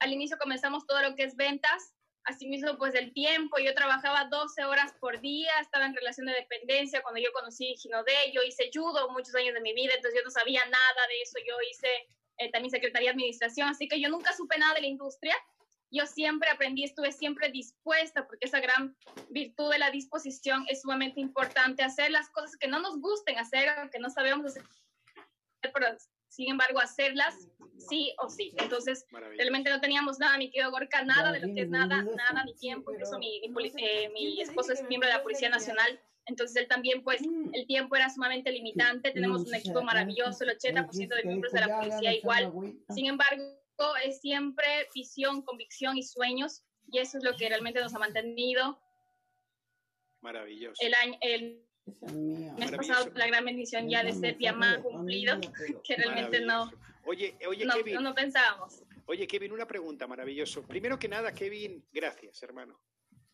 al 0.00 0.12
inicio 0.12 0.38
comenzamos 0.38 0.86
todo 0.86 1.00
lo 1.02 1.14
que 1.14 1.24
es 1.24 1.36
ventas 1.36 1.94
Asimismo, 2.24 2.76
pues 2.76 2.94
el 2.94 3.12
tiempo, 3.14 3.58
yo 3.58 3.74
trabajaba 3.74 4.26
12 4.26 4.64
horas 4.64 4.92
por 5.00 5.20
día, 5.20 5.50
estaba 5.60 5.86
en 5.86 5.94
relación 5.94 6.26
de 6.26 6.34
dependencia. 6.34 7.02
Cuando 7.02 7.20
yo 7.20 7.32
conocí 7.32 7.74
Ginodé, 7.76 8.30
yo 8.32 8.42
hice 8.42 8.70
judo 8.72 9.10
muchos 9.10 9.34
años 9.34 9.54
de 9.54 9.60
mi 9.60 9.72
vida, 9.72 9.94
entonces 9.94 10.20
yo 10.20 10.24
no 10.24 10.30
sabía 10.30 10.60
nada 10.64 11.06
de 11.08 11.22
eso, 11.22 11.38
yo 11.46 11.54
hice 11.70 11.88
eh, 12.36 12.50
también 12.50 12.70
Secretaría 12.70 13.08
de 13.08 13.12
Administración, 13.12 13.68
así 13.68 13.88
que 13.88 14.00
yo 14.00 14.10
nunca 14.10 14.34
supe 14.34 14.58
nada 14.58 14.74
de 14.74 14.82
la 14.82 14.86
industria, 14.86 15.34
yo 15.90 16.06
siempre 16.06 16.50
aprendí, 16.50 16.84
estuve 16.84 17.10
siempre 17.10 17.50
dispuesta, 17.50 18.26
porque 18.26 18.46
esa 18.46 18.60
gran 18.60 18.96
virtud 19.30 19.72
de 19.72 19.78
la 19.78 19.90
disposición 19.90 20.64
es 20.68 20.82
sumamente 20.82 21.20
importante, 21.20 21.82
hacer 21.82 22.10
las 22.10 22.28
cosas 22.30 22.56
que 22.56 22.68
no 22.68 22.80
nos 22.80 23.00
gusten 23.00 23.38
hacer, 23.38 23.70
que 23.90 23.98
no 23.98 24.10
sabemos 24.10 24.46
hacer, 24.46 24.62
sin 26.30 26.48
embargo, 26.48 26.80
hacerlas 26.80 27.48
sí 27.76 28.14
o 28.18 28.30
sí. 28.30 28.54
Entonces, 28.56 29.04
realmente 29.36 29.68
no 29.68 29.80
teníamos 29.80 30.18
nada, 30.18 30.38
mi 30.38 30.50
querido 30.50 30.70
Gorka, 30.70 31.02
nada 31.04 31.32
de 31.32 31.40
lo 31.40 31.52
que 31.52 31.62
es 31.62 31.68
nada, 31.68 32.02
nada, 32.02 32.44
ni 32.44 32.54
tiempo. 32.54 32.92
Incluso 32.92 33.18
mi, 33.18 33.42
eh, 33.44 34.08
mi, 34.14 34.40
esposo 34.40 34.72
es 34.72 34.82
miembro 34.88 35.08
de 35.08 35.16
la 35.16 35.22
Policía 35.22 35.48
Nacional. 35.48 36.00
Entonces 36.26 36.56
él 36.56 36.68
también, 36.68 37.02
pues, 37.02 37.20
el 37.52 37.66
tiempo 37.66 37.96
era 37.96 38.08
sumamente 38.08 38.52
limitante. 38.52 39.10
Tenemos 39.10 39.42
un 39.42 39.54
equipo 39.54 39.82
maravilloso, 39.82 40.44
el 40.44 40.56
80% 40.56 41.16
de 41.16 41.24
miembros 41.24 41.52
de 41.52 41.60
la 41.60 41.80
policía 41.80 42.14
igual. 42.14 42.52
Sin 42.90 43.06
embargo, 43.06 43.56
es 44.04 44.20
siempre 44.20 44.88
visión, 44.94 45.42
convicción 45.42 45.98
y 45.98 46.02
sueños 46.04 46.62
y 46.92 46.98
eso 46.98 47.18
es 47.18 47.24
lo 47.24 47.36
que 47.36 47.48
realmente 47.48 47.80
nos 47.80 47.94
ha 47.94 47.98
mantenido. 47.98 48.80
Maravilloso. 50.20 50.80
El 50.84 50.94
año, 50.94 51.18
el 51.22 51.69
mes 52.58 52.72
pasado 52.72 53.10
la 53.14 53.26
gran 53.26 53.44
bendición 53.44 53.88
ya 53.88 54.02
de 54.02 54.12
ser 54.12 54.36
diamante 54.36 54.82
cumplido, 54.82 55.38
que 55.84 55.96
realmente 55.96 56.40
no, 56.40 56.70
oye, 57.04 57.36
oye, 57.48 57.64
no, 57.64 57.74
Kevin, 57.74 58.02
no 58.02 58.14
pensábamos. 58.14 58.82
Oye, 59.06 59.26
Kevin, 59.26 59.52
una 59.52 59.66
pregunta, 59.66 60.06
maravilloso. 60.06 60.62
Primero 60.62 60.98
que 60.98 61.08
nada, 61.08 61.32
Kevin, 61.32 61.84
gracias, 61.92 62.42
hermano. 62.42 62.80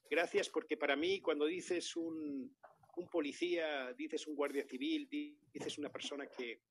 Gracias 0.09 0.49
porque 0.49 0.77
para 0.77 0.97
mí 0.97 1.21
cuando 1.21 1.45
dices 1.45 1.97
un, 1.97 2.57
un 2.97 3.09
policía, 3.09 3.93
dices 3.93 4.27
un 4.27 4.35
guardia 4.35 4.65
civil, 4.65 5.09
dices 5.53 5.79
una 5.79 5.91
persona 5.91 6.27
que, 6.27 6.63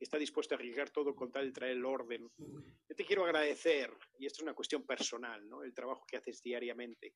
está 0.00 0.16
dispuesta 0.16 0.54
a 0.54 0.58
arriesgar 0.58 0.90
todo 0.90 1.14
con 1.14 1.32
tal 1.32 1.46
de 1.46 1.52
traer 1.52 1.72
el 1.72 1.84
orden. 1.84 2.30
Yo 2.36 2.94
te 2.96 3.04
quiero 3.04 3.24
agradecer, 3.24 3.92
y 4.18 4.26
esto 4.26 4.38
es 4.38 4.42
una 4.42 4.54
cuestión 4.54 4.84
personal, 4.84 5.48
¿no? 5.48 5.64
el 5.64 5.74
trabajo 5.74 6.04
que 6.06 6.16
haces 6.16 6.40
diariamente. 6.40 7.14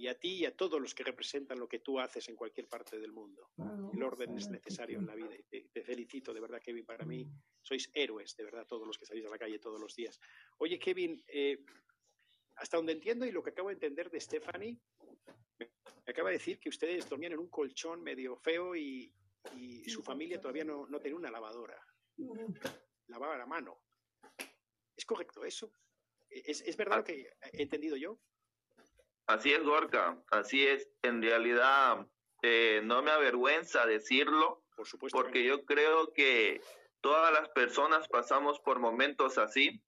Y 0.00 0.08
a 0.08 0.18
ti 0.18 0.30
y 0.36 0.46
a 0.46 0.56
todos 0.56 0.80
los 0.80 0.94
que 0.94 1.04
representan 1.04 1.58
lo 1.58 1.68
que 1.68 1.80
tú 1.80 2.00
haces 2.00 2.26
en 2.30 2.34
cualquier 2.34 2.66
parte 2.66 2.98
del 2.98 3.12
mundo. 3.12 3.50
El 3.92 4.02
orden 4.02 4.34
es 4.34 4.48
necesario 4.48 4.98
en 4.98 5.06
la 5.06 5.14
vida. 5.14 5.36
Y 5.36 5.42
te, 5.42 5.82
felicito, 5.82 6.32
de 6.32 6.40
verdad, 6.40 6.58
Kevin. 6.62 6.86
Para 6.86 7.04
mí 7.04 7.30
sois 7.60 7.90
héroes, 7.92 8.34
de 8.34 8.44
verdad, 8.44 8.66
todos 8.66 8.86
los 8.86 8.96
que 8.96 9.04
salís 9.04 9.26
a 9.26 9.28
la 9.28 9.36
calle 9.36 9.58
todos 9.58 9.78
los 9.78 9.94
días. 9.94 10.18
Oye, 10.56 10.78
Kevin, 10.78 11.22
eh, 11.28 11.66
hasta 12.56 12.78
donde 12.78 12.94
entiendo 12.94 13.26
y 13.26 13.30
lo 13.30 13.42
que 13.42 13.50
acabo 13.50 13.68
de 13.68 13.74
entender 13.74 14.10
de 14.10 14.22
Stephanie, 14.22 14.80
me 15.58 15.68
acaba 16.06 16.30
de 16.30 16.38
decir 16.38 16.58
que 16.58 16.70
ustedes 16.70 17.06
dormían 17.06 17.32
en 17.32 17.40
un 17.40 17.50
colchón 17.50 18.02
medio 18.02 18.36
feo 18.36 18.74
y, 18.74 19.12
su 19.86 20.02
familia 20.02 20.40
todavía 20.40 20.64
no, 20.64 20.86
no, 20.86 20.98
tenía 20.98 21.18
una 21.18 21.30
lavadora. 21.30 21.78
Lavaba 23.08 23.36
la 23.36 23.44
mano. 23.44 23.82
¿Es 24.96 25.04
correcto 25.04 25.44
eso? 25.44 25.70
¿Es, 26.30 26.62
es 26.62 26.76
verdad 26.78 26.96
lo 26.96 27.04
que 27.04 27.30
he 27.52 27.62
entendido 27.62 27.98
yo? 27.98 28.18
Así 29.30 29.52
es, 29.52 29.62
Gorka. 29.62 30.16
Así 30.32 30.66
es. 30.66 30.88
En 31.02 31.22
realidad, 31.22 32.04
eh, 32.42 32.80
no 32.82 33.00
me 33.00 33.12
avergüenza 33.12 33.86
decirlo, 33.86 34.64
Por 34.74 34.88
supuesto 34.88 35.16
porque 35.16 35.44
yo 35.44 35.64
creo 35.64 36.12
que 36.12 36.60
todas 37.00 37.32
las 37.32 37.48
personas 37.50 38.08
pasamos 38.08 38.58
por 38.58 38.80
momentos 38.80 39.38
así, 39.38 39.80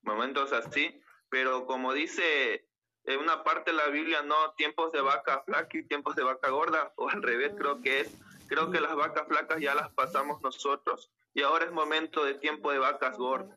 momentos 0.00 0.54
así, 0.54 1.02
pero 1.28 1.66
como 1.66 1.92
dice 1.92 2.66
en 3.04 3.20
una 3.20 3.44
parte 3.44 3.72
de 3.72 3.76
la 3.76 3.88
Biblia, 3.88 4.22
no 4.22 4.54
tiempos 4.56 4.90
de 4.92 5.02
vaca 5.02 5.42
flaca 5.44 5.76
y 5.76 5.86
tiempos 5.86 6.16
de 6.16 6.22
vaca 6.22 6.48
gorda, 6.48 6.92
o 6.96 7.10
al 7.10 7.22
revés 7.22 7.52
creo 7.58 7.82
que 7.82 8.00
es, 8.00 8.14
creo 8.48 8.70
que 8.70 8.80
las 8.80 8.96
vacas 8.96 9.28
flacas 9.28 9.60
ya 9.60 9.74
las 9.74 9.90
pasamos 9.92 10.40
nosotros 10.40 11.10
y 11.34 11.42
ahora 11.42 11.66
es 11.66 11.72
momento 11.72 12.24
de 12.24 12.34
tiempo 12.34 12.72
de 12.72 12.78
vacas 12.78 13.18
gordas. 13.18 13.54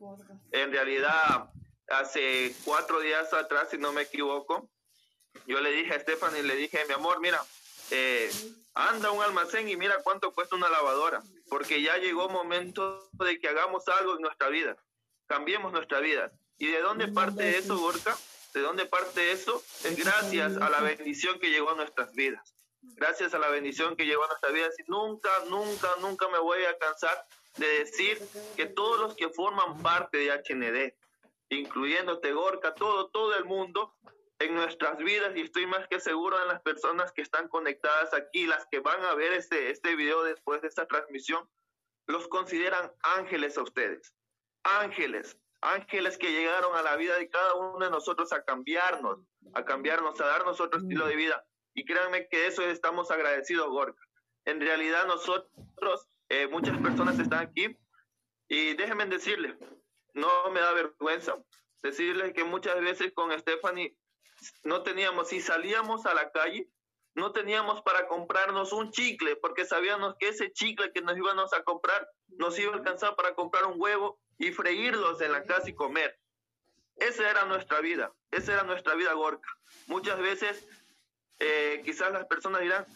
En 0.50 0.72
realidad, 0.72 1.50
hace 1.88 2.54
cuatro 2.66 3.00
días 3.00 3.32
atrás, 3.32 3.70
si 3.70 3.78
no 3.78 3.92
me 3.92 4.02
equivoco, 4.02 4.68
yo 5.46 5.60
le 5.60 5.72
dije 5.72 5.94
a 5.94 6.00
Stephanie, 6.00 6.42
le 6.42 6.56
dije, 6.56 6.84
mi 6.86 6.94
amor, 6.94 7.20
mira, 7.20 7.42
eh, 7.90 8.30
anda 8.74 9.08
a 9.08 9.12
un 9.12 9.22
almacén 9.22 9.68
y 9.68 9.76
mira 9.76 9.96
cuánto 10.02 10.32
cuesta 10.32 10.56
una 10.56 10.68
lavadora, 10.68 11.22
porque 11.48 11.82
ya 11.82 11.96
llegó 11.98 12.28
momento 12.28 13.08
de 13.12 13.38
que 13.38 13.48
hagamos 13.48 13.86
algo 13.88 14.16
en 14.16 14.22
nuestra 14.22 14.48
vida, 14.48 14.76
cambiemos 15.26 15.72
nuestra 15.72 16.00
vida. 16.00 16.32
¿Y 16.58 16.68
de 16.68 16.80
dónde 16.80 17.08
parte 17.08 17.58
eso, 17.58 17.76
Gorka? 17.76 18.16
¿De 18.54 18.60
dónde 18.60 18.86
parte 18.86 19.32
eso? 19.32 19.62
Es 19.82 19.96
gracias 19.96 20.56
a 20.58 20.70
la 20.70 20.80
bendición 20.80 21.40
que 21.40 21.50
llegó 21.50 21.70
a 21.70 21.74
nuestras 21.74 22.12
vidas. 22.14 22.54
Gracias 22.82 23.34
a 23.34 23.38
la 23.38 23.48
bendición 23.48 23.96
que 23.96 24.06
llegó 24.06 24.24
a 24.24 24.28
nuestras 24.28 24.52
vidas. 24.52 24.74
Y 24.78 24.88
nunca, 24.90 25.30
nunca, 25.48 25.88
nunca 26.00 26.28
me 26.28 26.38
voy 26.38 26.62
a 26.64 26.78
cansar 26.78 27.26
de 27.56 27.66
decir 27.66 28.20
que 28.56 28.66
todos 28.66 29.00
los 29.00 29.14
que 29.14 29.28
forman 29.28 29.82
parte 29.82 30.18
de 30.18 30.30
HND, 30.30 30.94
incluyéndote 31.48 32.32
Gorka, 32.32 32.74
todo, 32.74 33.08
todo 33.08 33.36
el 33.36 33.44
mundo, 33.44 33.94
en 34.42 34.54
nuestras 34.54 34.98
vidas, 34.98 35.36
y 35.36 35.42
estoy 35.42 35.66
más 35.66 35.86
que 35.88 36.00
seguro 36.00 36.40
en 36.40 36.48
las 36.48 36.60
personas 36.62 37.12
que 37.12 37.22
están 37.22 37.48
conectadas 37.48 38.12
aquí, 38.14 38.46
las 38.46 38.66
que 38.66 38.80
van 38.80 39.02
a 39.04 39.14
ver 39.14 39.32
este, 39.32 39.70
este 39.70 39.96
video 39.96 40.22
después 40.24 40.62
de 40.62 40.68
esta 40.68 40.86
transmisión, 40.86 41.48
los 42.06 42.28
consideran 42.28 42.92
ángeles 43.16 43.56
a 43.58 43.62
ustedes. 43.62 44.14
Ángeles, 44.64 45.38
ángeles 45.60 46.18
que 46.18 46.30
llegaron 46.32 46.76
a 46.76 46.82
la 46.82 46.96
vida 46.96 47.16
de 47.16 47.28
cada 47.28 47.54
uno 47.54 47.84
de 47.84 47.90
nosotros 47.90 48.32
a 48.32 48.44
cambiarnos, 48.44 49.20
a 49.54 49.64
cambiarnos, 49.64 50.20
a 50.20 50.26
darnos 50.26 50.60
otro 50.60 50.80
estilo 50.80 51.06
de 51.06 51.16
vida. 51.16 51.44
Y 51.74 51.84
créanme 51.84 52.28
que 52.28 52.46
eso 52.46 52.62
estamos 52.62 53.10
agradecidos, 53.10 53.68
Gorka. 53.68 54.02
En 54.44 54.60
realidad 54.60 55.06
nosotros, 55.06 56.08
eh, 56.28 56.48
muchas 56.48 56.76
personas 56.78 57.18
están 57.18 57.40
aquí 57.40 57.76
y 58.48 58.74
déjenme 58.74 59.06
decirles, 59.06 59.56
no 60.14 60.50
me 60.50 60.60
da 60.60 60.72
vergüenza 60.72 61.36
decirles 61.82 62.32
que 62.32 62.44
muchas 62.44 62.80
veces 62.80 63.12
con 63.12 63.36
Stephanie 63.38 63.96
no 64.64 64.82
teníamos, 64.82 65.28
si 65.28 65.40
salíamos 65.40 66.06
a 66.06 66.14
la 66.14 66.30
calle, 66.30 66.68
no 67.14 67.32
teníamos 67.32 67.82
para 67.82 68.08
comprarnos 68.08 68.72
un 68.72 68.90
chicle, 68.90 69.36
porque 69.36 69.64
sabíamos 69.64 70.14
que 70.18 70.28
ese 70.28 70.52
chicle 70.52 70.92
que 70.92 71.02
nos 71.02 71.16
íbamos 71.16 71.52
a 71.52 71.62
comprar 71.62 72.08
nos 72.28 72.58
iba 72.58 72.72
a 72.72 72.76
alcanzar 72.76 73.14
para 73.16 73.34
comprar 73.34 73.66
un 73.66 73.80
huevo 73.80 74.18
y 74.38 74.50
freírlos 74.52 75.20
en 75.20 75.32
la 75.32 75.44
casa 75.44 75.68
y 75.68 75.74
comer. 75.74 76.18
Esa 76.96 77.28
era 77.28 77.44
nuestra 77.44 77.80
vida, 77.80 78.12
esa 78.30 78.54
era 78.54 78.62
nuestra 78.62 78.94
vida 78.94 79.12
gorca. 79.12 79.48
Muchas 79.86 80.18
veces, 80.18 80.66
eh, 81.38 81.82
quizás 81.84 82.12
las 82.12 82.26
personas 82.26 82.62
dirán, 82.62 82.86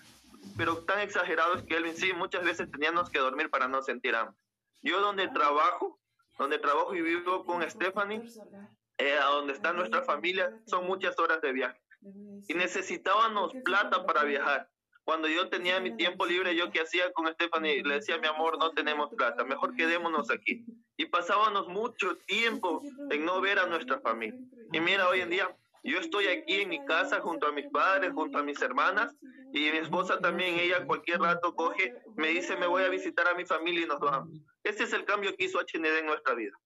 pero 0.57 0.85
tan 0.85 1.01
exagerado 1.01 1.55
es 1.55 1.63
que 1.65 1.77
él 1.77 1.97
sí, 1.97 2.13
muchas 2.13 2.45
veces 2.45 2.71
teníamos 2.71 3.11
que 3.11 3.19
dormir 3.19 3.51
para 3.51 3.69
no 3.69 3.83
sentir 3.83 4.15
hambre. 4.15 4.37
Yo 4.83 5.01
donde 5.01 5.29
trabajo, 5.29 5.99
donde 6.39 6.59
trabajo 6.59 6.95
y 6.95 7.03
vivo 7.03 7.45
con 7.45 7.69
Stephanie, 7.69 8.23
eh, 8.99 9.19
a 9.19 9.27
donde 9.27 9.53
está 9.53 9.73
nuestra 9.73 10.03
familia, 10.03 10.53
son 10.67 10.87
muchas 10.87 11.19
horas 11.19 11.41
de 11.41 11.53
viaje. 11.53 11.81
Y 12.49 12.55
necesitábamos 12.55 13.53
plata 13.65 14.07
para 14.07 14.25
viajar. 14.25 14.71
Cuando 15.05 15.29
yo 15.29 15.49
tenía 15.49 15.79
mi 15.81 15.97
tiempo 15.97 16.27
libre, 16.27 16.57
yo 16.57 16.71
qué 16.71 16.81
hacía 16.81 17.13
con 17.13 17.33
Stephanie, 17.33 17.83
le 17.85 17.95
decía, 17.95 18.19
mi 18.19 18.27
amor, 18.27 18.59
no 18.59 18.73
tenemos 18.73 19.15
plata, 19.15 19.45
mejor 19.45 19.77
quedémonos 19.77 20.31
aquí. 20.31 20.65
Y 20.97 21.07
pasábamos 21.07 21.69
mucho 21.69 22.17
tiempo 22.27 22.83
en 23.11 23.25
no 23.25 23.41
ver 23.41 23.59
a 23.59 23.67
nuestra 23.67 24.01
familia. 24.01 24.41
Y 24.73 24.81
mira, 24.81 25.09
hoy 25.09 25.21
en 25.21 25.31
día, 25.31 25.57
yo 25.85 26.01
estoy 26.01 26.27
aquí 26.27 26.63
en 26.63 26.71
mi 26.71 26.85
casa 26.85 27.21
junto 27.21 27.47
a 27.47 27.53
mis 27.53 27.69
padres, 27.69 28.13
junto 28.13 28.39
a 28.39 28.43
mis 28.43 28.61
hermanas, 28.61 29.15
y 29.53 29.71
mi 29.71 29.79
esposa 29.79 30.19
también, 30.19 30.59
ella 30.59 30.85
cualquier 30.85 31.21
rato 31.21 31.55
coge, 31.55 31.95
me 32.17 32.29
dice, 32.29 32.57
me 32.57 32.67
voy 32.67 32.83
a 32.83 32.89
visitar 32.89 33.29
a 33.29 33.35
mi 33.35 33.45
familia 33.45 33.85
y 33.85 33.87
nos 33.87 34.01
vamos. 34.01 34.41
Ese 34.65 34.85
es 34.85 34.93
el 34.93 35.05
cambio 35.05 35.37
que 35.37 35.45
hizo 35.45 35.61
HND 35.61 36.01
en 36.01 36.07
nuestra 36.07 36.35
vida. 36.35 36.59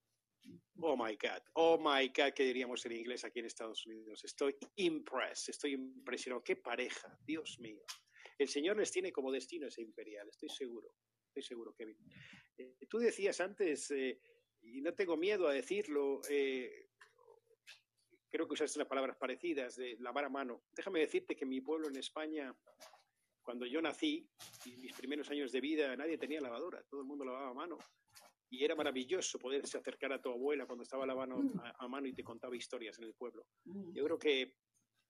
Oh 0.83 0.97
my 0.97 1.15
God, 1.17 1.43
oh 1.55 1.79
my 1.79 2.09
God, 2.09 2.33
que 2.35 2.43
diríamos 2.43 2.87
en 2.87 2.93
inglés 2.93 3.23
aquí 3.25 3.41
en 3.41 3.47
Estados 3.47 3.85
Unidos. 3.85 4.25
Estoy 4.25 4.57
impressed, 4.77 5.51
estoy 5.51 5.75
impresionado. 5.75 6.43
Qué 6.43 6.57
pareja, 6.57 7.19
Dios 7.27 7.59
mío. 7.61 7.83
El 8.39 8.49
Señor 8.49 8.79
les 8.79 8.91
tiene 8.91 9.13
como 9.13 9.31
destino 9.31 9.67
ese 9.67 9.83
imperial, 9.83 10.27
estoy 10.31 10.49
seguro, 10.49 10.95
estoy 11.27 11.43
seguro, 11.43 11.75
Kevin. 11.75 11.99
Eh, 12.57 12.79
tú 12.89 12.97
decías 12.99 13.41
antes, 13.41 13.91
eh, 13.91 14.19
y 14.63 14.81
no 14.81 14.95
tengo 14.95 15.19
miedo 15.19 15.49
a 15.49 15.53
decirlo, 15.53 16.23
eh, 16.31 16.89
creo 18.31 18.47
que 18.47 18.55
usaste 18.55 18.79
las 18.79 18.89
palabras 18.89 19.19
parecidas, 19.19 19.77
de 19.77 19.99
lavar 20.01 20.25
a 20.25 20.31
mano. 20.31 20.63
Déjame 20.73 21.01
decirte 21.01 21.37
que 21.37 21.45
mi 21.45 21.61
pueblo 21.61 21.89
en 21.89 21.97
España, 21.97 22.57
cuando 23.43 23.67
yo 23.67 23.83
nací, 23.83 24.31
y 24.65 24.79
mis 24.79 24.95
primeros 24.95 25.31
años 25.31 25.53
de 25.53 25.61
vida, 25.61 25.95
nadie 25.95 26.17
tenía 26.17 26.41
lavadora, 26.41 26.83
todo 26.85 27.03
el 27.03 27.07
mundo 27.07 27.27
lavaba 27.27 27.51
a 27.51 27.55
mano 27.55 27.77
y 28.51 28.65
era 28.65 28.75
maravilloso 28.75 29.39
poderse 29.39 29.79
acercar 29.79 30.13
a 30.13 30.21
tu 30.21 30.29
abuela 30.29 30.67
cuando 30.67 30.83
estaba 30.83 31.07
lavando 31.07 31.37
mm. 31.37 31.61
a, 31.61 31.75
a, 31.79 31.89
mano 31.89 32.09
y 32.09 32.13
te 32.13 32.25
contaba 32.25 32.57
historias 32.57 32.99
en 32.99 33.05
el 33.05 33.15
pueblo. 33.15 33.47
Mm. 33.65 33.93
Yo 33.93 34.05
creo 34.05 34.19
que 34.19 34.55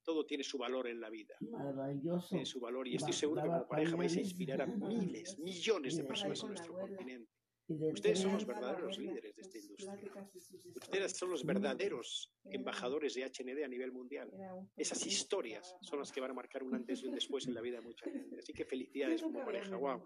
todo 0.02 0.24
tiene 0.24 0.44
su 0.44 0.58
valor 0.58 0.88
en 0.88 1.00
la 1.00 1.10
vida. 1.10 1.36
Maravilloso. 1.40 2.28
Tiene 2.28 2.46
su 2.46 2.60
valor 2.60 2.88
y 2.88 2.96
estoy 2.96 3.12
seguro 3.12 3.42
que 3.42 3.48
como 3.48 3.68
pareja 3.68 3.96
vais 3.96 4.16
a 4.16 4.20
inspirar 4.20 4.62
a 4.62 4.66
miles, 4.66 5.38
millones 5.38 5.96
de 5.96 6.04
personas 6.04 6.42
en 6.42 6.48
nuestro 6.48 6.74
continente. 6.74 7.30
Ustedes 7.70 8.18
son 8.18 8.32
los 8.32 8.44
verdaderos 8.44 8.98
líderes 8.98 9.36
de 9.36 9.42
esta 9.42 9.58
industria. 9.58 10.28
Ustedes 10.74 11.16
son 11.16 11.30
los 11.30 11.44
verdaderos 11.44 12.32
embajadores 12.44 13.14
de 13.14 13.24
HND 13.24 13.64
a 13.64 13.68
nivel 13.68 13.92
mundial. 13.92 14.30
Esas 14.76 15.06
historias 15.06 15.76
son 15.80 16.00
las 16.00 16.10
que 16.10 16.20
van 16.20 16.32
a 16.32 16.34
marcar 16.34 16.64
un 16.64 16.74
antes 16.74 17.02
y 17.02 17.06
un 17.06 17.14
después 17.14 17.46
en 17.46 17.54
la 17.54 17.60
vida 17.60 17.76
de 17.78 17.82
mucha 17.82 18.04
gente. 18.10 18.38
Así 18.38 18.52
que 18.52 18.64
felicidades 18.64 19.22
como 19.22 19.44
pareja. 19.44 19.76
¡Wow! 19.76 20.04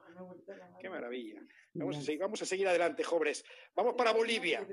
¡Qué 0.79 0.91
maravilla! 0.91 1.41
Vamos 1.73 1.97
a 1.97 2.03
seguir, 2.03 2.21
vamos 2.21 2.43
a 2.43 2.47
seguir 2.47 2.69
adelante, 2.69 3.03
jóvenes. 3.03 3.45
Vamos 3.75 3.95
para 3.97 4.13
Bolivia. 4.13 4.67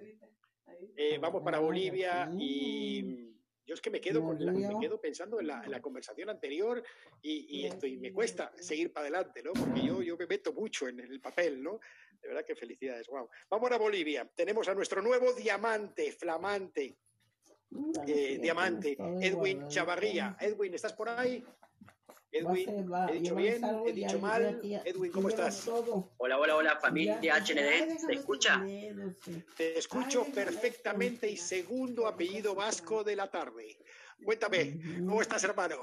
Eh, 0.98 1.18
vamos 1.20 1.44
para 1.44 1.60
Bolivia 1.60 2.30
y 2.38 3.31
yo 3.66 3.74
es 3.74 3.82
que 3.82 3.89
me 3.89 4.01
quedo, 4.01 4.24
con 4.24 4.43
la, 4.43 4.51
me 4.51 4.80
quedo 4.80 4.99
pensando 4.99 5.39
en 5.39 5.47
la, 5.47 5.62
en 5.64 5.72
la 5.72 5.82
conversación 5.82 6.30
anterior 6.30 6.84
y, 7.22 7.59
y 7.59 7.66
esto, 7.66 7.86
y 7.86 7.97
me 7.97 8.12
cuesta 8.12 8.51
seguir 8.59 8.91
para 8.91 9.07
adelante, 9.07 9.43
¿no? 9.43 9.53
Porque 9.53 9.82
yo, 9.86 10.01
yo 10.01 10.18
me 10.18 10.28
meto 10.28 10.53
mucho 10.53 10.88
en 10.88 10.99
el 10.99 11.22
papel, 11.22 11.62
¿no? 11.62 11.80
De 12.22 12.28
verdad 12.28 12.45
que 12.45 12.55
felicidades, 12.55 13.07
wow. 13.07 13.30
Vamos 13.49 13.72
a 13.72 13.78
Bolivia. 13.78 14.30
Tenemos 14.36 14.68
a 14.68 14.76
nuestro 14.76 15.01
nuevo 15.01 15.34
diamante, 15.34 16.12
flamante, 16.12 16.97
eh, 18.07 18.38
diamante, 18.39 18.97
Edwin 19.22 19.68
Chavarría. 19.68 20.38
Edwin, 20.39 20.74
¿estás 20.74 20.93
por 20.93 21.09
ahí? 21.09 21.43
Edwin, 22.32 22.90
¿he 23.10 23.14
dicho 23.20 23.36
bien? 23.36 23.62
¿He 23.86 23.92
dicho 23.92 24.20
mal? 24.20 24.60
Edwin, 24.86 25.12
¿cómo 25.12 25.28
estás? 25.28 25.68
Hola, 25.68 26.38
hola, 26.38 26.56
hola, 26.56 26.80
familia 26.80 27.36
HND. 27.36 28.08
¿Te 28.08 28.14
escucha? 28.14 28.66
Te 29.58 29.78
escucho 29.78 30.26
perfectamente 30.26 31.30
y 31.30 31.36
segundo 31.36 32.08
apellido 32.08 32.56
vasco 32.56 33.04
de 33.04 33.16
la 33.18 33.30
tarde. 33.30 33.78
Cuéntame, 34.24 34.80
¿cómo 35.00 35.22
estás, 35.22 35.44
hermano? 35.44 35.82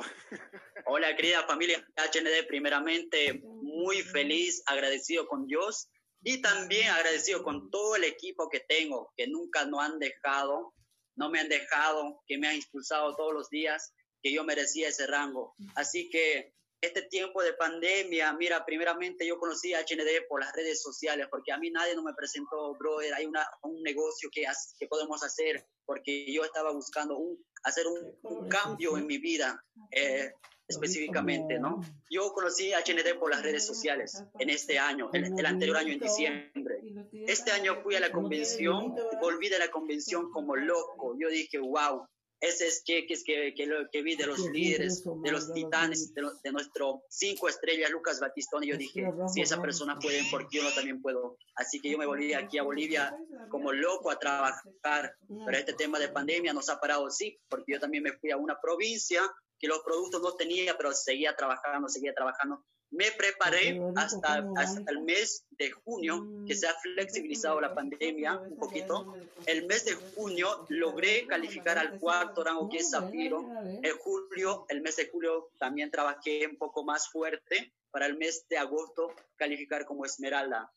Hola, 0.86 1.14
querida 1.16 1.42
familia 1.42 1.84
HND. 1.96 2.46
Primeramente, 2.46 3.42
muy 3.44 4.00
feliz, 4.02 4.62
agradecido 4.66 5.26
con 5.26 5.46
Dios 5.46 5.90
y 6.22 6.40
también 6.40 6.88
agradecido 6.88 7.42
con 7.42 7.70
todo 7.70 7.96
el 7.96 8.04
equipo 8.04 8.48
que 8.48 8.60
tengo, 8.60 9.12
que 9.16 9.26
nunca 9.26 9.66
no 9.66 9.80
han 9.80 9.98
dejado, 9.98 10.72
no 11.14 11.28
me 11.30 11.40
han 11.40 11.48
dejado, 11.48 12.22
que 12.26 12.38
me 12.38 12.48
han 12.48 12.56
impulsado 12.56 13.14
todos 13.16 13.34
los 13.34 13.50
días, 13.50 13.92
que 14.22 14.32
yo 14.32 14.44
merecía 14.44 14.88
ese 14.88 15.06
rango. 15.06 15.54
Así 15.74 16.08
que 16.10 16.54
este 16.80 17.02
tiempo 17.02 17.42
de 17.42 17.54
pandemia, 17.54 18.32
mira, 18.34 18.64
primeramente 18.64 19.26
yo 19.26 19.38
conocí 19.38 19.74
a 19.74 19.80
HND 19.80 20.26
por 20.28 20.40
las 20.40 20.52
redes 20.54 20.80
sociales, 20.80 21.26
porque 21.30 21.52
a 21.52 21.58
mí 21.58 21.70
nadie 21.70 21.96
no 21.96 22.02
me 22.02 22.14
presentó, 22.14 22.74
brother, 22.76 23.14
hay 23.14 23.26
una, 23.26 23.44
un 23.62 23.82
negocio 23.82 24.28
que, 24.32 24.44
que 24.78 24.86
podemos 24.86 25.22
hacer, 25.24 25.66
porque 25.84 26.32
yo 26.32 26.44
estaba 26.44 26.72
buscando 26.72 27.18
un, 27.18 27.44
hacer 27.64 27.86
un, 27.86 28.48
cambio 28.48 28.96
en 28.96 29.06
mi 29.06 29.18
vida. 29.18 29.64
Eh, 29.90 30.32
específicamente, 30.68 31.58
¿no? 31.58 31.80
Yo 32.10 32.30
conocí 32.34 32.74
a 32.74 32.80
HND 32.80 33.18
por 33.18 33.30
las 33.30 33.42
redes 33.42 33.66
sociales 33.66 34.22
en 34.38 34.50
este 34.50 34.78
año, 34.78 35.08
el, 35.14 35.38
el, 35.38 35.46
anterior 35.46 35.78
año 35.78 35.94
en 35.94 35.98
diciembre. 35.98 36.82
Este 37.26 37.50
año 37.52 37.80
fui 37.82 37.96
a 37.96 38.00
la 38.00 38.12
convención, 38.12 38.94
volví 39.18 39.48
de 39.48 39.58
la 39.58 39.70
convención 39.70 40.30
como 40.30 40.56
loco. 40.56 41.16
Yo 41.18 41.30
dije, 41.30 41.58
wow, 41.58 42.06
esos 42.40 42.84
cheques 42.84 43.24
que, 43.24 43.52
que, 43.54 43.68
que, 43.90 44.02
vi 44.02 44.16
de 44.16 44.26
los 44.26 44.38
líderes, 44.50 45.04
de 45.04 45.32
los 45.32 45.52
titanes, 45.52 46.14
de, 46.14 46.22
de, 46.42 46.52
nuestro 46.52 47.02
cinco 47.08 47.48
estrellas, 47.48 47.90
Lucas 47.90 48.20
Batistoni, 48.20 48.68
yo 48.68 48.76
dije, 48.76 49.04
si 49.32 49.40
esa 49.40 49.60
persona 49.60 49.98
puede, 49.98 50.22
¿por 50.30 50.48
qué 50.48 50.58
yo 50.58 50.62
no 50.62 50.70
también 50.72 51.02
puedo? 51.02 51.36
Así 51.56 51.80
que 51.80 51.90
yo 51.90 51.98
me 51.98 52.06
volví 52.06 52.32
aquí 52.32 52.58
a 52.58 52.62
Bolivia 52.62 53.16
como 53.50 53.72
loco 53.72 54.10
a 54.10 54.18
trabajar, 54.18 55.14
pero 55.46 55.58
este 55.58 55.72
tema 55.72 55.98
de 55.98 56.08
pandemia 56.08 56.52
nos 56.52 56.68
ha 56.68 56.78
parado, 56.78 57.10
sí, 57.10 57.38
porque 57.48 57.72
yo 57.72 57.80
también 57.80 58.04
me 58.04 58.12
fui 58.12 58.30
a 58.30 58.36
una 58.36 58.60
provincia 58.60 59.22
que 59.58 59.66
los 59.66 59.80
productos 59.80 60.22
no 60.22 60.34
tenía, 60.34 60.76
pero 60.76 60.92
seguía 60.92 61.34
trabajando, 61.34 61.88
seguía 61.88 62.14
trabajando 62.14 62.64
me 62.90 63.10
preparé 63.12 63.80
hasta, 63.96 64.46
hasta 64.56 64.90
el 64.90 65.00
mes 65.02 65.44
de 65.50 65.70
junio, 65.70 66.26
que 66.46 66.54
se 66.54 66.66
ha 66.66 66.74
flexibilizado 66.74 67.60
la 67.60 67.74
pandemia 67.74 68.38
un 68.38 68.56
poquito. 68.56 69.14
El 69.46 69.66
mes 69.66 69.84
de 69.84 69.94
junio 69.94 70.66
logré 70.68 71.26
calificar 71.26 71.78
al 71.78 71.98
cuarto 71.98 72.42
rango 72.44 72.68
que 72.68 72.78
es 72.78 72.90
Zafiro. 72.90 73.44
En 73.82 73.98
julio, 73.98 74.66
el 74.68 74.80
mes 74.80 74.96
de 74.96 75.08
julio 75.08 75.50
también 75.58 75.90
trabajé 75.90 76.46
un 76.46 76.56
poco 76.56 76.84
más 76.84 77.08
fuerte 77.08 77.72
para 77.90 78.06
el 78.06 78.16
mes 78.16 78.46
de 78.48 78.58
agosto 78.58 79.14
calificar 79.36 79.84
como 79.84 80.04
Esmeralda. 80.04 80.72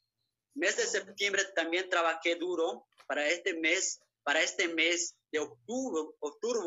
Mes 0.54 0.78
de 0.78 0.84
septiembre 0.84 1.44
también 1.56 1.90
trabajé 1.90 2.36
duro 2.36 2.86
para 3.08 3.28
este 3.28 3.54
mes, 3.54 4.02
para 4.24 4.42
este 4.42 4.68
mes 4.68 5.16
de 5.32 5.40
octubre, 5.40 6.14
octubre 6.20 6.60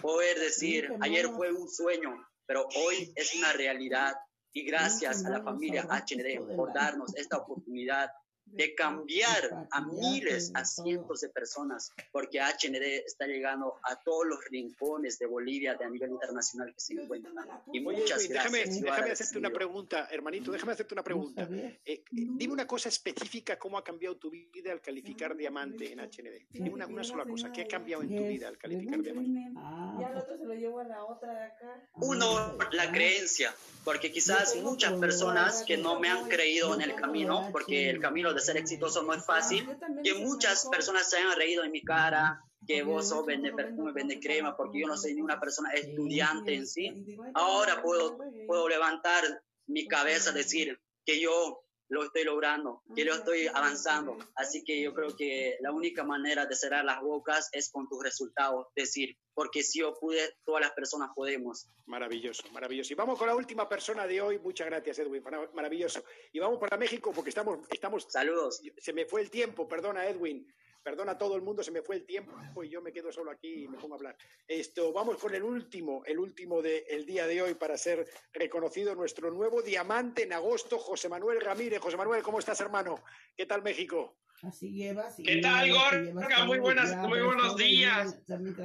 poder 0.00 0.38
decir, 0.38 0.92
ayer 1.00 1.28
fue 1.28 1.52
un 1.52 1.68
sueño, 1.68 2.26
pero 2.46 2.66
hoy 2.76 3.12
es 3.14 3.34
una 3.34 3.52
realidad 3.52 4.14
y 4.52 4.64
gracias 4.64 5.24
a 5.24 5.30
la 5.30 5.42
familia 5.42 5.82
HND 5.82 6.56
por 6.56 6.72
darnos 6.72 7.14
esta 7.16 7.38
oportunidad 7.38 8.10
de 8.46 8.74
cambiar 8.74 9.66
a 9.70 9.80
miles, 9.86 10.52
a 10.54 10.64
cientos 10.64 11.20
de 11.20 11.28
personas, 11.28 11.92
porque 12.12 12.40
HND 12.40 13.04
está 13.06 13.26
llegando 13.26 13.76
a 13.82 13.96
todos 13.96 14.26
los 14.26 14.44
rincones 14.50 15.18
de 15.18 15.26
Bolivia 15.26 15.74
de 15.74 15.84
a 15.84 15.90
nivel 15.90 16.10
internacional 16.10 16.72
que 16.72 16.80
se 16.80 16.94
encuentran. 16.94 17.34
Y 17.72 17.80
muchas 17.80 18.28
gracias. 18.28 18.52
Déjame, 18.52 18.64
déjame 18.64 19.10
hacerte 19.10 19.38
una 19.38 19.50
pregunta, 19.50 20.08
hermanito, 20.10 20.52
déjame 20.52 20.72
hacerte 20.72 20.94
una 20.94 21.02
pregunta. 21.02 21.48
Eh, 21.84 22.04
dime 22.10 22.52
una 22.52 22.66
cosa 22.66 22.88
específica, 22.88 23.58
¿cómo 23.58 23.78
ha 23.78 23.84
cambiado 23.84 24.16
tu 24.16 24.30
vida 24.30 24.72
al 24.72 24.80
calificar 24.80 25.36
diamante 25.36 25.92
en 25.92 26.00
HND? 26.00 26.46
Dime 26.50 26.70
una, 26.70 26.86
una 26.86 27.04
sola 27.04 27.24
cosa, 27.24 27.50
¿qué 27.52 27.62
ha 27.62 27.68
cambiado 27.68 28.02
en 28.02 28.16
tu 28.16 28.26
vida 28.26 28.48
al 28.48 28.58
calificar 28.58 29.02
diamante? 29.02 29.52
Ah, 29.56 29.98
ya 30.00 30.08
el 30.08 30.18
otro 30.18 30.36
se 30.36 30.44
lo 30.44 30.54
llevo 30.54 30.80
a 30.80 30.84
la 30.84 31.04
otra 31.04 31.32
de 31.32 31.44
acá. 31.44 31.88
Uno, 31.94 32.56
la 32.72 32.90
creencia, 32.92 33.54
porque 33.84 34.12
quizás 34.12 34.56
muchas 34.56 34.92
personas 34.94 35.64
que 35.64 35.76
no 35.76 35.98
me 35.98 36.08
han 36.08 36.28
creído 36.28 36.74
en 36.74 36.82
el 36.82 36.94
camino, 36.94 37.48
porque 37.52 37.90
el 37.90 38.00
camino 38.00 38.33
de 38.34 38.40
ser 38.40 38.56
exitoso 38.56 39.02
no 39.02 39.14
es 39.14 39.24
fácil, 39.24 39.68
que 40.02 40.14
muchas 40.14 40.66
personas 40.66 41.08
se 41.08 41.18
han 41.18 41.36
reído 41.36 41.64
en 41.64 41.72
mi 41.72 41.82
cara, 41.82 42.40
que 42.66 42.82
vos 42.82 43.08
sos 43.08 43.26
vende 43.26 43.52
perfume, 43.52 43.92
vende 43.92 44.20
crema, 44.20 44.56
porque 44.56 44.80
yo 44.80 44.86
no 44.86 44.96
soy 44.96 45.14
ni 45.14 45.20
una 45.20 45.40
persona 45.40 45.70
estudiante 45.72 46.54
en 46.54 46.66
sí. 46.66 47.16
Ahora 47.34 47.82
puedo, 47.82 48.18
puedo 48.46 48.68
levantar 48.68 49.22
mi 49.66 49.86
cabeza, 49.86 50.32
decir 50.32 50.78
que 51.04 51.20
yo 51.20 51.63
lo 51.88 52.04
estoy 52.04 52.24
logrando, 52.24 52.82
que 52.94 53.04
lo 53.04 53.14
estoy 53.14 53.46
avanzando. 53.46 54.16
Así 54.34 54.64
que 54.64 54.80
yo 54.80 54.94
creo 54.94 55.14
que 55.16 55.56
la 55.60 55.72
única 55.72 56.04
manera 56.04 56.46
de 56.46 56.54
cerrar 56.54 56.84
las 56.84 57.00
bocas 57.00 57.48
es 57.52 57.70
con 57.70 57.88
tus 57.88 58.02
resultados, 58.02 58.66
decir, 58.74 59.16
porque 59.34 59.62
si 59.62 59.80
yo 59.80 59.94
pude, 59.94 60.20
todas 60.44 60.62
las 60.62 60.72
personas 60.72 61.10
podemos. 61.14 61.68
Maravilloso, 61.86 62.44
maravilloso. 62.52 62.92
Y 62.92 62.96
vamos 62.96 63.18
con 63.18 63.26
la 63.26 63.34
última 63.34 63.68
persona 63.68 64.06
de 64.06 64.20
hoy. 64.20 64.38
Muchas 64.38 64.68
gracias, 64.68 64.98
Edwin. 65.00 65.22
Maravilloso. 65.52 66.04
Y 66.32 66.38
vamos 66.38 66.58
para 66.58 66.76
México 66.76 67.12
porque 67.12 67.30
estamos, 67.30 67.58
estamos. 67.70 68.06
Saludos. 68.08 68.62
Se 68.78 68.92
me 68.92 69.06
fue 69.06 69.20
el 69.20 69.30
tiempo, 69.30 69.68
perdona, 69.68 70.06
Edwin. 70.06 70.46
Perdona 70.84 71.12
a 71.12 71.18
todo 71.18 71.34
el 71.34 71.40
mundo, 71.40 71.62
se 71.62 71.70
me 71.70 71.80
fue 71.80 71.96
el 71.96 72.04
tiempo 72.04 72.62
y 72.62 72.68
yo 72.68 72.82
me 72.82 72.92
quedo 72.92 73.10
solo 73.10 73.30
aquí 73.30 73.64
y 73.64 73.68
me 73.68 73.78
pongo 73.78 73.94
a 73.94 73.96
hablar. 73.96 74.18
Esto, 74.46 74.92
vamos 74.92 75.16
con 75.16 75.34
el 75.34 75.42
último, 75.42 76.02
el 76.04 76.18
último 76.18 76.60
del 76.60 77.06
día 77.06 77.26
de 77.26 77.40
hoy 77.40 77.54
para 77.54 77.78
ser 77.78 78.06
reconocido 78.34 78.94
nuestro 78.94 79.30
nuevo 79.30 79.62
diamante 79.62 80.24
en 80.24 80.34
agosto, 80.34 80.78
José 80.78 81.08
Manuel 81.08 81.40
Ramírez. 81.40 81.80
José 81.80 81.96
Manuel, 81.96 82.22
¿cómo 82.22 82.38
estás, 82.38 82.60
hermano? 82.60 83.02
¿Qué 83.34 83.46
tal 83.46 83.62
México? 83.62 84.18
Así 84.42 84.72
lleva, 84.72 85.06
así 85.06 85.22
¿Qué 85.22 85.38
tal, 85.38 85.72
Gorka? 85.72 86.44
Muy, 86.44 86.58
buenas, 86.58 86.94
muy 87.08 87.22
buenos 87.22 87.56
días. 87.56 88.20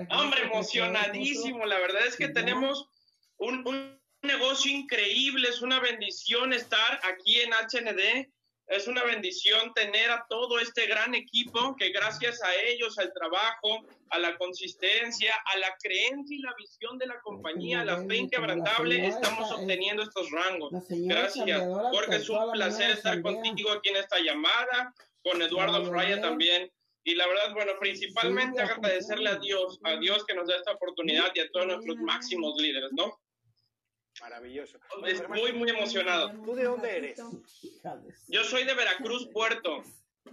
Hombre, 0.09 0.43
emocionadísimo. 0.43 1.65
La 1.65 1.79
verdad 1.79 2.05
es 2.05 2.17
que 2.17 2.27
tenemos 2.27 2.89
un, 3.37 3.65
un 3.65 3.97
negocio 4.23 4.69
increíble. 4.73 5.47
Es 5.47 5.61
una 5.61 5.79
bendición 5.79 6.51
estar 6.51 6.99
aquí 7.09 7.39
en 7.39 7.51
HND 7.51 8.29
es 8.69 8.87
una 8.87 9.03
bendición 9.03 9.73
tener 9.73 10.11
a 10.11 10.25
todo 10.29 10.59
este 10.59 10.85
gran 10.85 11.15
equipo 11.15 11.75
que 11.75 11.89
gracias 11.89 12.41
a 12.43 12.55
ellos, 12.67 12.99
al 12.99 13.11
trabajo, 13.13 13.83
a 14.11 14.19
la 14.19 14.37
consistencia, 14.37 15.33
a 15.45 15.57
la 15.57 15.75
creencia 15.81 16.37
y 16.37 16.41
la 16.41 16.53
visión 16.55 16.97
de 16.99 17.07
la 17.07 17.19
compañía, 17.21 17.81
a 17.81 17.85
la 17.85 17.97
fe 18.05 18.17
inquebrantable, 18.17 19.07
estamos 19.07 19.51
obteniendo 19.51 20.03
estos 20.03 20.29
rangos. 20.29 20.71
Gracias, 20.87 21.63
porque 21.91 22.17
es 22.17 22.29
un 22.29 22.51
placer 22.51 22.91
estar 22.91 23.19
contigo 23.23 23.71
aquí 23.71 23.89
en 23.89 23.97
esta 23.97 24.19
llamada, 24.19 24.93
con 25.23 25.41
Eduardo 25.41 25.85
Fraya 25.85 26.21
también. 26.21 26.71
Y 27.03 27.15
la 27.15 27.27
verdad, 27.27 27.53
bueno, 27.53 27.71
principalmente 27.79 28.61
agradecerle 28.61 29.29
a 29.29 29.35
Dios, 29.37 29.79
a 29.83 29.95
Dios 29.95 30.23
que 30.25 30.35
nos 30.35 30.47
da 30.47 30.55
esta 30.57 30.73
oportunidad 30.73 31.31
y 31.33 31.39
a 31.39 31.49
todos 31.49 31.65
nuestros 31.65 31.97
máximos 31.97 32.53
líderes, 32.61 32.91
¿no? 32.91 33.19
Maravilloso. 34.21 34.79
muy, 35.29 35.53
muy 35.53 35.69
emocionado. 35.69 36.31
¿Tú 36.43 36.55
de 36.55 36.63
dónde 36.63 36.97
eres? 36.97 37.21
Yo 38.27 38.43
soy 38.43 38.65
de 38.65 38.73
Veracruz, 38.73 39.29
Puerto. 39.31 39.83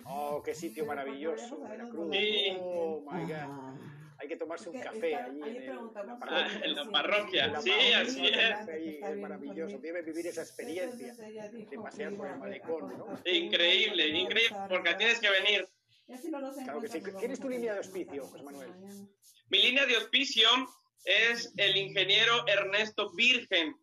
Oh, 0.04 0.42
qué 0.42 0.54
sitio 0.54 0.84
maravilloso. 0.84 1.60
Veracruz. 1.60 2.08
Sí. 2.12 2.56
Oh, 2.60 3.04
my 3.10 3.22
God. 3.22 3.96
Hay 4.18 4.28
que 4.28 4.36
tomarse 4.36 4.70
un 4.70 4.80
café 4.80 5.14
allí 5.14 5.42
en, 5.42 6.74
la 6.74 6.90
parroquia. 6.90 7.60
sí, 7.60 7.70
así 7.94 8.26
es. 8.26 9.02
es 9.02 9.16
maravilloso. 9.18 9.78
Debe 9.78 10.02
vivir 10.02 10.26
esa 10.26 10.42
experiencia 10.42 11.14
de 11.14 11.78
pasear 11.82 12.14
por 12.14 12.26
el 12.28 12.38
malecón, 12.38 12.96
¿no? 12.96 13.18
Increíble, 13.24 14.08
increíble, 14.08 14.56
porque 14.68 14.94
tienes 14.94 15.20
que 15.20 15.30
venir. 15.30 15.68
Claro 16.64 16.80
que 16.80 16.88
sí. 16.88 17.02
¿Quién 17.02 17.32
es 17.32 17.40
tu 17.40 17.48
línea 17.48 17.72
de 17.72 17.78
auspicio, 17.78 18.26
José 18.26 18.42
Manuel? 18.42 18.70
Mi 19.50 19.62
línea 19.62 19.86
de 19.86 19.96
auspicio 19.96 20.48
es 21.06 21.52
el 21.56 21.76
ingeniero 21.76 22.46
Ernesto 22.46 23.10
Virgen. 23.12 23.74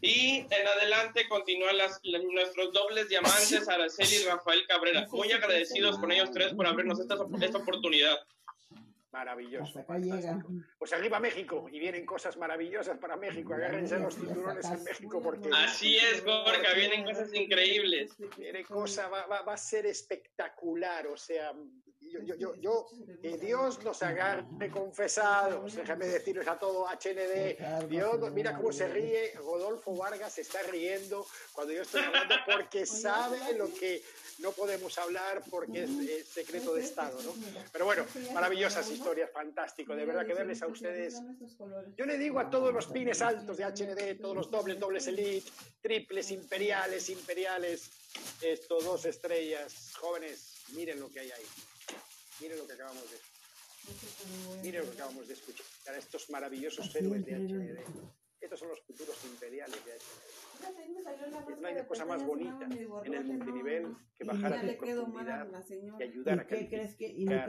Y 0.00 0.38
en 0.38 0.66
adelante 0.66 1.28
continúan 1.28 1.76
las, 1.76 2.00
nuestros 2.32 2.72
dobles 2.72 3.08
diamantes, 3.08 3.68
Araceli 3.68 4.16
y 4.22 4.24
Rafael 4.24 4.66
Cabrera. 4.66 5.06
Muy 5.10 5.30
agradecidos 5.32 5.98
con 5.98 6.10
ellos 6.10 6.30
tres 6.32 6.54
por 6.54 6.66
abrirnos 6.66 6.98
esta, 6.98 7.16
esta 7.40 7.58
oportunidad. 7.58 8.18
Maravilloso. 9.12 9.84
Pues 10.78 10.92
arriba 10.94 11.20
México 11.20 11.68
y 11.70 11.78
vienen 11.78 12.06
cosas 12.06 12.38
maravillosas 12.38 12.96
para 12.96 13.14
México. 13.14 13.52
Agárrense 13.52 13.98
los 13.98 14.14
cinturones 14.14 14.64
en 14.64 14.82
México 14.84 15.20
porque. 15.22 15.50
Así 15.52 15.98
es, 15.98 16.24
Gorka, 16.24 16.72
vienen 16.74 17.04
cosas 17.04 17.32
increíbles. 17.34 18.16
Viene 18.38 18.64
cosa, 18.64 19.08
va, 19.08 19.26
va, 19.26 19.42
va 19.42 19.52
a 19.52 19.58
ser 19.58 19.84
espectacular. 19.84 21.06
O 21.08 21.16
sea, 21.18 21.52
yo, 22.20 22.34
yo, 22.36 22.54
yo, 22.56 22.86
que 23.20 23.38
Dios 23.38 23.82
nos 23.82 24.02
agarre 24.02 24.70
confesados, 24.70 25.74
déjame 25.74 26.06
decirles 26.06 26.46
a 26.46 26.58
todo 26.58 26.86
HND, 26.86 27.88
Dios, 27.88 28.32
mira 28.32 28.56
cómo 28.56 28.72
se 28.72 28.88
ríe, 28.88 29.32
Rodolfo 29.36 29.96
Vargas 29.96 30.34
se 30.34 30.42
está 30.42 30.62
riendo 30.62 31.26
cuando 31.52 31.72
yo 31.72 31.82
estoy 31.82 32.02
hablando 32.02 32.34
porque 32.46 32.86
sabe 32.86 33.54
lo 33.54 33.72
que 33.72 34.02
no 34.38 34.52
podemos 34.52 34.98
hablar 34.98 35.42
porque 35.50 35.84
es, 35.84 36.26
secreto 36.28 36.74
de 36.74 36.82
Estado, 36.82 37.20
¿no? 37.22 37.34
Pero 37.72 37.84
bueno, 37.84 38.04
maravillosas 38.32 38.90
historias, 38.90 39.30
fantástico, 39.30 39.94
de 39.94 40.04
verdad 40.04 40.26
que 40.26 40.34
verles 40.34 40.62
a 40.62 40.66
ustedes. 40.66 41.20
Yo 41.96 42.06
le 42.06 42.18
digo 42.18 42.40
a 42.40 42.50
todos 42.50 42.72
los 42.72 42.86
pines 42.86 43.22
altos 43.22 43.56
de 43.56 43.64
HND, 43.64 44.20
todos 44.20 44.34
los 44.34 44.50
dobles, 44.50 44.78
dobles 44.78 45.06
elite, 45.06 45.50
triples, 45.80 46.30
imperiales, 46.30 47.08
imperiales, 47.08 47.90
estos 48.40 48.84
dos 48.84 49.04
estrellas, 49.04 49.92
jóvenes, 49.98 50.54
miren 50.74 51.00
lo 51.00 51.10
que 51.10 51.20
hay 51.20 51.30
ahí. 51.30 51.44
Miren 52.42 52.58
lo 52.58 52.66
que 52.66 52.72
acabamos 52.72 53.08
de 53.10 53.18
Mire 54.62 54.78
lo 54.78 54.84
que 54.84 54.92
acabamos 54.92 55.28
de 55.28 55.34
escuchar, 55.34 55.66
a 55.88 55.96
estos 55.96 56.30
maravillosos 56.30 56.94
héroes 56.94 57.24
de 57.24 57.32
HND. 57.34 57.78
Estos 58.40 58.58
son 58.58 58.68
los 58.68 58.80
futuros 58.80 59.16
imperiales 59.24 59.84
de 59.84 59.92
HND. 59.92 61.60
No 61.60 61.68
hay 61.68 61.86
cosa 61.86 62.04
más 62.04 62.24
bonita 62.24 62.64
en 63.04 63.14
el 63.14 63.24
multinivel 63.24 63.96
que 64.16 64.24
bajar 64.24 64.52
a 64.54 64.60
tu 64.60 64.76
profundidad 64.76 65.48
y 65.98 66.02
ayudar 66.02 66.40
a 66.40 66.46
calificar 66.46 67.46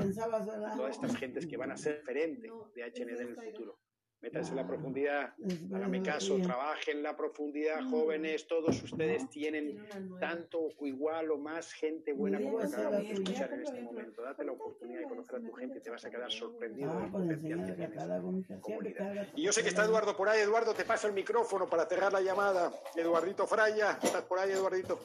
todas 0.76 0.96
estas 0.96 1.16
gentes 1.18 1.48
que 1.48 1.58
van 1.58 1.72
a 1.72 1.78
ser 1.78 1.98
referente 1.98 2.48
de 2.76 2.84
HND 2.84 3.22
en 3.22 3.28
el 3.30 3.36
futuro. 3.36 3.80
Métanse 4.24 4.52
en 4.52 4.56
la 4.56 4.66
profundidad, 4.66 5.34
hágame 5.76 6.02
caso, 6.02 6.38
trabajen 6.38 6.98
en 6.98 7.04
la 7.04 7.18
profundidad, 7.18 7.84
jóvenes, 7.90 8.48
todos 8.48 8.82
ustedes 8.82 9.30
tienen 9.30 9.86
tanto 10.18 10.70
o 10.78 10.88
igual 10.88 11.30
o 11.32 11.38
más 11.38 11.74
gente 11.74 12.14
buena 12.14 12.40
como 12.40 12.60
acabamos 12.60 13.02
de 13.02 13.12
escuchar 13.12 13.52
en 13.52 13.64
este 13.64 13.82
momento. 13.82 14.22
Date 14.22 14.46
la 14.46 14.54
oportunidad 14.54 15.02
de 15.02 15.08
conocer 15.10 15.36
a 15.36 15.40
tu 15.42 15.52
gente 15.52 15.80
y 15.80 15.82
te 15.82 15.90
vas 15.90 16.06
a 16.06 16.10
quedar 16.10 16.32
sorprendido 16.32 16.98
del 17.02 17.12
potencial 17.12 17.66
que 17.66 17.74
tienes 17.74 19.30
Y 19.36 19.44
yo 19.44 19.52
sé 19.52 19.62
que 19.62 19.68
está 19.68 19.84
Eduardo 19.84 20.16
por 20.16 20.30
ahí. 20.30 20.40
Eduardo, 20.40 20.74
te 20.74 20.86
paso 20.86 21.08
el 21.08 21.14
micrófono 21.14 21.68
para 21.68 21.86
cerrar 21.86 22.14
la 22.14 22.22
llamada. 22.22 22.72
Eduardito 22.96 23.46
Fraya, 23.46 24.00
¿estás 24.02 24.24
por 24.24 24.40
ahí, 24.40 24.52
Eduardito? 24.52 25.00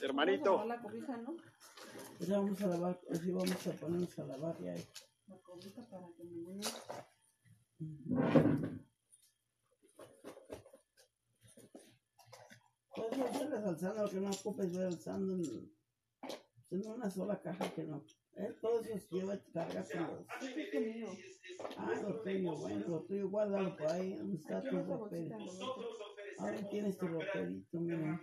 Hermanito. 0.00 0.64
Pues 2.16 2.30
vamos 2.30 2.62
a 2.62 2.66
lavar, 2.68 3.00
así 3.10 3.30
vamos 3.30 3.66
a 3.66 3.70
ponernos 3.72 4.18
a 4.18 4.24
lavar 4.24 4.58
ya. 4.62 4.74
La 5.26 5.36
cobija 5.42 5.82
para 5.90 6.06
que 6.16 6.24
me 6.24 6.58
Puedes 12.94 13.40
irles 13.40 13.64
alzando, 13.64 14.10
que 14.10 14.20
no 14.20 14.30
ocupes 14.30 14.76
ver 14.76 14.86
alzando 14.88 15.34
en, 15.34 15.72
en, 16.70 16.86
una 16.86 17.10
sola 17.10 17.40
caja 17.40 17.72
que 17.72 17.84
no. 17.84 18.04
Él 18.36 18.54
todo 18.60 18.80
eso 18.80 19.08
lleva 19.10 19.38
carga 19.54 19.82
con 19.90 20.02
los. 20.02 20.26
Ah, 21.78 22.00
lo 22.02 22.20
tuyo, 22.20 22.56
bueno, 22.56 22.88
lo 22.88 23.00
tuyo, 23.04 23.30
guárdalo 23.30 23.74
por 23.76 23.90
ahí. 23.92 24.14
¿Dónde 24.14 24.36
está 24.36 24.62
tu 24.62 24.82
ropero? 24.82 25.38
Ahora 26.38 26.68
tienes 26.68 26.98
tu 26.98 27.08
roperito, 27.08 27.80
mira. 27.80 28.22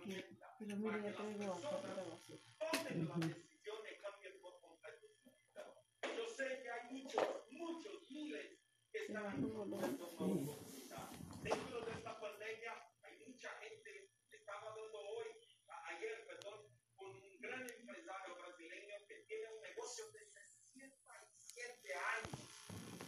Pero 0.60 0.76
mira, 0.76 1.02
ya 1.02 1.12
traigo 1.16 1.52
acá 1.52 1.82
para 1.82 2.04
basura. 2.04 3.38
Dentro 9.08 9.24
de 11.80 11.92
esta 11.92 12.20
pandemia 12.20 12.72
hay 13.02 13.16
mucha 13.26 13.48
gente, 13.58 14.10
estaba 14.30 14.68
hablando 14.70 14.98
hoy, 15.00 15.28
ayer, 15.96 16.26
perdón, 16.26 16.60
con 16.94 17.08
un 17.08 17.40
gran 17.40 17.62
empresario 17.62 18.36
brasileño 18.36 18.96
que 19.08 19.14
tiene 19.26 19.46
un 19.48 19.62
negocio 19.62 20.04
de 20.12 20.18
67 20.28 21.94
años, 21.94 22.36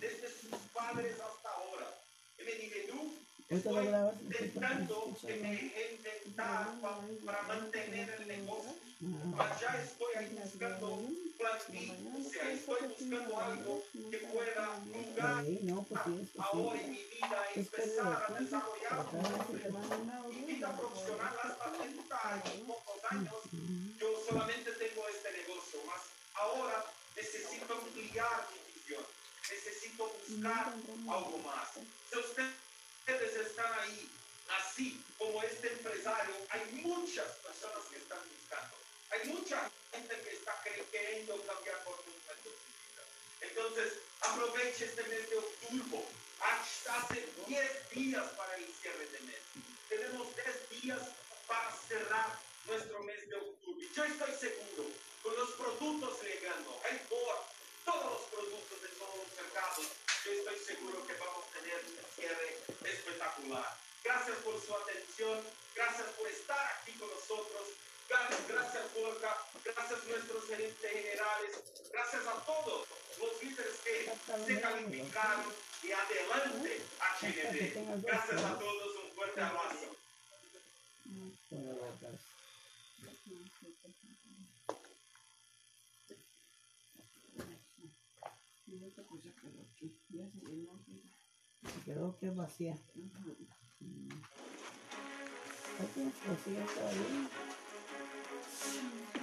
desde 0.01 0.29
sus 0.31 0.57
padres 0.73 1.21
hasta 1.21 1.51
ahora. 1.51 2.01
Y 2.39 2.45
me 2.45 2.53
dije, 2.53 2.89
tú, 2.89 3.13
estoy 3.51 3.89
intentando 4.23 5.15
que 5.21 5.37
me 5.37 5.53
intentar 5.53 6.81
para 7.27 7.43
mantener 7.43 8.09
el 8.09 8.27
negocio, 8.27 8.90
ya 9.01 9.83
estoy 9.83 10.15
ahí 10.15 10.39
buscando 10.43 10.89
un 10.89 11.33
plan 11.39 11.59
B, 11.69 11.91
o 12.19 12.31
sea, 12.31 12.53
estoy 12.53 12.89
buscando 12.89 13.41
algo 13.41 13.83
que 13.93 14.19
pueda 14.19 14.77
jugar 14.93 15.45
ahora 16.39 16.81
en 16.83 16.91
mi 16.91 16.99
vida 16.99 17.47
empezar 17.55 18.27
a 18.29 18.39
desarrollar 18.39 19.07
mi 20.29 20.53
vida 20.53 20.77
profesional 20.77 21.35
hasta 21.43 21.73
30 21.73 22.29
años, 22.29 22.67
pocos 22.67 23.05
años. 23.11 23.35
Yo 23.99 24.23
solamente 24.29 24.73
tengo 24.73 25.09
este 25.09 25.33
negocio, 25.33 25.81
más 25.87 26.03
ahora 26.35 26.85
necesito 27.17 27.73
ampliar 27.73 28.49
mi 28.53 28.73
visión, 28.75 29.05
necesito 29.51 30.13
buscar 30.29 30.75
algo 31.09 31.39
más. 31.39 31.69
Si 31.73 32.19
ustedes 32.19 33.47
están 33.47 33.73
ahí, 33.81 34.11
así 34.61 35.03
como 35.17 35.43
este 35.43 35.73
empresario, 35.73 36.35
hay 36.51 36.83
muchas 36.83 37.29
personas 37.43 37.87
que 37.91 37.97
están. 37.97 38.40
Hay 39.11 39.29
mucha 39.29 39.71
gente 39.93 40.21
que 40.23 40.31
está 40.31 40.63
queriendo 40.63 41.43
cambiar 41.45 41.83
por 41.85 41.97
su 41.97 42.11
vida. 42.11 43.03
Entonces, 43.41 43.95
aproveche 44.21 44.85
este 44.85 45.03
mes 45.05 45.29
de 45.31 45.37
octubre. 45.37 46.05
Hace 46.41 47.29
10 47.47 47.91
días 47.91 48.25
para 48.37 48.57
el 48.57 48.67
cierre 48.81 49.07
de 49.07 49.21
mes. 49.21 49.41
Tenemos 49.89 50.35
10 50.35 50.83
días 50.83 51.01
para 51.47 51.77
cerrar 51.89 52.39
nuestro 52.67 53.03
mes 53.03 53.29
de 53.29 53.37
octubre. 53.37 53.89
Yo 53.95 54.05
estoy 54.05 54.33
seguro, 54.39 54.91
con 55.23 55.35
los 55.37 55.51
productos 55.51 56.23
llegando, 56.23 56.81
hay 56.85 56.99
por 57.09 57.45
todos 57.85 58.13
los 58.13 58.23
productos 58.31 58.83
de 58.83 58.89
todos 58.89 59.17
los 59.17 59.31
mercados, 59.37 59.87
yo 60.25 60.33
estoy 60.33 60.59
seguro 60.59 61.07
que 61.07 61.15
vamos 61.15 61.45
a 61.47 61.59
tener 61.59 61.85
un 61.85 61.99
cierre 62.15 62.59
espectacular. 62.85 63.77
Gracias 64.05 64.37
por 64.39 64.61
su 64.65 64.75
atención, 64.75 65.45
gracias 65.75 66.09
por 66.17 66.29
estar 66.29 66.79
aquí 66.79 66.93
con 66.99 67.11
nosotros. 67.11 67.69
Gracias, 68.11 68.95
Borja. 68.95 69.37
Gracias, 69.65 70.05
nuestros 70.05 70.45
gerentes 70.47 70.91
generales. 70.91 71.63
Gracias 71.93 72.27
a 72.27 72.45
todos 72.45 72.89
los 73.21 73.43
líderes 73.43 73.77
que 73.85 74.11
se 74.47 74.61
calificaron 74.61 75.53
y 75.83 75.93
adelante 75.93 76.83
HND. 77.21 78.03
Gracias 78.03 78.43
a 78.43 78.59
todos. 78.59 78.97
Un 79.05 79.13
fuerte 79.13 79.41
abrazo. 79.41 79.97
Quedó 91.85 92.19
que 92.19 92.31
vacía. 92.31 92.75
Aquí 95.81 96.13
vacía 96.27 96.67
todavía. 96.67 97.70
Thank 98.61 99.17
you. 99.17 99.20